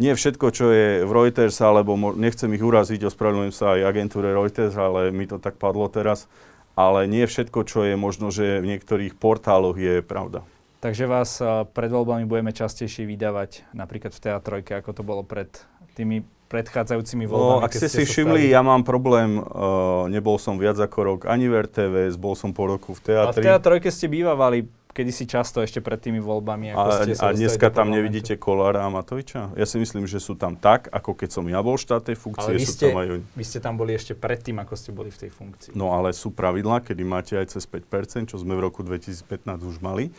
nie 0.00 0.16
všetko, 0.16 0.46
čo 0.56 0.72
je 0.72 1.04
v 1.04 1.10
Reuters, 1.12 1.60
alebo 1.60 1.94
nechcem 2.16 2.48
ich 2.56 2.64
uraziť, 2.64 3.04
ospravedlňujem 3.06 3.54
sa 3.54 3.76
aj 3.76 3.92
agentúre 3.92 4.32
Reuters, 4.32 4.72
ale 4.74 5.12
mi 5.12 5.28
to 5.28 5.36
tak 5.36 5.60
padlo 5.60 5.84
teraz, 5.92 6.32
ale 6.72 7.04
nie 7.04 7.28
všetko, 7.28 7.60
čo 7.68 7.84
je 7.84 7.94
možno, 8.00 8.32
že 8.32 8.64
v 8.64 8.72
niektorých 8.72 9.20
portáloch 9.20 9.76
je 9.76 10.00
pravda. 10.00 10.40
Takže 10.82 11.04
vás 11.06 11.38
pred 11.76 11.92
voľbami 11.92 12.26
budeme 12.26 12.50
častejšie 12.50 13.06
vydávať 13.06 13.68
napríklad 13.70 14.10
v 14.16 14.22
teatrojke, 14.26 14.72
ako 14.74 14.90
to 14.90 15.02
bolo 15.06 15.22
pred 15.22 15.52
tými 15.94 16.24
predchádzajúcimi 16.52 17.24
no, 17.24 17.30
voľbami? 17.32 17.60
No, 17.60 17.64
ak 17.64 17.72
ste 17.72 17.88
si 17.88 18.04
všimli, 18.04 18.52
ja 18.52 18.60
mám 18.60 18.84
problém, 18.84 19.40
uh, 19.40 20.04
nebol 20.12 20.36
som 20.36 20.60
viac 20.60 20.76
ako 20.76 20.98
rok 21.00 21.20
ani 21.24 21.48
v 21.48 21.64
RTVS, 21.64 22.20
bol 22.20 22.36
som 22.36 22.52
po 22.52 22.68
roku 22.68 22.92
v 22.92 23.00
teatri. 23.00 23.40
A 23.40 23.40
v 23.40 23.48
teatrojke 23.48 23.88
ste 23.88 24.12
bývavali 24.12 24.68
kedysi 24.92 25.24
často 25.24 25.64
ešte 25.64 25.80
pred 25.80 25.96
tými 25.96 26.20
voľbami. 26.20 26.76
Ako 26.76 26.84
a, 26.84 26.92
ste 27.00 27.12
a 27.16 27.32
dneska 27.32 27.72
tam 27.72 27.88
nevidíte 27.88 28.36
Kolára 28.36 28.84
a 28.84 28.92
Matoviča? 28.92 29.56
Ja 29.56 29.64
si 29.64 29.80
myslím, 29.80 30.04
že 30.04 30.20
sú 30.20 30.36
tam 30.36 30.54
tak, 30.54 30.92
ako 30.92 31.16
keď 31.16 31.28
som 31.32 31.44
ja 31.48 31.64
bol 31.64 31.80
v 31.80 31.82
štátnej 31.88 32.16
funkcie, 32.16 32.52
ale 32.52 32.60
vy 32.60 32.68
sú 32.68 32.76
ste, 32.76 32.86
tam 32.92 33.00
aj 33.00 33.08
oni. 33.08 33.24
Vy 33.32 33.44
ste 33.48 33.58
tam 33.64 33.74
boli 33.80 33.92
ešte 33.96 34.12
predtým, 34.12 34.60
ako 34.60 34.74
ste 34.76 34.90
boli 34.92 35.08
v 35.08 35.18
tej 35.26 35.30
funkcii. 35.32 35.72
No 35.72 35.96
ale 35.96 36.12
sú 36.12 36.28
pravidlá, 36.30 36.84
kedy 36.84 37.02
máte 37.08 37.34
aj 37.40 37.56
cez 37.56 37.64
5%, 37.64 38.28
čo 38.28 38.36
sme 38.36 38.52
v 38.52 38.68
roku 38.68 38.84
2015 38.84 39.64
už 39.64 39.80
mali. 39.80 40.12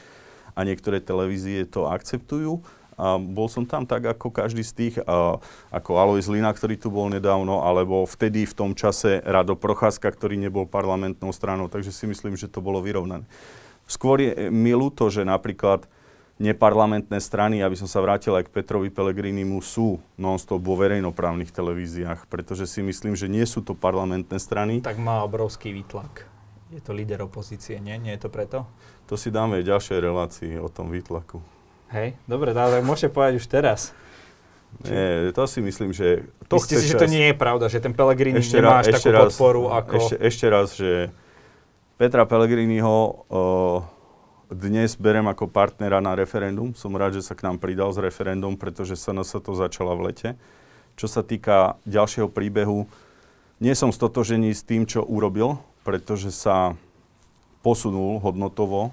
A 0.53 0.65
niektoré 0.65 1.01
televízie 1.01 1.65
to 1.65 1.89
akceptujú 1.89 2.61
a 2.97 3.17
bol 3.17 3.49
som 3.49 3.65
tam 3.65 3.85
tak 3.85 4.05
ako 4.05 4.29
každý 4.29 4.61
z 4.61 4.73
tých, 4.73 4.95
a, 5.03 5.37
ako 5.73 5.91
Alois 5.97 6.25
Lina, 6.29 6.53
ktorý 6.53 6.77
tu 6.77 6.93
bol 6.93 7.09
nedávno, 7.09 7.65
alebo 7.65 8.05
vtedy 8.05 8.45
v 8.45 8.53
tom 8.53 8.71
čase 8.77 9.21
Rado 9.25 9.57
Procházka, 9.57 10.09
ktorý 10.09 10.37
nebol 10.37 10.69
parlamentnou 10.69 11.33
stranou, 11.33 11.69
takže 11.69 11.91
si 11.93 12.05
myslím, 12.05 12.37
že 12.37 12.49
to 12.49 12.61
bolo 12.61 12.79
vyrovnané. 12.79 13.25
Skôr 13.83 14.23
je 14.23 14.47
mi 14.47 14.71
ľúto, 14.71 15.11
že 15.11 15.27
napríklad 15.27 15.85
neparlamentné 16.41 17.21
strany, 17.21 17.61
aby 17.61 17.77
som 17.77 17.85
sa 17.85 18.01
vrátil 18.01 18.33
aj 18.33 18.49
k 18.49 18.53
Petrovi 18.53 18.89
Pelegrinimu, 18.89 19.61
sú 19.61 20.01
non-stop 20.17 20.59
vo 20.59 20.73
verejnoprávnych 20.79 21.53
televíziách, 21.53 22.25
pretože 22.25 22.65
si 22.65 22.81
myslím, 22.81 23.13
že 23.13 23.29
nie 23.29 23.45
sú 23.45 23.61
to 23.61 23.77
parlamentné 23.77 24.41
strany. 24.41 24.81
Tak 24.81 24.97
má 24.97 25.21
obrovský 25.21 25.69
výtlak. 25.69 26.25
Je 26.73 26.81
to 26.81 26.89
líder 26.89 27.21
opozície, 27.21 27.77
nie? 27.77 27.93
Nie 28.01 28.17
je 28.17 28.25
to 28.25 28.29
preto? 28.33 28.65
To 29.05 29.13
si 29.13 29.29
dáme 29.29 29.61
v 29.61 29.69
ďalšej 29.69 29.99
relácii 30.01 30.53
o 30.57 30.73
tom 30.73 30.89
výtlaku. 30.89 31.52
Hej, 31.93 32.17
dobre, 32.25 32.57
ale 32.57 32.81
môžete 32.81 33.13
povedať 33.13 33.37
už 33.37 33.45
teraz. 33.45 33.93
Nie, 34.81 35.29
to 35.29 35.45
si 35.45 35.61
myslím, 35.61 35.93
že... 35.93 36.25
To 36.49 36.57
Myslíte 36.57 36.81
si, 36.81 36.89
že 36.89 36.97
to 36.97 37.05
nie 37.05 37.29
je 37.29 37.35
pravda, 37.37 37.69
že 37.69 37.77
ten 37.77 37.93
Pellegrini 37.93 38.41
ešte 38.41 38.57
nemá 38.57 38.81
až 38.81 38.97
takú 38.97 39.13
raz, 39.13 39.29
podporu 39.29 39.69
ako... 39.69 40.01
Ešte, 40.01 40.15
ešte 40.17 40.45
raz, 40.49 40.67
že 40.73 41.13
Petra 42.01 42.25
Pellegriniho 42.25 42.89
uh, 43.29 43.85
dnes 44.49 44.97
berem 44.97 45.29
ako 45.29 45.45
partnera 45.45 46.01
na 46.01 46.17
referendum. 46.17 46.73
Som 46.73 46.97
rád, 46.97 47.21
že 47.21 47.25
sa 47.25 47.37
k 47.37 47.45
nám 47.45 47.61
pridal 47.61 47.93
s 47.93 48.01
referendum, 48.01 48.57
pretože 48.57 48.97
SNS 48.97 49.45
to 49.45 49.53
začala 49.53 49.93
v 49.93 50.09
lete. 50.09 50.29
Čo 50.97 51.05
sa 51.05 51.21
týka 51.21 51.77
ďalšieho 51.85 52.29
príbehu, 52.29 52.89
nie 53.61 53.73
som 53.77 53.93
stotožený 53.93 54.49
s 54.53 54.65
tým, 54.65 54.89
čo 54.89 55.05
urobil, 55.05 55.61
pretože 55.85 56.33
sa 56.33 56.73
posunul 57.61 58.17
hodnotovo 58.19 58.91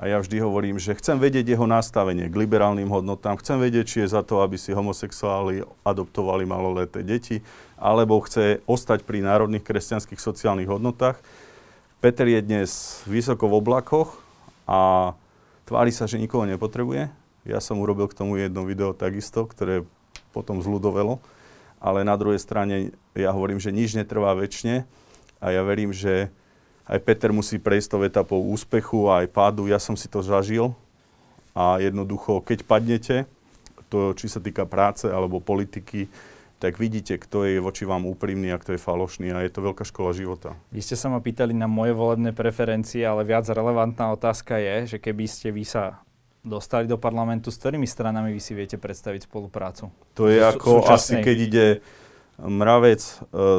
a 0.00 0.08
ja 0.08 0.16
vždy 0.16 0.40
hovorím, 0.40 0.80
že 0.80 0.96
chcem 0.96 1.20
vedieť 1.20 1.52
jeho 1.52 1.68
nastavenie 1.68 2.32
k 2.32 2.40
liberálnym 2.40 2.88
hodnotám, 2.88 3.36
chcem 3.36 3.60
vedieť, 3.60 3.84
či 3.84 3.96
je 4.00 4.16
za 4.16 4.24
to, 4.24 4.40
aby 4.40 4.56
si 4.56 4.72
homosexuáli 4.72 5.60
adoptovali 5.84 6.48
maloleté 6.48 7.04
deti, 7.04 7.44
alebo 7.76 8.24
chce 8.24 8.64
ostať 8.64 9.04
pri 9.04 9.20
národných 9.20 9.60
kresťanských 9.60 10.16
sociálnych 10.16 10.72
hodnotách. 10.72 11.20
Peter 12.00 12.24
je 12.24 12.40
dnes 12.40 12.70
vysoko 13.04 13.44
v 13.44 13.60
oblakoch 13.60 14.16
a 14.64 15.12
tvári 15.68 15.92
sa, 15.92 16.08
že 16.08 16.16
nikoho 16.16 16.48
nepotrebuje. 16.48 17.12
Ja 17.44 17.60
som 17.60 17.76
urobil 17.76 18.08
k 18.08 18.16
tomu 18.16 18.40
jedno 18.40 18.64
video 18.64 18.96
takisto, 18.96 19.44
ktoré 19.44 19.84
potom 20.32 20.64
zľudovelo. 20.64 21.20
Ale 21.76 22.08
na 22.08 22.16
druhej 22.16 22.40
strane 22.40 22.96
ja 23.12 23.36
hovorím, 23.36 23.60
že 23.60 23.68
nič 23.68 23.92
netrvá 23.92 24.32
väčšine 24.32 24.88
a 25.44 25.46
ja 25.52 25.60
verím, 25.60 25.92
že 25.92 26.32
aj 26.90 26.98
Peter 27.06 27.30
musí 27.30 27.62
prejsť 27.62 27.88
tou 27.94 28.02
etapou 28.02 28.42
úspechu 28.50 29.06
a 29.06 29.22
aj 29.22 29.30
pádu. 29.30 29.70
Ja 29.70 29.78
som 29.78 29.94
si 29.94 30.10
to 30.10 30.26
zažil 30.26 30.74
a 31.54 31.78
jednoducho, 31.78 32.42
keď 32.42 32.66
padnete, 32.66 33.16
to 33.86 34.10
či 34.18 34.26
sa 34.26 34.42
týka 34.42 34.66
práce 34.66 35.06
alebo 35.06 35.38
politiky, 35.38 36.10
tak 36.60 36.76
vidíte, 36.76 37.16
kto 37.16 37.48
je 37.48 37.56
voči 37.62 37.88
vám 37.88 38.04
úprimný 38.04 38.52
a 38.52 38.60
kto 38.60 38.76
je 38.76 38.80
falošný 38.82 39.32
a 39.32 39.40
je 39.40 39.54
to 39.54 39.64
veľká 39.64 39.86
škola 39.86 40.12
života. 40.12 40.52
Vy 40.74 40.84
ste 40.84 40.98
sa 40.98 41.08
ma 41.08 41.22
pýtali 41.22 41.56
na 41.56 41.64
moje 41.64 41.96
volebné 41.96 42.36
preferencie, 42.36 43.00
ale 43.00 43.24
viac 43.24 43.48
relevantná 43.48 44.12
otázka 44.12 44.60
je, 44.60 44.96
že 44.96 44.98
keby 45.00 45.24
ste 45.24 45.54
vy 45.54 45.64
sa 45.64 46.04
dostali 46.44 46.84
do 46.84 47.00
parlamentu, 47.00 47.48
s 47.48 47.56
ktorými 47.56 47.88
stranami 47.88 48.36
vy 48.36 48.42
si 48.44 48.52
viete 48.52 48.76
predstaviť 48.76 49.24
spoluprácu? 49.24 49.88
To 50.20 50.28
je 50.28 50.36
ako 50.42 50.84
súčasnej... 50.84 51.24
asi 51.24 51.24
keď 51.24 51.36
ide 51.40 51.66
mravec 52.40 53.00
e, 53.00 53.12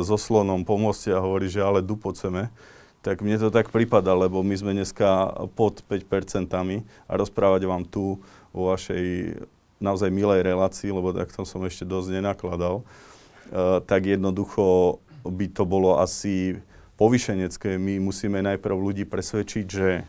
so 0.05 0.17
slonom 0.17 0.61
po 0.61 0.77
moste 0.77 1.09
a 1.09 1.21
hovorí, 1.21 1.49
že 1.49 1.61
ale 1.61 1.81
dupoceme, 1.81 2.53
tak 3.01 3.25
mne 3.25 3.41
to 3.41 3.49
tak 3.49 3.73
prípada, 3.73 4.13
lebo 4.13 4.45
my 4.45 4.53
sme 4.53 4.77
dneska 4.77 5.33
pod 5.57 5.81
5% 5.89 6.53
a 6.53 7.11
rozprávať 7.17 7.61
vám 7.65 7.81
tu 7.81 8.21
o 8.53 8.69
vašej 8.69 9.37
naozaj 9.81 10.13
milej 10.13 10.45
relácii, 10.45 10.93
lebo 10.93 11.09
takto 11.09 11.41
som 11.41 11.65
ešte 11.65 11.81
dosť 11.81 12.21
nenakladal, 12.21 12.85
uh, 12.85 13.81
tak 13.81 14.05
jednoducho 14.05 15.01
by 15.25 15.49
to 15.49 15.65
bolo 15.65 15.97
asi 15.97 16.61
povyšenecké. 17.01 17.81
My 17.81 17.97
musíme 17.97 18.37
najprv 18.45 18.77
ľudí 18.77 19.09
presvedčiť, 19.09 19.65
že 19.65 20.05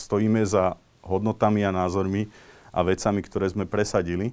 stojíme 0.00 0.40
za 0.48 0.80
hodnotami 1.04 1.60
a 1.68 1.76
názormi 1.76 2.32
a 2.72 2.80
vecami, 2.80 3.20
ktoré 3.20 3.52
sme 3.52 3.68
presadili, 3.68 4.32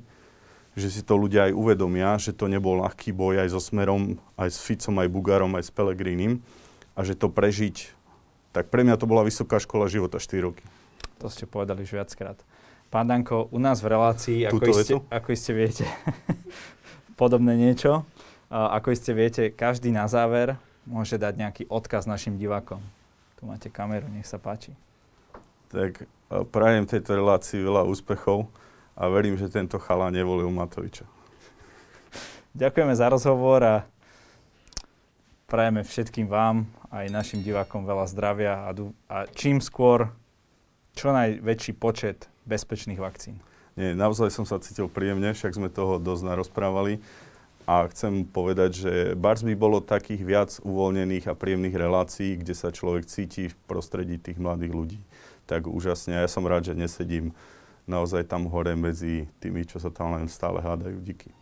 že 0.79 0.87
si 0.87 1.01
to 1.03 1.19
ľudia 1.19 1.51
aj 1.51 1.53
uvedomia, 1.59 2.15
že 2.15 2.31
to 2.31 2.47
nebol 2.47 2.79
ľahký 2.79 3.11
boj 3.11 3.43
aj 3.43 3.51
so 3.51 3.59
Smerom, 3.59 4.15
aj 4.39 4.47
s 4.55 4.63
Ficom, 4.63 4.95
aj 5.03 5.11
Bugarom, 5.11 5.51
aj 5.59 5.67
s 5.67 5.71
Pelegrínim 5.75 6.39
a 6.97 7.05
že 7.05 7.13
to 7.13 7.29
prežiť, 7.29 7.93
tak 8.57 8.73
pre 8.73 8.81
mňa 8.81 8.97
to 8.97 9.05
bola 9.05 9.21
vysoká 9.21 9.61
škola 9.61 9.85
života 9.85 10.17
4 10.17 10.41
roky. 10.41 10.65
To 11.21 11.29
ste 11.29 11.45
povedali 11.45 11.85
už 11.85 11.93
viackrát. 11.93 12.41
Pán 12.89 13.05
Danko, 13.05 13.45
u 13.53 13.59
nás 13.61 13.85
v 13.85 13.93
relácii, 13.93 14.39
ako 14.49 14.63
iste, 14.65 14.95
ako 15.13 15.27
iste 15.29 15.51
viete, 15.53 15.85
podobné 17.21 17.53
niečo, 17.53 18.01
ako 18.49 18.95
iste 18.95 19.13
viete, 19.13 19.53
každý 19.53 19.93
na 19.93 20.09
záver 20.09 20.57
môže 20.87 21.19
dať 21.19 21.33
nejaký 21.37 21.63
odkaz 21.69 22.09
našim 22.09 22.39
divákom. 22.39 22.79
Tu 23.37 23.45
máte 23.45 23.67
kameru, 23.69 24.07
nech 24.09 24.25
sa 24.25 24.39
páči. 24.39 24.73
Tak 25.67 26.07
prajem 26.49 26.87
tejto 26.87 27.19
relácii 27.19 27.59
veľa 27.59 27.83
úspechov 27.85 28.47
a 28.95 29.03
verím, 29.11 29.35
že 29.35 29.51
tento 29.51 29.77
chala 29.83 30.07
nevolil 30.07 30.47
Matoviča. 30.47 31.03
Ďakujeme 32.61 32.93
za 32.95 33.11
rozhovor 33.11 33.59
a 33.67 33.75
prajeme 35.43 35.83
všetkým 35.83 36.31
vám 36.31 36.67
aj 36.91 37.11
našim 37.11 37.43
divákom 37.43 37.83
veľa 37.83 38.05
zdravia 38.07 38.67
a, 38.67 38.71
a 39.11 39.17
čím 39.35 39.59
skôr 39.59 40.11
čo 40.97 41.13
najväčší 41.13 41.77
počet 41.77 42.25
bezpečných 42.49 42.97
vakcín. 42.97 43.37
Nie, 43.77 43.93
naozaj 43.93 44.33
som 44.33 44.49
sa 44.49 44.57
cítil 44.57 44.89
príjemne, 44.89 45.37
však 45.37 45.53
sme 45.53 45.69
toho 45.69 46.01
dosť 46.01 46.23
narozprávali. 46.25 46.97
A 47.67 47.85
chcem 47.91 48.23
povedať, 48.23 48.71
že 48.79 48.93
Bars 49.13 49.43
by 49.43 49.53
bolo 49.53 49.83
takých 49.83 50.23
viac 50.23 50.49
uvoľnených 50.63 51.27
a 51.29 51.37
príjemných 51.37 51.75
relácií, 51.75 52.39
kde 52.39 52.55
sa 52.55 52.71
človek 52.71 53.05
cíti 53.05 53.51
v 53.51 53.55
prostredí 53.67 54.17
tých 54.17 54.39
mladých 54.39 54.73
ľudí. 54.73 54.99
Tak 55.45 55.67
úžasne. 55.67 56.15
A 56.15 56.23
ja 56.25 56.29
som 56.31 56.47
rád, 56.47 56.71
že 56.71 56.79
nesedím 56.79 57.35
naozaj 57.83 58.25
tam 58.25 58.47
hore 58.47 58.71
medzi 58.73 59.27
tými, 59.43 59.67
čo 59.67 59.83
sa 59.83 59.91
tam 59.91 60.15
len 60.15 60.31
stále 60.31 60.63
hádajú. 60.63 60.97
Díky. 61.03 61.36